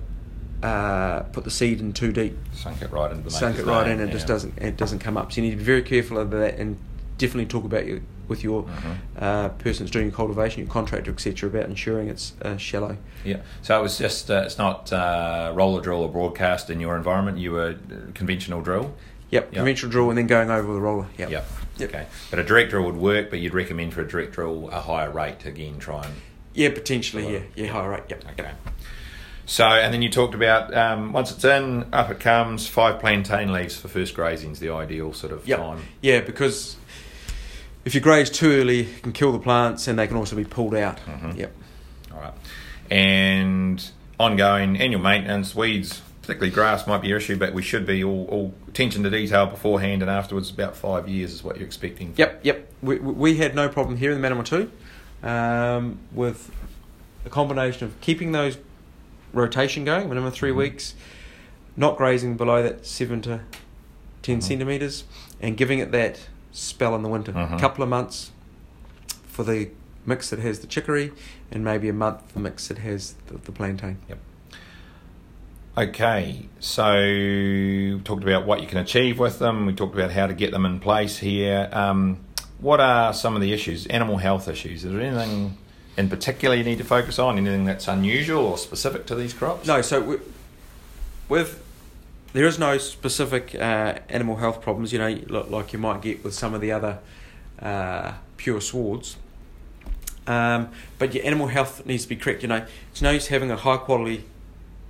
uh, 0.62 1.20
put 1.32 1.44
the 1.44 1.50
seed 1.50 1.80
in 1.80 1.92
too 1.92 2.10
deep, 2.12 2.36
Sunk 2.52 2.80
it 2.80 2.90
right 2.90 3.10
into 3.10 3.22
the 3.24 3.30
sunk 3.30 3.58
it 3.58 3.66
right 3.66 3.86
in, 3.86 4.00
and 4.00 4.08
it 4.08 4.12
just 4.12 4.26
doesn't 4.26 4.56
it 4.58 4.76
doesn't 4.78 5.00
come 5.00 5.16
up. 5.18 5.30
So 5.30 5.36
you 5.40 5.42
need 5.48 5.50
to 5.50 5.56
be 5.58 5.62
very 5.62 5.82
careful 5.82 6.16
of 6.18 6.30
that, 6.30 6.58
and 6.58 6.78
definitely 7.18 7.44
talk 7.46 7.64
about 7.64 7.86
your 7.86 8.00
with 8.28 8.42
your 8.44 8.64
Mhm. 8.64 8.96
uh, 9.18 9.48
person 9.50 9.84
that's 9.84 9.92
doing 9.92 10.06
your 10.06 10.14
cultivation, 10.14 10.62
your 10.64 10.72
contractor, 10.72 11.10
etc., 11.10 11.48
about 11.48 11.64
ensuring 11.68 12.08
it's 12.08 12.32
uh, 12.42 12.56
shallow. 12.56 12.96
Yeah. 13.24 13.36
So 13.62 13.78
it 13.78 13.82
was 13.82 13.98
just 13.98 14.30
uh, 14.30 14.42
it's 14.46 14.58
not 14.58 14.92
uh, 14.92 15.52
roller 15.54 15.80
drill 15.82 16.02
or 16.02 16.08
broadcast 16.08 16.70
in 16.70 16.80
your 16.80 16.96
environment. 16.96 17.38
You 17.38 17.52
were 17.52 17.70
uh, 17.90 18.12
conventional 18.14 18.60
drill. 18.62 18.94
Yep, 19.30 19.44
Yep. 19.46 19.52
conventional 19.54 19.90
drill, 19.92 20.08
and 20.10 20.18
then 20.18 20.26
going 20.26 20.50
over 20.50 20.68
with 20.68 20.76
a 20.76 20.80
roller. 20.80 21.06
Yep. 21.18 21.30
Yep. 21.30 21.46
Yep. 21.78 21.88
Okay. 21.90 22.06
But 22.30 22.38
a 22.38 22.44
direct 22.44 22.70
drill 22.70 22.84
would 22.84 22.96
work, 22.96 23.28
but 23.30 23.38
you'd 23.40 23.54
recommend 23.54 23.92
for 23.92 24.00
a 24.00 24.08
direct 24.08 24.32
drill 24.32 24.68
a 24.72 24.80
higher 24.80 25.10
rate 25.10 25.44
again. 25.44 25.78
Try 25.78 26.04
and 26.04 26.14
Yeah, 26.54 26.70
potentially. 26.70 27.32
Yeah, 27.32 27.40
yeah, 27.54 27.66
higher 27.72 27.90
rate. 27.90 28.04
Yep. 28.08 28.24
Okay. 28.38 28.50
So, 29.48 29.64
and 29.64 29.92
then 29.94 30.02
you 30.02 30.08
talked 30.08 30.34
about 30.34 30.74
um, 30.76 31.12
once 31.12 31.30
it's 31.30 31.44
in, 31.44 31.86
up 31.92 32.10
it 32.10 32.18
comes. 32.18 32.66
Five 32.66 32.98
plantain 32.98 33.52
leaves 33.52 33.76
for 33.76 33.86
first 33.88 34.14
grazing 34.14 34.52
is 34.52 34.58
the 34.58 34.70
ideal 34.70 35.12
sort 35.12 35.32
of 35.32 35.46
Yep. 35.46 35.58
time. 35.58 35.82
Yeah, 36.00 36.20
because 36.20 36.76
if 37.86 37.94
you 37.94 38.00
graze 38.02 38.28
too 38.28 38.50
early, 38.50 38.82
you 38.82 39.00
can 39.00 39.12
kill 39.12 39.32
the 39.32 39.38
plants, 39.38 39.86
and 39.88 39.98
they 39.98 40.06
can 40.06 40.16
also 40.18 40.36
be 40.36 40.44
pulled 40.44 40.74
out. 40.74 40.98
Mhm. 41.06 41.38
Yep. 41.38 41.52
All 42.12 42.20
right. 42.20 42.34
And 42.90 43.82
ongoing 44.20 44.76
annual 44.76 45.00
maintenance, 45.00 45.54
weeds, 45.54 46.02
particularly 46.20 46.50
grass, 46.52 46.86
might 46.86 47.00
be 47.00 47.08
your 47.08 47.18
issue, 47.18 47.36
but 47.36 47.54
we 47.54 47.62
should 47.62 47.86
be 47.86 48.02
all, 48.02 48.26
all 48.28 48.54
attention 48.68 49.02
to 49.04 49.10
detail 49.10 49.46
beforehand 49.46 50.02
and 50.02 50.10
afterwards. 50.10 50.50
About 50.50 50.76
five 50.76 51.08
years 51.08 51.32
is 51.32 51.44
what 51.44 51.56
you're 51.56 51.66
expecting. 51.66 52.12
Yep. 52.16 52.40
Yep. 52.42 52.68
We, 52.82 52.98
we 52.98 53.36
had 53.36 53.54
no 53.54 53.68
problem 53.68 53.96
here 53.96 54.10
in 54.12 54.20
the 54.20 54.28
Manawatu 54.28 54.68
um, 55.22 55.98
with 56.12 56.50
a 57.24 57.30
combination 57.30 57.86
of 57.86 58.00
keeping 58.00 58.32
those 58.32 58.58
rotation 59.32 59.84
going, 59.84 60.08
minimum 60.08 60.30
3 60.32 60.50
Mhm. 60.50 60.56
weeks, 60.56 60.94
not 61.76 61.96
grazing 61.96 62.36
below 62.36 62.62
that 62.62 62.84
seven 62.86 63.20
to 63.22 63.40
10 64.22 64.38
Mhm. 64.38 64.42
centimeters, 64.42 65.04
and 65.40 65.56
giving 65.56 65.78
it 65.78 65.92
that 65.92 66.18
spell 66.56 66.94
in 66.96 67.02
the 67.02 67.08
winter, 67.08 67.32
a 67.32 67.34
Mhm. 67.34 67.60
couple 67.60 67.82
of 67.82 67.90
months 67.90 68.30
for 69.28 69.44
the 69.44 69.68
mix 70.06 70.30
that 70.30 70.38
has 70.38 70.60
the 70.60 70.66
chicory, 70.66 71.12
and 71.52 71.62
maybe 71.62 71.88
a 71.88 71.92
month 71.92 72.22
for 72.28 72.34
the 72.34 72.40
mix 72.40 72.68
that 72.68 72.78
has 72.78 73.14
the, 73.26 73.36
the 73.38 73.52
plantain. 73.52 73.98
Okay, 75.78 76.48
so 76.58 76.94
we 76.94 78.00
talked 78.02 78.22
about 78.22 78.46
what 78.46 78.62
you 78.62 78.66
can 78.66 78.78
achieve 78.78 79.18
with 79.18 79.38
them. 79.38 79.66
We 79.66 79.74
talked 79.74 79.94
about 79.94 80.10
how 80.10 80.26
to 80.26 80.32
get 80.32 80.50
them 80.50 80.64
in 80.64 80.80
place 80.80 81.18
here. 81.18 81.68
Um, 81.70 82.18
what 82.60 82.80
are 82.80 83.12
some 83.12 83.34
of 83.34 83.42
the 83.42 83.52
issues? 83.52 83.86
Animal 83.88 84.16
health 84.16 84.48
issues. 84.48 84.84
Is 84.84 84.92
there 84.92 85.00
anything 85.02 85.58
in 85.98 86.08
particular 86.08 86.56
you 86.56 86.64
need 86.64 86.78
to 86.78 86.84
focus 86.84 87.18
on? 87.18 87.36
Anything 87.36 87.66
that's 87.66 87.88
unusual 87.88 88.46
or 88.46 88.56
specific 88.56 89.04
to 89.06 89.14
these 89.14 89.34
crops? 89.34 89.66
No, 89.66 89.82
so 89.82 90.00
we, 90.00 90.16
with 91.28 91.62
there 92.36 92.44
is 92.46 92.58
no 92.58 92.76
specific 92.76 93.54
uh, 93.54 93.94
animal 94.10 94.36
health 94.36 94.60
problems. 94.60 94.92
You 94.92 94.98
know, 94.98 95.42
like 95.48 95.72
you 95.72 95.78
might 95.78 96.02
get 96.02 96.22
with 96.22 96.34
some 96.34 96.52
of 96.52 96.60
the 96.60 96.70
other 96.70 96.98
uh, 97.60 98.12
pure 98.36 98.60
swards. 98.60 99.16
Um, 100.26 100.68
but 100.98 101.14
your 101.14 101.24
animal 101.24 101.46
health 101.46 101.86
needs 101.86 102.02
to 102.02 102.08
be 102.10 102.16
correct. 102.16 102.42
You 102.42 102.48
know, 102.48 102.66
it's 102.92 103.00
no 103.00 103.10
use 103.12 103.28
having 103.28 103.50
a 103.50 103.56
high 103.56 103.78
quality, 103.78 104.24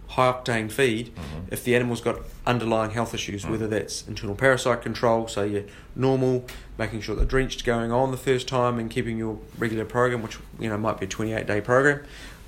high 0.08 0.32
octane 0.32 0.72
feed 0.72 1.14
Mhm. 1.14 1.20
if 1.52 1.62
the 1.62 1.76
animal's 1.76 2.00
got 2.00 2.16
underlying 2.46 2.90
health 2.92 3.14
issues, 3.14 3.44
Mm. 3.44 3.50
whether 3.50 3.68
that's 3.68 4.02
internal 4.08 4.34
parasite 4.34 4.82
control, 4.82 5.28
so 5.28 5.44
your 5.44 5.62
normal, 5.94 6.46
making 6.78 7.02
sure 7.02 7.14
they're 7.14 7.26
drenched 7.26 7.64
going 7.64 7.92
on 7.92 8.10
the 8.10 8.16
first 8.16 8.48
time, 8.48 8.78
and 8.80 8.90
keeping 8.90 9.18
your 9.18 9.38
regular 9.58 9.84
program, 9.84 10.22
which 10.22 10.38
you 10.58 10.68
know 10.68 10.78
might 10.78 10.98
be 10.98 11.06
a 11.06 11.08
28 11.08 11.46
day 11.46 11.60
program 11.60 12.00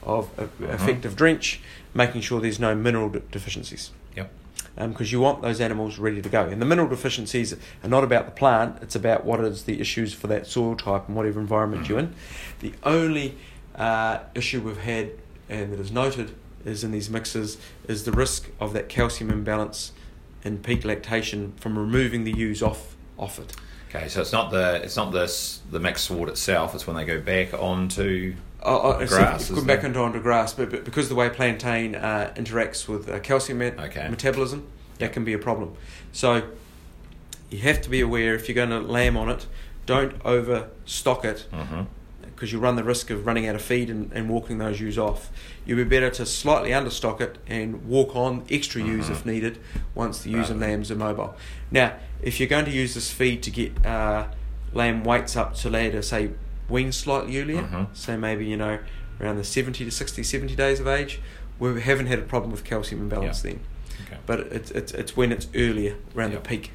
of 0.02 0.34
Mhm. 0.36 0.72
effective 0.74 1.14
drench, 1.14 1.60
making 1.94 2.22
sure 2.22 2.40
there's 2.40 2.58
no 2.60 2.74
mineral 2.74 3.10
de- 3.10 3.20
deficiencies 3.20 3.90
Yep. 4.16 4.30
Because 4.78 5.10
you 5.10 5.20
want 5.20 5.42
those 5.42 5.60
animals 5.60 5.98
ready 5.98 6.22
to 6.22 6.28
go. 6.28 6.44
And 6.44 6.62
the 6.62 6.66
mineral 6.66 6.88
deficiencies 6.88 7.52
are 7.52 7.88
not 7.88 8.04
about 8.04 8.26
the 8.26 8.32
plant; 8.32 8.78
it's 8.82 8.94
about 8.94 9.24
what 9.24 9.40
is 9.40 9.64
the 9.64 9.80
issues 9.80 10.14
for 10.14 10.28
that 10.28 10.46
soil 10.46 10.76
type 10.76 11.08
and 11.08 11.16
whatever 11.16 11.40
environment 11.40 11.88
you're 11.88 11.98
in. 11.98 12.14
The 12.60 12.72
only 12.84 13.36
uh, 13.74 14.20
issue 14.34 14.60
we've 14.60 14.78
had 14.78 15.10
and 15.48 15.72
that 15.72 15.80
is 15.80 15.90
noted 15.90 16.34
is 16.64 16.84
in 16.84 16.90
these 16.90 17.08
mixes 17.08 17.58
is 17.86 18.04
the 18.04 18.12
risk 18.12 18.50
of 18.60 18.72
that 18.72 18.88
calcium 18.88 19.30
imbalance 19.30 19.92
in 20.44 20.58
peak 20.58 20.84
lactation 20.84 21.52
from 21.56 21.78
removing 21.78 22.24
the 22.24 22.32
ewes 22.32 22.62
off 22.62 22.96
off 23.18 23.38
it. 23.38 23.56
Okay, 23.88 24.08
so 24.08 24.20
it's 24.20 24.32
not 24.32 24.50
the 24.50 24.80
it's 24.82 24.96
not 24.96 25.12
this 25.12 25.60
the 25.70 25.80
mixed 25.80 26.04
sward 26.04 26.28
itself. 26.28 26.74
It's 26.74 26.86
when 26.86 26.96
they 26.96 27.04
go 27.04 27.20
back 27.20 27.54
onto. 27.54 28.34
So 28.64 29.06
Grass, 29.06 29.48
you 29.50 29.56
come 29.56 29.66
back 29.66 29.80
it? 29.84 29.86
into 29.86 30.00
onto 30.00 30.20
grass, 30.20 30.52
but, 30.52 30.70
but 30.70 30.84
because 30.84 31.08
the 31.08 31.14
way 31.14 31.30
plantain 31.30 31.94
uh, 31.94 32.32
interacts 32.36 32.88
with 32.88 33.08
uh, 33.08 33.18
calcium 33.20 33.58
met- 33.58 33.78
Okay. 33.78 34.08
metabolism, 34.08 34.66
that 34.98 35.06
Yep. 35.06 35.12
can 35.12 35.24
be 35.24 35.32
a 35.32 35.38
problem. 35.38 35.74
So 36.12 36.42
you 37.50 37.60
have 37.60 37.80
to 37.82 37.88
be 37.90 38.00
aware 38.00 38.34
if 38.34 38.48
you're 38.48 38.54
going 38.56 38.70
to 38.70 38.80
lamb 38.80 39.16
on 39.16 39.28
it, 39.28 39.46
don't 39.86 40.14
overstock 40.24 41.24
it 41.24 41.46
because 42.34 42.52
you 42.52 42.58
run 42.58 42.76
the 42.76 42.84
risk 42.84 43.10
of 43.10 43.26
running 43.26 43.46
out 43.48 43.54
of 43.56 43.62
feed 43.62 43.90
and, 43.90 44.12
and 44.12 44.28
walking 44.28 44.58
those 44.58 44.80
ewes 44.80 44.98
off. 44.98 45.30
You'd 45.64 45.76
be 45.76 45.84
better 45.84 46.10
to 46.10 46.26
slightly 46.26 46.70
understock 46.70 47.20
it 47.20 47.38
and 47.48 47.84
walk 47.86 48.14
on 48.14 48.44
extra 48.50 48.80
ewes 48.82 49.06
Mhm. 49.06 49.10
if 49.10 49.26
needed 49.26 49.58
once 49.94 50.22
the 50.22 50.30
ewes 50.30 50.50
and 50.50 50.60
lambs 50.60 50.90
are 50.90 50.94
mobile. 50.96 51.34
Now, 51.70 51.94
if 52.22 52.38
you're 52.38 52.48
going 52.48 52.64
to 52.66 52.70
use 52.70 52.94
this 52.94 53.10
feed 53.10 53.42
to 53.44 53.50
get 53.50 53.84
uh, 53.86 54.26
lamb 54.72 55.02
weights 55.04 55.36
up 55.36 55.54
to 55.56 55.70
later, 55.70 56.00
say 56.02 56.30
wean 56.68 56.92
slightly 56.92 57.40
earlier, 57.40 57.62
Mhm. 57.62 57.86
so 57.94 58.16
maybe 58.16 58.44
you 58.44 58.56
know 58.56 58.78
around 59.20 59.36
the 59.36 59.44
70 59.44 59.84
to 59.84 59.90
60, 59.90 60.22
70 60.22 60.54
days 60.54 60.78
of 60.80 60.86
age, 60.86 61.20
we 61.58 61.80
haven't 61.82 62.06
had 62.06 62.18
a 62.20 62.22
problem 62.22 62.52
with 62.52 62.62
calcium 62.64 63.00
imbalance 63.00 63.42
Yeah. 63.44 63.50
then. 63.52 63.60
Okay. 64.06 64.16
But 64.26 64.40
it's, 64.52 64.70
it's, 64.70 64.92
it's 64.92 65.16
when 65.16 65.32
it's 65.32 65.48
earlier, 65.56 65.96
around 66.16 66.32
Yep. 66.32 66.42
the 66.44 66.48
peak. 66.48 66.70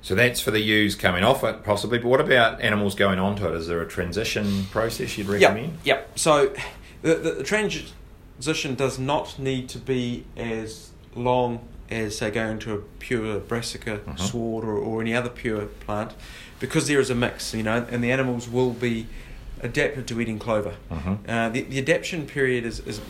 So 0.00 0.14
that's 0.14 0.40
for 0.40 0.50
the 0.50 0.60
ewes 0.60 0.94
coming 0.94 1.22
off 1.22 1.44
it, 1.44 1.62
possibly. 1.62 1.98
But 1.98 2.08
what 2.08 2.20
about 2.22 2.58
animals 2.62 2.94
going 2.94 3.18
onto 3.18 3.46
it? 3.46 3.54
Is 3.54 3.66
there 3.66 3.82
a 3.82 3.86
transition 3.86 4.64
process 4.70 5.18
you'd 5.18 5.26
recommend? 5.28 5.74
Yep. 5.84 6.08
Yep. 6.08 6.18
So 6.18 6.54
the, 7.02 7.14
the, 7.16 7.30
the 7.32 7.44
transition 7.44 8.74
does 8.76 8.98
not 8.98 9.38
need 9.38 9.68
to 9.70 9.78
be 9.78 10.24
as 10.38 10.90
long 11.14 11.60
as 11.90 12.16
say 12.16 12.30
going 12.30 12.58
to 12.60 12.72
a 12.72 12.78
pure 12.98 13.40
brassica 13.40 13.98
Mhm. 14.06 14.18
sward 14.18 14.64
or, 14.64 14.72
or 14.78 15.02
any 15.02 15.12
other 15.12 15.28
pure 15.28 15.66
plant 15.66 16.12
because 16.60 16.86
there 16.86 17.00
is 17.00 17.10
a 17.10 17.14
mix, 17.14 17.52
you 17.54 17.62
know, 17.64 17.86
and 17.90 18.04
the 18.04 18.12
animals 18.12 18.48
will 18.48 18.70
be 18.72 19.06
adapted 19.62 20.06
to 20.08 20.20
eating 20.20 20.38
clover. 20.38 20.74
Mhm. 20.90 21.18
Uh, 21.28 21.48
the, 21.48 21.62
the 21.62 21.78
adaptation 21.78 22.26
period 22.26 22.64
is, 22.64 22.80
is 22.80 23.00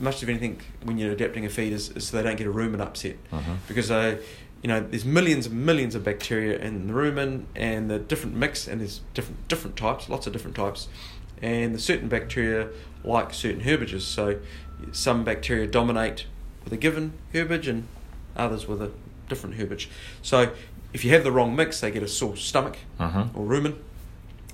much 0.00 0.22
of 0.22 0.28
anything 0.28 0.60
when 0.84 0.96
you're 0.98 1.12
adapting 1.12 1.44
a 1.44 1.48
feed 1.48 1.72
is, 1.72 1.90
is 1.90 2.08
so 2.08 2.16
they 2.16 2.22
don't 2.22 2.36
get 2.36 2.46
a 2.46 2.50
rumen 2.52 2.80
upset 2.80 3.16
Mhm. 3.32 3.56
because 3.68 3.90
uh, 3.90 4.16
you 4.62 4.68
know 4.68 4.80
there's 4.80 5.04
millions 5.04 5.46
and 5.46 5.64
millions 5.64 5.94
of 5.94 6.02
bacteria 6.04 6.58
in 6.58 6.86
the 6.88 6.92
rumen 6.92 7.44
and 7.54 7.90
the 7.90 7.98
different 7.98 8.34
mix 8.36 8.66
and 8.66 8.80
there's 8.80 9.00
different 9.14 9.46
different 9.48 9.76
types 9.76 10.08
lots 10.08 10.26
of 10.26 10.32
different 10.32 10.56
types 10.56 10.88
and 11.40 11.74
the 11.74 11.78
certain 11.78 12.08
bacteria 12.08 12.68
like 13.04 13.32
certain 13.32 13.60
herbages 13.62 14.04
so 14.06 14.38
some 14.92 15.24
bacteria 15.24 15.66
dominate 15.66 16.26
with 16.64 16.72
a 16.72 16.76
given 16.76 17.12
herbage 17.32 17.68
and 17.68 17.86
others 18.36 18.66
with 18.66 18.82
a 18.82 18.90
different 19.28 19.54
herbage 19.56 19.88
so 20.22 20.50
if 20.92 21.04
you 21.04 21.10
have 21.12 21.24
the 21.24 21.32
wrong 21.32 21.54
mix 21.56 21.80
they 21.80 21.90
get 21.90 22.02
a 22.02 22.08
sore 22.08 22.36
stomach 22.36 22.76
Mhm. 23.00 23.34
or 23.36 23.44
rumen 23.46 23.74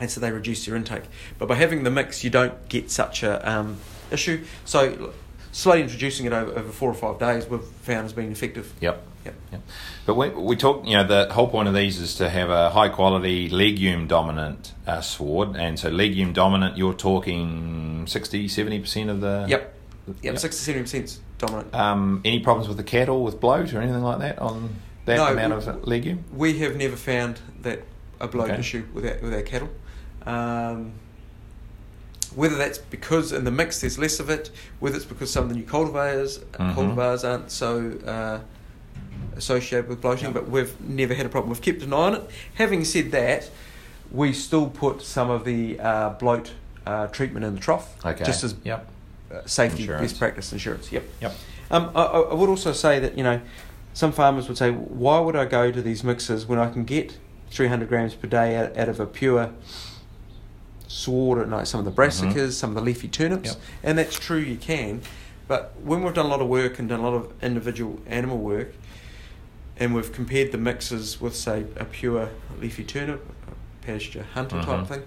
and 0.01 0.11
so 0.11 0.21
they 0.21 0.31
reduce 0.33 0.67
your 0.67 0.77
intake 0.77 1.05
but 1.39 1.47
by 1.49 1.55
having 1.55 1.83
the 1.85 1.91
mix 1.91 2.25
you 2.25 2.31
don't 2.31 2.69
get 2.69 2.91
such 2.91 3.23
a 3.23 3.49
um, 3.51 3.77
issue 4.11 4.43
so 4.65 5.13
slowly 5.53 5.83
introducing 5.83 6.27
it 6.27 6.33
over, 6.33 6.51
over 6.59 6.73
four 6.73 6.91
or 6.91 6.95
five 6.95 7.19
days 7.19 7.49
we've 7.49 7.63
found 7.83 8.03
has 8.03 8.13
been 8.13 8.33
effective 8.33 8.73
Yep. 8.81 9.03
Yep. 9.25 9.35
Yep. 9.53 9.61
But 10.05 10.15
we, 10.17 10.29
we 10.31 10.57
talk, 10.57 10.85
you 10.85 10.97
know, 10.97 11.05
the 11.07 11.33
whole 11.33 11.47
point 11.47 11.69
of 11.69 11.75
these 11.75 12.01
is 12.01 12.17
to 12.17 12.29
have 12.29 12.51
a 12.51 12.71
high 12.71 12.89
quality 12.89 13.49
legume 13.49 14.09
dominant 14.09 14.73
uh, 14.85 15.01
sward. 15.01 15.55
And 15.55 15.79
so, 15.79 15.91
legume 15.91 16.33
dominant, 16.33 16.77
you're 16.77 16.93
talking 16.93 18.05
60, 18.09 18.49
70% 18.49 19.09
of 19.11 19.21
the. 19.21 19.47
Yep. 19.49 19.75
Yep, 20.09 20.17
Yep. 20.23 20.39
six 20.41 20.57
to 20.57 20.63
seventy 20.63 20.83
percent 20.83 21.21
dominant. 21.39 21.73
Um, 21.73 22.21
any 22.25 22.41
problems 22.41 22.67
with 22.67 22.77
the 22.79 22.83
cattle 22.83 23.23
with 23.23 23.39
bloat 23.39 23.73
or 23.73 23.81
anything 23.81 24.03
like 24.03 24.19
that 24.19 24.41
on 24.41 24.71
that 25.05 25.17
No, 25.17 25.27
amount 25.27 25.65
we- 25.67 25.71
of 25.73 25.87
legume? 25.89 26.25
We 26.35 26.59
have 26.59 26.77
never 26.77 26.97
found 26.97 27.41
that 27.63 27.83
a 28.21 28.29
bloat 28.29 28.51
Okay. 28.51 28.61
issue 28.61 28.85
with 28.95 29.05
our, 29.05 29.19
with 29.23 29.35
our 29.35 29.43
cattle. 29.43 29.69
Um, 30.27 30.93
whether 32.35 32.57
that's 32.57 32.79
because 32.79 33.33
in 33.33 33.45
the 33.45 33.51
mix 33.51 33.81
there's 33.81 33.99
less 33.99 34.19
of 34.21 34.31
it, 34.31 34.51
whether 34.81 34.97
it's 34.97 35.05
because 35.05 35.31
some 35.31 35.45
of 35.45 35.49
the 35.51 35.57
new 35.57 35.65
cultivars 35.65 36.39
Mhm. 36.53 36.75
cultivars 36.75 37.29
aren't 37.29 37.51
so 37.51 37.93
uh, 38.07 38.39
associated 39.37 39.89
with 39.89 40.01
bloating, 40.01 40.27
Yeah. 40.29 40.33
but 40.35 40.49
we've 40.49 40.81
never 40.81 41.15
had 41.15 41.27
a 41.27 41.29
problem. 41.29 41.51
We've 41.51 41.61
kept 41.61 41.83
an 41.83 41.93
eye 41.93 41.97
on 41.97 42.15
it. 42.15 42.31
Having 42.55 42.85
said 42.85 43.11
that, 43.13 43.51
we 44.11 44.33
still 44.33 44.69
put 44.69 45.03
some 45.03 45.31
of 45.31 45.45
the 45.45 45.79
uh, 45.81 46.11
bloat 46.11 46.53
uh, 46.87 47.07
treatment 47.09 47.45
in 47.45 47.55
the 47.55 47.61
trough, 47.61 47.95
Okay. 48.05 48.25
just 48.25 48.43
as 48.45 48.55
Yep. 48.65 48.89
uh, 49.33 49.41
safety 49.47 49.83
Insurance. 49.83 50.03
best 50.13 50.19
practice 50.19 50.53
insurance. 50.53 50.91
Yep. 50.91 51.05
Yep. 51.21 51.35
Um, 51.71 51.91
I 51.95 52.03
I 52.05 52.35
would 52.35 52.49
also 52.49 52.73
say 52.73 52.99
that 52.99 53.17
you 53.17 53.25
know, 53.25 53.41
some 53.95 54.13
farmers 54.13 54.49
would 54.49 54.57
say, 54.59 54.71
why 54.71 55.19
would 55.21 55.37
I 55.37 55.45
go 55.45 55.71
to 55.71 55.83
these 55.83 56.03
mixes 56.03 56.47
when 56.47 56.59
I 56.59 56.71
can 56.71 56.85
get 56.85 57.19
300 57.51 57.89
grams 57.89 58.15
per 58.15 58.27
day 58.29 58.57
out, 58.57 58.77
out 58.77 58.89
of 58.89 58.99
a 59.01 59.07
pure 59.07 59.51
sward, 60.89 61.51
like 61.51 61.67
some 61.67 61.79
of 61.79 61.85
the 61.85 61.91
brassicas, 61.93 62.53
some 62.53 62.71
of 62.71 62.77
the 62.77 62.83
leafy 62.83 63.09
turnips, 63.09 63.51
Mm-hmm. 63.51 63.61
Yep. 63.61 63.69
and 63.85 63.99
that's 63.99 64.19
true, 64.19 64.39
you 64.39 64.57
can. 64.57 65.03
But 65.49 65.75
when 65.83 66.03
we've 66.03 66.15
done 66.15 66.27
a 66.27 66.29
lot 66.29 66.41
of 66.41 66.49
work 66.49 66.79
and 66.79 66.89
done 66.89 67.01
a 67.01 67.03
lot 67.03 67.15
of 67.15 67.33
individual 67.43 68.01
animal 68.07 68.39
work, 68.39 68.73
and 69.79 69.95
we've 69.95 70.13
compared 70.13 70.53
the 70.53 70.59
mixes 70.59 71.21
with, 71.21 71.35
say, 71.35 71.65
a 71.77 71.85
pure 71.85 72.31
leafy 72.61 72.85
turnip, 72.85 73.25
a 73.49 73.87
Pasja 73.87 74.25
hunter 74.35 74.57
Mhm. 74.57 74.65
type 74.65 74.87
thing, 74.87 75.03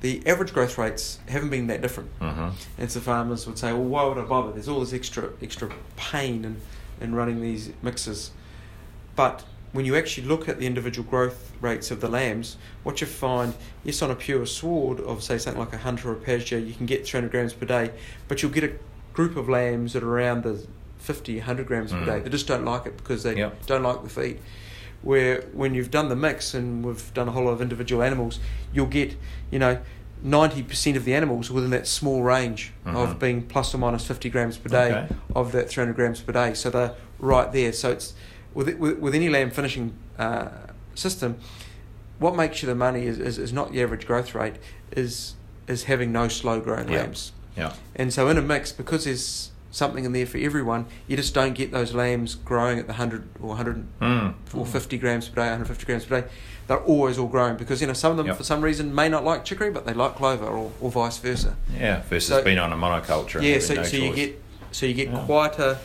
the 0.00 0.26
average 0.26 0.52
growth 0.52 0.78
rates 0.78 1.18
haven't 1.28 1.50
been 1.50 1.66
that 1.68 1.82
different. 1.82 2.10
Mm-hmm. 2.20 2.48
And 2.78 2.90
so 2.90 3.00
farmers 3.00 3.46
would 3.46 3.58
say, 3.58 3.72
well, 3.72 3.84
why 3.84 4.04
would 4.04 4.18
I 4.18 4.22
bother? 4.22 4.52
There's 4.52 4.68
all 4.68 4.80
this 4.80 4.92
extra 4.92 5.30
extra 5.42 5.70
pain 5.96 6.44
in, 6.44 6.60
in 7.00 7.14
running 7.14 7.40
these 7.40 7.70
mixes. 7.82 8.30
But 9.16 9.44
when 9.72 9.84
you 9.84 9.96
actually 9.96 10.26
look 10.26 10.48
at 10.48 10.58
the 10.58 10.66
individual 10.66 11.08
growth 11.08 11.52
rates 11.60 11.90
of 11.90 12.00
the 12.00 12.08
lambs, 12.08 12.56
what 12.82 13.00
you 13.00 13.06
find, 13.06 13.54
yes, 13.84 14.00
on 14.02 14.10
a 14.10 14.14
pure 14.14 14.46
sward 14.46 15.00
of, 15.00 15.22
say, 15.22 15.38
something 15.38 15.60
like 15.60 15.72
a 15.72 15.78
hunter 15.78 16.10
or 16.10 16.12
a 16.12 16.16
Pasja, 16.16 16.64
you 16.64 16.72
can 16.74 16.86
get 16.86 17.06
300 17.06 17.30
grams 17.30 17.52
per 17.52 17.66
day, 17.66 17.90
but 18.28 18.42
you'll 18.42 18.52
get 18.52 18.64
a 18.64 18.72
group 19.12 19.36
of 19.36 19.48
lambs 19.48 19.92
that 19.92 20.02
are 20.02 20.10
around 20.10 20.42
the 20.44 20.64
50, 20.98 21.38
100 21.38 21.66
grams 21.66 21.92
Mm. 21.92 21.98
per 22.00 22.04
day. 22.06 22.20
They 22.20 22.30
just 22.30 22.46
don't 22.46 22.64
like 22.64 22.86
it 22.86 22.96
because 22.96 23.22
they 23.24 23.36
Yep. 23.36 23.66
don't 23.66 23.82
like 23.82 24.02
the 24.02 24.08
feed. 24.08 24.38
Where 25.02 25.42
when 25.52 25.74
you've 25.74 25.90
done 25.92 26.08
the 26.08 26.16
mix 26.16 26.54
and 26.54 26.84
we've 26.84 27.12
done 27.14 27.28
a 27.28 27.30
whole 27.32 27.44
lot 27.44 27.52
of 27.52 27.60
individual 27.62 28.02
animals, 28.02 28.40
you'll 28.72 28.86
get, 28.86 29.16
you 29.50 29.58
know, 29.58 29.78
90% 30.24 30.96
of 30.96 31.04
the 31.04 31.14
animals 31.14 31.50
within 31.50 31.70
that 31.70 31.86
small 31.86 32.22
range 32.22 32.72
Mhm. 32.84 32.96
of 32.96 33.18
being 33.18 33.42
plus 33.42 33.74
or 33.74 33.78
minus 33.78 34.04
50 34.06 34.28
grams 34.30 34.56
per 34.58 34.68
day 34.68 34.92
Okay. 34.92 35.14
of 35.36 35.52
that 35.52 35.68
300 35.68 35.94
grams 35.94 36.20
per 36.20 36.32
day. 36.32 36.54
So 36.54 36.70
they're 36.70 36.94
right 37.18 37.52
there. 37.52 37.72
So 37.72 37.90
it's 37.90 38.14
with 38.54 38.68
with, 38.78 38.98
with 38.98 39.14
any 39.14 39.28
lamb 39.28 39.50
finishing 39.50 39.92
uh, 40.18 40.48
system, 40.94 41.36
what 42.18 42.34
makes 42.34 42.62
you 42.62 42.66
the 42.66 42.74
money 42.74 43.06
is, 43.06 43.18
is, 43.20 43.38
is 43.38 43.52
not 43.52 43.72
the 43.72 43.80
average 43.82 44.06
growth 44.06 44.34
rate, 44.34 44.56
is 44.92 45.34
is 45.68 45.84
having 45.84 46.10
no 46.12 46.28
slow 46.28 46.60
growing 46.60 46.88
Yeah. 46.88 47.02
lambs. 47.02 47.32
Yeah. 47.56 47.72
And 47.94 48.12
so 48.12 48.28
in 48.28 48.38
a 48.38 48.42
mix, 48.42 48.72
because 48.72 49.04
there's 49.04 49.50
something 49.70 50.04
in 50.04 50.12
there 50.12 50.26
for 50.26 50.38
everyone, 50.38 50.86
you 51.06 51.16
just 51.16 51.34
don't 51.34 51.54
get 51.54 51.70
those 51.72 51.94
lambs 51.94 52.34
growing 52.34 52.78
at 52.78 52.86
the 52.86 52.94
100 52.94 53.28
or 53.40 53.48
100 53.48 53.84
Mm. 54.00 54.34
or 54.54 54.64
50 54.66 54.96
grams 54.98 55.28
per 55.28 55.36
day, 55.36 55.42
150 55.48 55.84
grams 55.86 56.04
per 56.06 56.20
day. 56.22 56.26
They're 56.66 56.78
always 56.78 57.18
all 57.18 57.28
growing 57.28 57.56
because 57.56 57.80
you 57.80 57.86
know 57.86 57.92
some 57.92 58.10
of 58.12 58.16
them 58.18 58.26
Yep. 58.26 58.36
for 58.36 58.44
some 58.44 58.60
reason 58.62 58.94
may 58.94 59.08
not 59.08 59.24
like 59.24 59.44
chicory, 59.44 59.70
but 59.70 59.86
they 59.86 59.92
like 59.94 60.16
clover, 60.16 60.46
or, 60.46 60.70
or 60.80 60.90
vice 60.90 61.18
versa. 61.18 61.56
Yeah. 61.78 62.02
Versus 62.08 62.28
So- 62.28 62.42
being 62.42 62.58
on 62.58 62.72
a 62.72 62.76
monoculture. 62.76 63.42
Yeah, 63.42 63.58
so, 63.58 63.74
no 63.74 63.82
so 63.82 63.96
you 63.96 64.14
get 64.14 64.42
so 64.70 64.84
you 64.86 64.94
get 64.94 65.08
Yeah. 65.10 65.24
quite 65.24 65.58
a, 65.58 65.78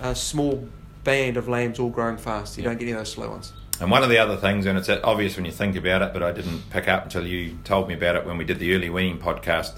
a 0.00 0.14
small 0.14 0.66
band 1.04 1.36
of 1.36 1.48
lambs 1.48 1.78
all 1.78 1.90
growing 1.90 2.16
fast. 2.16 2.56
You 2.56 2.64
Yeah. 2.64 2.70
don't 2.70 2.78
get 2.78 2.84
any 2.86 2.92
of 2.92 2.98
those 2.98 3.12
slow 3.12 3.30
ones. 3.30 3.52
And 3.80 3.90
one 3.90 4.02
of 4.04 4.08
the 4.08 4.18
other 4.18 4.36
things, 4.36 4.66
and 4.66 4.78
it's 4.78 4.88
obvious 4.88 5.36
when 5.36 5.44
you 5.44 5.50
think 5.52 5.74
about 5.76 6.00
it, 6.02 6.12
but 6.12 6.22
I 6.22 6.30
didn't 6.32 6.70
pick 6.70 6.88
up 6.88 7.04
until 7.04 7.26
you 7.26 7.58
told 7.64 7.88
me 7.88 7.94
about 7.94 8.14
it 8.16 8.24
when 8.24 8.36
we 8.38 8.44
did 8.44 8.58
the 8.60 8.72
early 8.74 8.88
weaning 8.90 9.18
podcast. 9.18 9.72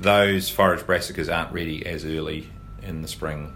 Those 0.00 0.48
forage 0.48 0.80
brassicas 0.80 1.32
aren't 1.34 1.52
ready 1.52 1.84
as 1.84 2.04
early 2.04 2.48
in 2.82 3.02
the 3.02 3.08
spring. 3.08 3.52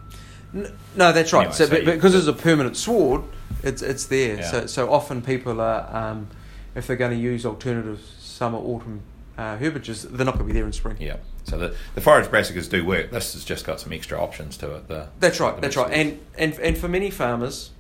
No, 0.53 1.13
that's 1.13 1.33
right. 1.33 1.47
Anyway, 1.47 1.55
so, 1.55 1.67
so 1.67 1.85
because 1.85 2.15
it's 2.15 2.29
a 2.29 2.33
permanent 2.33 2.77
sward, 2.77 3.23
it's 3.63 3.83
it's 3.83 4.07
there. 4.07 4.37
Yeah. 4.37 4.51
So 4.51 4.67
so 4.67 4.93
often 4.93 5.21
people 5.23 5.61
are 5.61 5.89
um, 5.95 6.29
if 6.75 6.87
they're 6.87 6.97
going 6.97 7.11
to 7.11 7.17
use 7.19 7.45
alternative 7.45 8.01
summer 8.19 8.59
autumn 8.59 9.01
uh, 9.37 9.57
herbages, 9.57 10.03
they're 10.05 10.25
not 10.25 10.35
going 10.37 10.47
to 10.47 10.53
be 10.53 10.59
there 10.59 10.67
in 10.67 10.73
spring. 10.73 10.97
Yeah. 11.01 11.17
So 11.45 11.59
the, 11.59 11.75
the 11.95 12.01
forage 12.01 12.27
brassicas 12.27 12.71
do 12.71 12.85
work. 12.85 13.11
This 13.11 13.35
has 13.35 13.45
just 13.45 13.67
got 13.67 13.81
some 13.81 13.93
extra 13.93 14.19
options 14.19 14.57
to 14.59 14.77
it. 14.77 14.89
The, 14.89 15.09
That's 15.21 15.41
right. 15.41 15.55
the 15.57 15.61
That's 15.61 15.77
right. 15.77 15.93
And 15.93 16.21
and 16.39 16.55
and 16.61 16.79
for 16.79 16.89
many 16.89 17.11
farmers, 17.11 17.71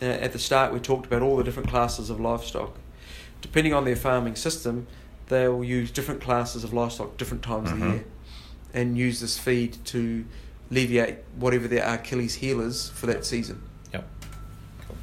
uh, 0.00 0.06
at 0.06 0.32
the 0.32 0.38
start 0.38 0.72
we 0.72 0.80
talked 0.80 1.06
about 1.06 1.20
all 1.22 1.36
the 1.36 1.44
different 1.44 1.68
classes 1.68 2.08
of 2.10 2.18
livestock. 2.20 2.76
Depending 3.40 3.72
on 3.72 3.84
their 3.84 3.96
farming 3.96 4.34
system, 4.34 4.86
they'll 5.28 5.62
use 5.62 5.90
different 5.92 6.20
classes 6.20 6.64
of 6.64 6.72
livestock 6.72 7.16
different 7.18 7.42
times 7.42 7.70
of 7.70 7.76
Mhm. 7.76 7.80
the 7.80 7.86
year, 7.96 8.04
and 8.74 8.98
use 8.98 9.20
this 9.20 9.38
feed 9.38 9.76
to 9.86 10.24
alleviate 10.70 11.18
whatever 11.36 11.68
their 11.68 11.84
Achilles 11.86 12.34
heel 12.36 12.60
is 12.60 12.90
for 12.90 13.06
that 13.06 13.24
season. 13.24 13.62
Yep. 13.92 14.04
Cool. 14.86 14.96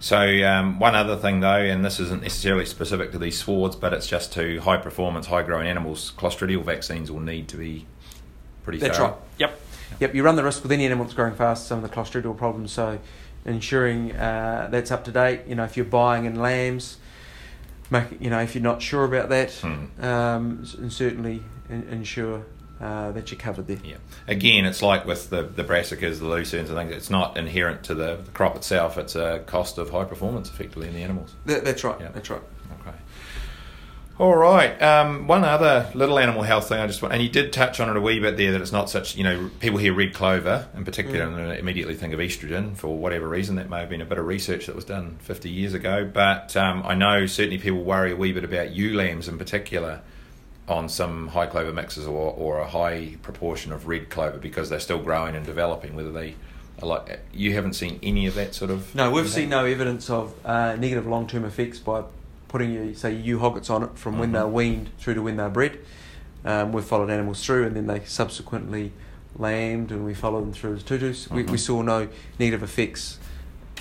So 0.00 0.18
um, 0.46 0.78
one 0.78 0.94
other 0.94 1.16
thing 1.16 1.40
though, 1.40 1.56
and 1.56 1.84
this 1.84 2.00
isn't 2.00 2.22
necessarily 2.22 2.64
specific 2.66 3.12
to 3.12 3.18
these 3.18 3.38
swards, 3.38 3.76
but 3.76 3.92
it's 3.92 4.06
just 4.06 4.32
to 4.34 4.60
high 4.60 4.78
performance, 4.78 5.26
high 5.26 5.42
growing 5.42 5.66
animals. 5.66 6.12
Clostridial 6.16 6.62
vaccines 6.64 7.10
will 7.10 7.20
need 7.20 7.48
to 7.48 7.56
be 7.56 7.86
pretty. 8.64 8.78
That's 8.78 8.96
thorough. 8.98 9.08
right. 9.08 9.16
Yep. 9.38 9.60
Yep. 10.00 10.14
You 10.14 10.22
run 10.22 10.36
the 10.36 10.44
risk 10.44 10.62
with 10.62 10.72
any 10.72 10.86
animal 10.86 11.04
that's 11.04 11.14
growing 11.14 11.34
fast, 11.34 11.66
some 11.66 11.82
of 11.84 11.88
the 11.88 11.94
clostridial 11.94 12.36
problems. 12.36 12.72
So, 12.72 12.98
ensuring 13.44 14.12
uh, 14.16 14.68
that's 14.70 14.90
up 14.90 15.04
to 15.04 15.12
date. 15.12 15.42
You 15.46 15.54
know, 15.56 15.64
if 15.64 15.76
you're 15.76 15.84
buying 15.84 16.24
in 16.24 16.36
lambs, 16.36 16.96
make 17.90 18.06
you 18.20 18.30
know 18.30 18.40
if 18.40 18.54
you're 18.54 18.62
not 18.64 18.80
sure 18.80 19.04
about 19.04 19.28
that, 19.28 19.52
Hmm. 19.52 19.84
um, 20.02 20.64
and 20.78 20.90
certainly 20.92 21.42
in, 21.68 21.82
ensure 21.90 22.46
uh, 22.82 23.12
that 23.12 23.30
you're 23.30 23.38
covered 23.38 23.68
there. 23.68 23.78
Yeah. 23.84 23.96
Again, 24.26 24.64
it's 24.64 24.82
like 24.82 25.06
with 25.06 25.30
the 25.30 25.42
the 25.42 25.64
brassicas, 25.64 26.18
the 26.18 26.26
lucerne, 26.26 26.66
and 26.66 26.68
things. 26.68 26.92
It's 26.92 27.10
not 27.10 27.36
inherent 27.36 27.84
to 27.84 27.94
the, 27.94 28.16
the 28.16 28.30
crop 28.32 28.56
itself. 28.56 28.98
It's 28.98 29.14
a 29.14 29.42
cost 29.46 29.78
of 29.78 29.90
high 29.90 30.04
performance, 30.04 30.48
effectively, 30.50 30.88
in 30.88 30.94
the 30.94 31.02
animals. 31.02 31.34
That, 31.46 31.64
that's 31.64 31.84
right. 31.84 32.00
Yeah. 32.00 32.08
That's 32.12 32.28
right. 32.28 32.42
Okay. 32.80 32.96
All 34.18 34.36
right. 34.36 34.80
Um, 34.82 35.26
one 35.26 35.42
other 35.42 35.90
little 35.94 36.18
animal 36.18 36.42
health 36.42 36.68
thing 36.68 36.78
I 36.78 36.86
just 36.86 37.00
want, 37.02 37.14
and 37.14 37.22
you 37.22 37.28
did 37.30 37.52
touch 37.52 37.80
on 37.80 37.88
it 37.88 37.96
a 37.96 38.00
wee 38.00 38.20
bit 38.20 38.36
there 38.36 38.52
that 38.52 38.60
it's 38.60 38.70
not 38.70 38.90
such, 38.90 39.16
you 39.16 39.24
know, 39.24 39.50
people 39.60 39.78
hear 39.78 39.94
red 39.94 40.12
clover 40.12 40.68
in 40.76 40.84
particular 40.84 41.26
Mm. 41.26 41.38
and 41.38 41.58
immediately 41.58 41.94
think 41.94 42.12
of 42.12 42.20
estrogen 42.20 42.76
for 42.76 42.96
whatever 42.96 43.26
reason. 43.26 43.56
That 43.56 43.70
may 43.70 43.80
have 43.80 43.88
been 43.88 44.02
a 44.02 44.06
bit 44.06 44.18
of 44.18 44.26
research 44.26 44.66
that 44.66 44.76
was 44.76 44.84
done 44.84 45.16
50 45.22 45.48
years 45.48 45.72
ago. 45.72 46.08
But 46.12 46.56
um, 46.56 46.82
I 46.84 46.94
know 46.94 47.26
certainly 47.26 47.58
people 47.58 47.82
worry 47.82 48.12
a 48.12 48.16
wee 48.16 48.32
bit 48.32 48.44
about 48.44 48.72
ewe 48.72 48.94
lambs 48.94 49.28
in 49.28 49.38
particular 49.38 50.02
on 50.68 50.88
some 50.88 51.28
high 51.28 51.46
clover 51.46 51.72
mixes 51.72 52.06
or, 52.06 52.32
or 52.32 52.60
a 52.60 52.66
high 52.68 53.16
proportion 53.22 53.72
of 53.72 53.86
red 53.88 54.08
clover 54.10 54.38
because 54.38 54.70
they're 54.70 54.80
still 54.80 54.98
growing 55.00 55.34
and 55.34 55.44
developing, 55.44 55.94
whether 55.96 56.12
they 56.12 56.34
are 56.80 56.86
like, 56.86 57.20
you 57.32 57.52
haven't 57.54 57.74
seen 57.74 57.98
any 58.02 58.26
of 58.26 58.34
that 58.34 58.54
sort 58.54 58.70
of. 58.70 58.94
No, 58.94 59.10
we've 59.10 59.28
seen 59.28 59.48
no 59.48 59.64
evidence 59.64 60.08
of 60.08 60.34
uh, 60.46 60.76
negative 60.76 61.06
long 61.06 61.26
term 61.26 61.44
effects 61.44 61.78
by 61.78 62.04
putting 62.48 62.72
you 62.72 62.94
say 62.94 63.12
ewe 63.14 63.38
hoggets 63.38 63.70
on 63.70 63.82
it 63.82 63.90
from 63.98 64.18
when 64.18 64.30
Mhm. 64.30 64.32
they're 64.34 64.46
weaned 64.46 64.90
through 64.98 65.14
to 65.14 65.22
when 65.22 65.36
they're 65.36 65.48
bred. 65.48 65.78
Um, 66.44 66.72
we've 66.72 66.84
followed 66.84 67.08
animals 67.10 67.44
through, 67.44 67.66
and 67.66 67.76
then 67.76 67.86
they 67.86 68.02
subsequently 68.04 68.92
lambed, 69.38 69.90
and 69.90 70.04
we 70.04 70.12
followed 70.14 70.42
them 70.42 70.52
through 70.52 70.74
as 70.76 70.82
two-tooths. 70.82 71.30
We, 71.30 71.42
we 71.44 71.52
Mhm. 71.56 71.58
saw 71.58 71.82
no 71.82 72.08
negative 72.38 72.62
effects 72.62 73.18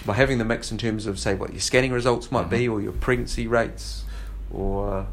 by 0.05 0.13
having 0.13 0.37
the 0.37 0.45
mix 0.45 0.71
in 0.71 0.77
terms 0.77 1.05
of 1.05 1.19
say 1.19 1.35
what 1.35 1.51
your 1.51 1.59
scanning 1.59 1.91
results 1.91 2.31
might 2.31 2.49
be, 2.49 2.65
Mhm. 2.67 2.71
or 2.73 2.81
your 2.81 2.91
pregnancy 2.93 3.45
rates, 3.47 4.03
or 4.51 5.07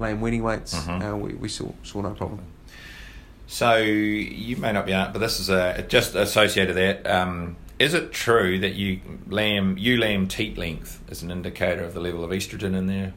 lamb 0.00 0.20
weaning 0.20 0.42
weights. 0.42 0.74
Mhm. 0.74 1.12
Uh, 1.12 1.16
we, 1.16 1.34
we 1.34 1.48
saw 1.48 1.70
saw 1.84 2.00
no 2.02 2.10
problem. 2.10 2.40
So 3.46 3.76
you 3.78 4.56
may 4.56 4.72
not 4.72 4.86
be 4.86 4.94
out, 4.94 5.12
but 5.12 5.18
this 5.18 5.38
is 5.40 5.48
a 5.50 5.84
just 5.88 6.14
associated 6.14 6.74
with 6.74 7.04
that. 7.04 7.06
Um, 7.10 7.56
is 7.78 7.94
it 7.94 8.12
true 8.12 8.58
that 8.60 8.74
ewe 8.74 9.00
lamb 9.28 9.76
ewe 9.78 9.96
lamb 9.98 10.28
teat 10.28 10.56
length 10.58 11.00
is 11.10 11.22
an 11.22 11.30
indicator 11.30 11.82
of 11.84 11.94
the 11.94 12.00
level 12.00 12.24
of 12.24 12.30
estrogen 12.30 12.74
in 12.76 12.86
there? 12.86 13.12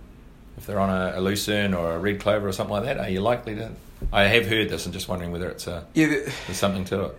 If 0.57 0.67
they're 0.67 0.79
on 0.79 0.89
a, 0.89 1.19
a 1.19 1.21
lucerne 1.21 1.73
or 1.73 1.95
a 1.95 1.99
red 1.99 2.19
clover 2.19 2.47
or 2.47 2.51
something 2.51 2.73
like 2.75 2.83
that, 2.85 2.97
are 2.99 3.09
you 3.09 3.21
likely 3.21 3.55
to? 3.55 3.71
I 4.11 4.23
have 4.25 4.45
heard 4.47 4.69
this 4.69 4.85
and 4.85 4.93
just 4.93 5.07
wondering 5.07 5.31
whether 5.31 5.49
it's 5.49 5.65
a 5.67 5.85
Yeah, 5.93 6.07
the, 6.07 6.33
there's 6.47 6.57
something 6.57 6.85
to 6.85 7.05
it. 7.05 7.17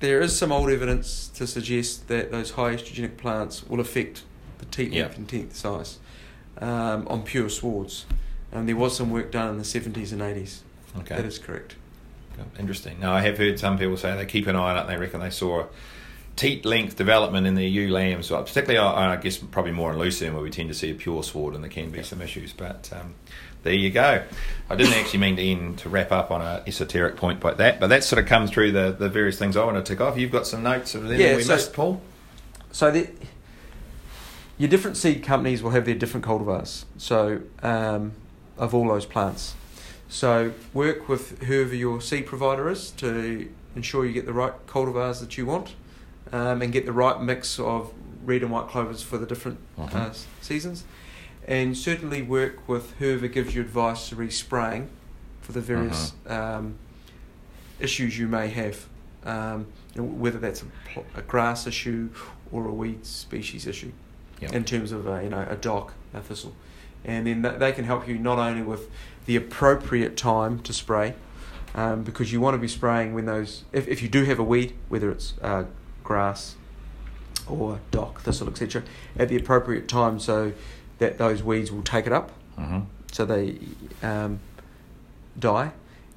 there 0.00 0.20
is 0.20 0.36
some 0.36 0.50
old 0.52 0.68
evidence 0.70 1.28
to 1.28 1.46
suggest 1.46 2.08
that 2.08 2.30
those 2.30 2.52
high 2.52 2.74
estrogenic 2.74 3.16
plants 3.16 3.64
will 3.68 3.80
affect 3.80 4.22
the 4.58 4.64
teat 4.66 4.92
Yeah. 4.92 5.02
length 5.02 5.16
and 5.18 5.28
teeth 5.28 5.54
size 5.56 5.98
um, 6.62 7.06
on 7.08 7.22
pure 7.22 7.48
swards. 7.48 8.06
And 8.52 8.68
there 8.68 8.76
was 8.76 8.96
some 8.96 9.10
work 9.10 9.30
done 9.32 9.48
in 9.50 9.58
the 9.58 9.64
70s 9.64 10.12
and 10.12 10.20
80s. 10.20 10.60
Okay, 10.98 11.16
That 11.16 11.24
is 11.24 11.38
correct. 11.38 11.76
interesting. 12.58 12.98
Now 13.00 13.12
I 13.14 13.20
have 13.22 13.38
heard 13.38 13.58
some 13.58 13.78
people 13.78 13.96
say 13.96 14.14
they 14.16 14.26
keep 14.26 14.46
an 14.46 14.56
eye 14.56 14.70
on 14.76 14.84
it. 14.84 14.86
They 14.86 14.96
reckon 14.98 15.20
they 15.20 15.30
saw 15.30 15.66
teat 16.36 16.64
length 16.64 16.96
development 16.96 17.46
in 17.46 17.54
their 17.54 17.66
ewe 17.66 17.90
lambs, 17.90 18.30
well, 18.30 18.42
particularly 18.42 18.78
I 18.78 19.12
I 19.12 19.16
guess 19.16 19.36
probably 19.38 19.72
more 19.72 19.92
in 19.92 19.98
lucerne 19.98 20.34
where 20.34 20.42
we 20.42 20.50
tend 20.50 20.68
to 20.70 20.74
see 20.74 20.90
a 20.90 20.94
pure 20.94 21.22
sward 21.22 21.54
and 21.54 21.62
there 21.64 21.70
can 21.70 21.90
be 21.90 22.02
some 22.02 22.20
issues. 22.22 22.52
But 22.52 22.90
um, 22.92 23.14
there 23.62 23.72
you 23.74 23.90
go. 23.90 24.22
I 24.68 24.74
didn't 24.74 24.94
actually 24.94 25.20
mean 25.20 25.36
to 25.36 25.42
end 25.42 25.78
to 25.80 25.88
wrap 25.88 26.10
up 26.12 26.30
on 26.30 26.42
an 26.42 26.62
esoteric 26.66 27.16
point 27.16 27.42
like 27.44 27.56
that, 27.58 27.80
but 27.80 27.86
that 27.88 28.02
sort 28.04 28.20
of 28.22 28.28
comes 28.28 28.50
through 28.50 28.72
the, 28.72 28.92
the 28.98 29.08
various 29.08 29.38
things 29.38 29.56
I 29.56 29.64
want 29.64 29.76
to 29.76 29.82
tick 29.92 30.00
off. 30.00 30.18
You've 30.18 30.32
got 30.32 30.46
some 30.46 30.62
notes 30.62 30.94
of 30.94 31.04
them 31.08 31.18
Yeah, 31.20 31.36
we 31.36 31.42
so- 31.42 31.54
missed, 31.54 31.72
Paul. 31.72 32.00
So 32.72 32.90
the, 32.90 33.08
your 34.58 34.68
different 34.68 34.96
seed 34.96 35.22
companies 35.22 35.62
will 35.62 35.70
have 35.70 35.84
their 35.84 35.94
different 35.94 36.24
cultivars. 36.26 36.84
So 36.98 37.40
um, 37.62 38.12
of 38.58 38.74
all 38.74 38.88
those 38.88 39.06
plants. 39.06 39.54
So 40.08 40.52
work 40.74 41.08
with 41.08 41.42
whoever 41.44 41.74
your 41.74 42.00
seed 42.00 42.26
provider 42.26 42.68
is 42.68 42.90
to 42.92 43.48
ensure 43.74 44.04
you 44.04 44.12
get 44.12 44.26
the 44.26 44.32
right 44.34 44.52
cultivars 44.66 45.20
that 45.20 45.38
you 45.38 45.46
want, 45.46 45.74
um, 46.32 46.60
and 46.62 46.70
get 46.72 46.84
the 46.86 46.92
right 46.92 47.20
mix 47.20 47.58
of 47.58 47.92
red 48.24 48.42
and 48.42 48.50
white 48.52 48.68
clovers 48.68 49.02
for 49.02 49.18
the 49.18 49.26
different 49.26 49.58
Mhm. 49.78 49.94
uh, 49.94 50.12
seasons. 50.40 50.84
and 51.48 51.76
certainly 51.76 52.22
work 52.22 52.68
with 52.68 52.92
whoever 53.00 53.26
gives 53.26 53.52
you 53.52 53.60
advice 53.60 54.10
to 54.10 54.30
spraying 54.30 54.88
for 55.40 55.50
the 55.50 55.60
various 55.60 56.12
um, 56.28 56.76
issues 57.80 58.16
you 58.16 58.28
may 58.28 58.46
have, 58.46 58.86
um, 59.24 59.66
whether 59.96 60.38
that's 60.38 60.62
a, 60.62 60.66
pl- 60.92 61.04
a 61.16 61.22
grass 61.22 61.66
issue 61.66 62.08
or 62.52 62.66
a 62.68 62.72
weed 62.72 63.04
species 63.04 63.66
issue, 63.66 63.90
Yep. 64.42 64.52
in 64.54 64.64
terms 64.64 64.90
of 64.90 65.06
a, 65.06 65.22
you 65.22 65.28
know 65.28 65.46
a 65.48 65.56
dock, 65.56 65.94
a 66.12 66.20
thistle, 66.20 66.54
and 67.04 67.26
then 67.26 67.42
th- 67.42 67.58
they 67.58 67.70
can 67.72 67.84
help 67.84 68.08
you 68.08 68.18
not 68.18 68.38
only 68.38 68.62
with 68.62 68.90
the 69.26 69.36
appropriate 69.36 70.16
time 70.16 70.58
to 70.60 70.72
spray, 70.72 71.14
um, 71.76 72.02
because 72.02 72.32
you 72.32 72.40
want 72.40 72.54
to 72.54 72.58
be 72.58 72.66
spraying 72.68 73.14
when 73.14 73.26
those 73.26 73.64
if, 73.72 73.86
if 73.86 74.02
you 74.02 74.08
do 74.08 74.24
have 74.24 74.38
a 74.40 74.42
weed, 74.42 74.74
whether 74.88 75.10
it's 75.10 75.34
uh, 75.42 75.64
grass 76.02 76.56
or 77.48 77.80
dock, 77.92 78.20
thistle, 78.22 78.48
etc., 78.48 78.82
at 79.16 79.28
the 79.28 79.36
appropriate 79.36 79.86
time 79.88 80.18
so 80.18 80.52
that 80.98 81.18
those 81.18 81.42
weeds 81.42 81.70
will 81.70 81.82
take 81.82 82.06
it 82.06 82.12
up, 82.12 82.32
hmm 82.56 82.80
so 83.12 83.26
they 83.26 83.58
um, 84.02 84.40
die, 85.38 85.70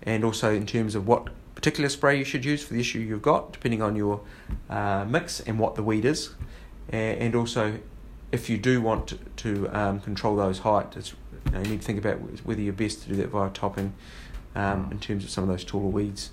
and 0.03 0.23
also 0.23 0.53
in 0.53 0.65
terms 0.65 0.95
of 0.95 1.05
what 1.05 1.27
particular 1.53 1.89
spray 1.89 2.17
you 2.17 2.23
should 2.23 2.45
use 2.45 2.63
for 2.63 2.73
the 2.73 2.79
issue 2.79 2.99
you've 2.99 3.21
got, 3.21 3.51
depending 3.51 3.81
on 3.81 3.95
your 3.97 4.21
uh, 4.69 5.03
mix 5.05 5.41
and 5.41 5.59
what 5.59 5.75
the 5.75 5.83
weed 5.83 6.05
is, 6.05 6.29
and 6.89 7.35
also 7.35 7.79
if 8.31 8.49
you 8.49 8.57
do 8.57 8.81
want 8.81 9.07
to, 9.07 9.17
to 9.37 9.69
um, 9.69 9.99
control 9.99 10.35
those 10.35 10.59
height, 10.59 10.95
it's, 10.95 11.13
you, 11.45 11.51
know, 11.51 11.59
you 11.59 11.69
need 11.69 11.81
to 11.81 11.85
think 11.85 11.99
about 11.99 12.17
whether 12.45 12.61
you're 12.61 12.73
best 12.73 13.03
to 13.03 13.09
do 13.09 13.15
that 13.15 13.29
via 13.29 13.49
topping, 13.49 13.93
um, 14.55 14.89
in 14.91 14.99
terms 14.99 15.23
of 15.23 15.29
some 15.29 15.43
of 15.43 15.49
those 15.49 15.63
taller 15.63 15.89
weeds, 15.89 16.31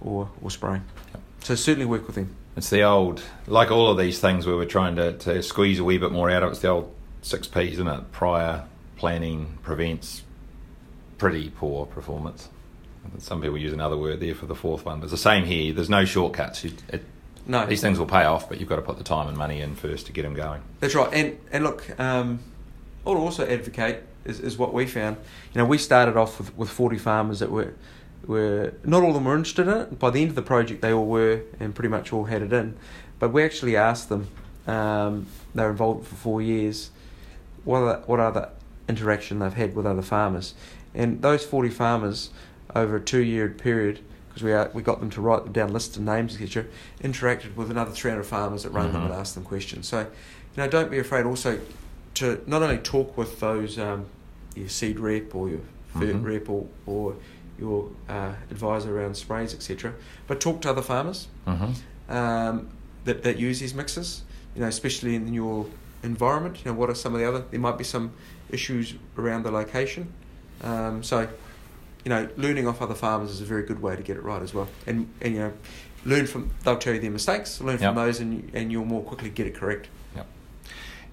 or 0.00 0.30
or 0.42 0.50
spraying. 0.50 0.84
Yep. 1.12 1.22
So 1.44 1.54
certainly 1.54 1.86
work 1.86 2.06
with 2.06 2.16
them. 2.16 2.34
It's 2.56 2.70
the 2.70 2.82
old, 2.82 3.22
like 3.46 3.70
all 3.70 3.90
of 3.90 3.98
these 3.98 4.20
things 4.20 4.46
where 4.46 4.56
we're 4.56 4.64
trying 4.66 4.96
to, 4.96 5.16
to 5.18 5.42
squeeze 5.42 5.78
a 5.78 5.84
wee 5.84 5.98
bit 5.98 6.12
more 6.12 6.30
out 6.30 6.42
of 6.42 6.48
it. 6.48 6.52
It's 6.52 6.60
the 6.60 6.68
old 6.68 6.94
six 7.22 7.46
P's, 7.46 7.74
isn't 7.74 7.88
it? 7.88 8.12
Prior 8.12 8.64
planning 8.96 9.58
prevents 9.62 10.22
pretty 11.18 11.50
poor 11.50 11.86
performance. 11.86 12.48
Some 13.18 13.40
people 13.40 13.58
use 13.58 13.72
another 13.72 13.96
word 13.96 14.20
there 14.20 14.34
for 14.34 14.46
the 14.46 14.54
fourth 14.54 14.84
one, 14.84 15.00
but 15.00 15.04
it's 15.04 15.12
the 15.12 15.18
same 15.18 15.44
here. 15.44 15.72
There's 15.72 15.90
no 15.90 16.04
shortcuts. 16.04 16.62
You, 16.62 16.72
it, 16.88 17.04
No, 17.46 17.66
these 17.66 17.80
things 17.80 17.98
will 17.98 18.06
pay 18.06 18.24
off, 18.24 18.48
but 18.48 18.60
you've 18.60 18.68
got 18.68 18.76
to 18.76 18.82
put 18.82 18.98
the 18.98 19.04
time 19.04 19.26
and 19.28 19.36
money 19.36 19.60
in 19.60 19.74
first 19.74 20.06
to 20.06 20.12
get 20.12 20.22
them 20.22 20.34
going. 20.34 20.62
That's 20.80 20.94
right, 20.94 21.12
and 21.12 21.38
and 21.50 21.64
look, 21.64 21.98
um, 21.98 22.40
I'll 23.06 23.16
also 23.16 23.46
advocate 23.46 24.02
is, 24.24 24.40
is 24.40 24.56
what 24.56 24.72
we 24.72 24.86
found. 24.86 25.16
You 25.52 25.58
know, 25.58 25.64
we 25.64 25.78
started 25.78 26.16
off 26.16 26.38
with, 26.38 26.56
with 26.56 26.70
forty 26.70 26.98
farmers 26.98 27.40
that 27.40 27.50
were 27.50 27.74
were 28.26 28.74
not 28.84 29.02
all 29.02 29.08
of 29.08 29.14
them 29.14 29.24
were 29.24 29.36
interested 29.36 29.66
in 29.66 29.76
it. 29.76 29.98
By 29.98 30.10
the 30.10 30.20
end 30.20 30.30
of 30.30 30.36
the 30.36 30.42
project, 30.42 30.82
they 30.82 30.92
all 30.92 31.06
were, 31.06 31.42
and 31.58 31.74
pretty 31.74 31.88
much 31.88 32.12
all 32.12 32.24
had 32.24 32.42
it 32.42 32.52
in. 32.52 32.76
But 33.18 33.32
we 33.32 33.42
actually 33.44 33.76
asked 33.76 34.08
them. 34.08 34.28
Um, 34.66 35.26
they 35.54 35.64
were 35.64 35.70
involved 35.70 36.06
for 36.06 36.14
four 36.14 36.42
years. 36.42 36.90
What 37.64 37.78
are 37.78 38.02
what 38.06 38.20
other 38.20 38.50
interaction 38.88 39.40
they've 39.40 39.52
had 39.52 39.74
with 39.74 39.86
other 39.86 40.02
farmers, 40.02 40.54
and 40.94 41.22
those 41.22 41.44
forty 41.44 41.70
farmers 41.70 42.30
over 42.74 42.96
a 42.96 43.00
two 43.00 43.22
year 43.22 43.48
period. 43.48 44.00
Because 44.32 44.42
we, 44.44 44.52
are, 44.52 44.70
we 44.72 44.82
got 44.82 45.00
them 45.00 45.10
to 45.10 45.20
write 45.20 45.52
down 45.52 45.72
lists 45.74 45.96
of 45.96 46.02
names, 46.02 46.40
etc. 46.40 46.64
Interacted 47.02 47.54
with 47.54 47.70
another 47.70 47.90
300 47.90 48.22
farmers 48.24 48.62
that 48.62 48.70
rang 48.70 48.90
them 48.92 49.02
Mhm. 49.02 49.06
and 49.06 49.14
asked 49.14 49.34
them 49.34 49.44
questions. 49.44 49.86
So, 49.88 50.00
you 50.00 50.06
know, 50.56 50.66
don't 50.68 50.90
be 50.90 50.98
afraid 50.98 51.26
also 51.26 51.58
to 52.14 52.42
not 52.46 52.62
only 52.62 52.78
talk 52.78 53.16
with 53.18 53.40
those 53.40 53.78
um, 53.78 54.06
your 54.54 54.68
seed 54.70 54.98
rep 54.98 55.34
or 55.34 55.50
your 55.50 55.60
fert 55.94 56.12
Mhm. 56.14 56.24
rep 56.24 56.48
or, 56.48 56.66
or 56.86 57.14
your 57.58 57.90
uh, 58.08 58.32
advisor 58.50 58.98
around 58.98 59.16
sprays, 59.16 59.52
etc., 59.54 59.92
but 60.26 60.40
talk 60.40 60.62
to 60.62 60.70
other 60.70 60.82
farmers 60.82 61.28
Mm-hmm. 61.46 62.14
um, 62.14 62.68
that, 63.04 63.22
that 63.24 63.38
use 63.38 63.60
these 63.60 63.74
mixes, 63.74 64.22
you 64.54 64.62
know, 64.62 64.68
especially 64.68 65.14
in 65.14 65.34
your 65.34 65.66
environment. 66.02 66.58
You 66.64 66.70
know, 66.72 66.78
what 66.78 66.88
are 66.88 66.94
some 66.94 67.12
of 67.14 67.20
the 67.20 67.28
other, 67.28 67.44
there 67.50 67.60
might 67.60 67.76
be 67.76 67.84
some 67.84 68.12
issues 68.50 68.94
around 69.18 69.42
the 69.44 69.50
location. 69.50 70.10
Um, 70.62 71.02
so, 71.02 71.28
you 72.04 72.08
know, 72.10 72.28
learning 72.36 72.66
off 72.68 72.82
other 72.82 72.94
farmers 72.94 73.30
is 73.30 73.40
a 73.40 73.44
very 73.44 73.62
good 73.64 73.80
way 73.82 73.96
to 73.96 74.02
get 74.02 74.16
it 74.16 74.22
right 74.22 74.42
as 74.42 74.52
well. 74.54 74.68
And, 74.86 75.08
and 75.20 75.34
you 75.34 75.40
know, 75.40 75.52
learn 76.04 76.26
from, 76.26 76.50
they'll 76.64 76.78
tell 76.78 76.94
you 76.94 77.00
their 77.00 77.10
mistakes, 77.10 77.60
learn 77.60 77.78
Yep. 77.80 77.94
from 77.94 77.94
those, 77.94 78.20
and, 78.20 78.50
and 78.54 78.72
you'll 78.72 78.84
more 78.84 79.02
quickly 79.02 79.30
get 79.30 79.46
it 79.46 79.54
correct. 79.54 79.88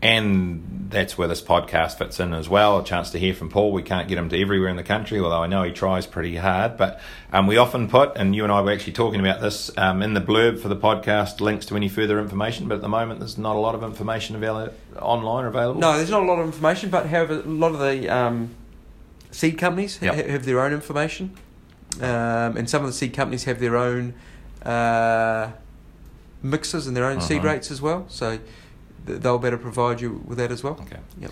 And 0.02 0.88
that's 0.90 1.18
where 1.18 1.28
this 1.28 1.42
podcast 1.42 1.98
fits 1.98 2.22
in 2.22 2.34
as 2.34 2.48
well. 2.48 2.80
A 2.80 2.86
chance 2.86 3.10
to 3.12 3.20
hear 3.20 3.34
from 3.34 3.50
Paul. 3.50 3.74
We 3.74 3.84
can't 3.84 4.08
get 4.08 4.18
him 4.18 4.30
to 4.30 4.40
everywhere 4.42 4.70
in 4.70 4.78
the 4.78 4.84
country, 4.84 5.20
although 5.20 5.44
I 5.44 5.48
know 5.48 5.64
he 5.64 5.74
tries 5.74 6.08
pretty 6.08 6.38
hard. 6.38 6.78
But 6.78 7.02
um, 7.34 7.48
we 7.48 7.58
often 7.58 7.90
put, 7.90 8.16
and 8.16 8.34
you 8.34 8.44
and 8.44 8.52
I 8.54 8.62
were 8.62 8.72
actually 8.72 8.94
talking 8.94 9.20
about 9.20 9.42
this 9.42 9.70
um, 9.78 10.02
in 10.02 10.14
the 10.14 10.22
blurb 10.22 10.62
for 10.62 10.70
the 10.70 10.78
podcast, 10.78 11.42
links 11.42 11.66
to 11.66 11.76
any 11.76 11.90
further 11.90 12.18
information. 12.18 12.70
But 12.70 12.76
at 12.76 12.82
the 12.82 12.88
moment, 12.88 13.20
there's 13.20 13.38
not 13.38 13.58
a 13.58 13.60
lot 13.60 13.76
of 13.76 13.84
information 13.84 14.38
available 14.38 14.74
online 15.02 15.44
or 15.44 15.48
available. 15.50 15.82
No, 15.82 15.98
there's 15.98 16.10
not 16.10 16.24
a 16.24 16.26
lot 16.26 16.40
of 16.40 16.46
information, 16.46 16.90
but 16.90 17.08
however, 17.08 17.34
a 17.42 17.44
lot 17.44 17.74
of 17.74 17.80
the 17.80 18.08
um, 18.08 18.52
seed 19.32 19.58
companies 19.58 19.98
ha- 20.00 20.14
have 20.14 20.46
their 20.46 20.60
own 20.60 20.74
information, 20.74 21.32
um, 22.02 22.58
and 22.58 22.70
some 22.70 22.82
of 22.84 22.88
the 22.88 22.94
seed 22.94 23.14
companies 23.14 23.44
have 23.46 23.60
their 23.60 23.76
own 23.78 24.14
uh, 24.66 25.52
mixes 26.44 26.88
and 26.88 26.96
their 26.96 27.06
own 27.06 27.22
seed 27.22 27.42
Mhm. 27.42 27.46
rates 27.46 27.72
as 27.72 27.82
well. 27.82 28.06
So 28.10 28.40
th- 29.08 29.22
they'll 29.22 29.38
better 29.40 29.58
provide 29.58 30.02
you 30.02 30.22
with 30.26 30.38
that 30.38 30.52
as 30.52 30.64
well. 30.64 30.78
Okay. 30.82 31.00
Yep. 31.20 31.32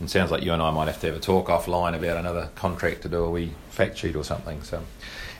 It 0.00 0.10
sounds 0.10 0.30
like 0.30 0.42
you 0.42 0.52
and 0.52 0.60
I 0.62 0.70
might 0.70 0.86
have 0.86 1.00
to 1.00 1.06
have 1.08 1.16
a 1.16 1.20
talk 1.20 1.46
offline 1.48 1.94
about 1.96 2.16
another 2.16 2.50
contract 2.56 3.02
to 3.02 3.08
do 3.08 3.22
a 3.24 3.30
wee 3.30 3.52
fact 3.70 3.98
sheet 3.98 4.16
or 4.16 4.24
something. 4.24 4.62
So, 4.62 4.82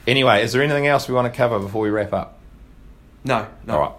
anyway, 0.06 0.42
is 0.42 0.52
there 0.52 0.62
anything 0.62 0.86
else 0.86 1.08
we 1.08 1.14
want 1.14 1.32
to 1.32 1.36
cover 1.36 1.58
before 1.58 1.82
we 1.82 1.90
wrap 1.90 2.12
up? 2.12 2.38
No, 3.24 3.46
no. 3.66 3.74
All 3.74 3.80
right. 3.80 3.92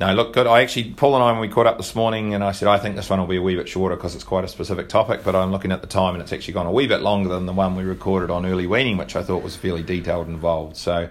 No, 0.00 0.12
look 0.12 0.32
good. 0.32 0.48
I 0.48 0.62
actually, 0.62 0.92
Paul 0.92 1.14
and 1.14 1.22
I, 1.22 1.30
when 1.30 1.40
we 1.40 1.48
caught 1.48 1.68
up 1.68 1.76
this 1.76 1.94
morning, 1.94 2.34
and 2.34 2.42
I 2.42 2.50
said, 2.50 2.66
I 2.66 2.78
think 2.78 2.96
this 2.96 3.08
one 3.08 3.20
will 3.20 3.28
be 3.28 3.36
a 3.36 3.42
wee 3.42 3.54
bit 3.54 3.68
shorter 3.68 3.94
because 3.94 4.16
it's 4.16 4.24
quite 4.24 4.44
a 4.44 4.48
specific 4.48 4.88
topic, 4.88 5.22
but 5.22 5.36
I'm 5.36 5.52
looking 5.52 5.70
at 5.70 5.82
the 5.82 5.86
time 5.86 6.14
and 6.14 6.22
it's 6.22 6.32
actually 6.32 6.54
gone 6.54 6.66
a 6.66 6.72
wee 6.72 6.88
bit 6.88 7.00
longer 7.00 7.28
than 7.28 7.46
the 7.46 7.52
one 7.52 7.76
we 7.76 7.84
recorded 7.84 8.28
on 8.28 8.44
early 8.44 8.66
weaning, 8.66 8.96
which 8.96 9.14
I 9.14 9.22
thought 9.22 9.44
was 9.44 9.54
fairly 9.54 9.84
detailed 9.84 10.26
and 10.26 10.34
involved. 10.34 10.76
So 10.76 11.08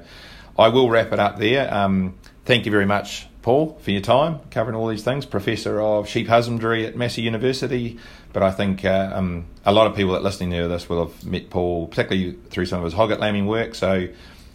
I 0.60 0.68
will 0.68 0.90
wrap 0.90 1.14
it 1.14 1.20
up 1.20 1.38
there. 1.38 1.74
Um, 1.74 2.16
thank 2.44 2.66
you 2.66 2.72
very 2.74 2.86
much, 2.86 3.26
Paul, 3.42 3.80
for 3.82 3.92
your 3.92 4.02
time 4.02 4.40
covering 4.52 4.76
all 4.76 4.88
these 4.88 5.04
things. 5.04 5.26
Professor 5.26 5.80
of 5.80 6.10
Sheep 6.10 6.28
Husbandry 6.28 6.86
at 6.86 6.98
Massey 6.98 7.22
University. 7.22 8.00
But 8.34 8.44
I 8.44 8.52
think 8.52 8.84
uh, 8.84 9.12
um, 9.14 9.46
a 9.64 9.72
lot 9.72 9.88
of 9.88 9.96
people 9.96 10.14
that 10.14 10.24
listening 10.24 10.52
to 10.52 10.68
this 10.68 10.90
will 10.90 11.08
have 11.08 11.26
met 11.26 11.50
Paul, 11.50 11.88
particularly 11.88 12.38
through 12.50 12.66
some 12.66 12.80
of 12.80 12.86
his 12.86 12.94
hogget 12.94 13.20
lambing 13.20 13.46
work. 13.46 13.76
So 13.76 14.08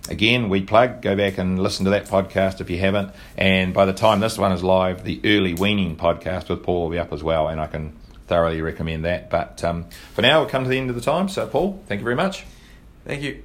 again, 0.08 0.48
we 0.48 0.62
plug, 0.62 1.02
go 1.02 1.16
back 1.16 1.38
and 1.38 1.58
listen 1.62 1.84
to 1.84 1.90
that 1.92 2.06
podcast 2.06 2.60
if 2.60 2.70
you 2.70 2.78
haven't. 2.78 3.12
And 3.36 3.72
by 3.72 3.84
the 3.84 3.92
time 3.92 4.20
this 4.20 4.38
one 4.38 4.52
is 4.52 4.62
live, 4.62 5.04
the 5.04 5.20
early 5.24 5.54
weaning 5.54 5.96
podcast 5.96 6.48
with 6.48 6.62
Paul 6.62 6.82
will 6.82 6.90
be 6.90 6.98
up 6.98 7.12
as 7.12 7.22
well, 7.22 7.48
and 7.48 7.60
I 7.60 7.66
can 7.66 7.96
thoroughly 8.26 8.60
recommend 8.60 9.04
that. 9.04 9.30
But 9.30 9.62
um, 9.64 9.86
for 10.14 10.22
now, 10.22 10.42
we've 10.42 10.50
come 10.50 10.64
to 10.64 10.70
the 10.70 10.78
end 10.78 10.90
of 10.90 10.96
the 10.96 11.02
time. 11.02 11.28
So, 11.28 11.46
Paul, 11.46 11.82
thank 11.86 12.00
you 12.00 12.04
very 12.04 12.16
much. 12.16 12.44
Thank 13.04 13.22
you. 13.22 13.42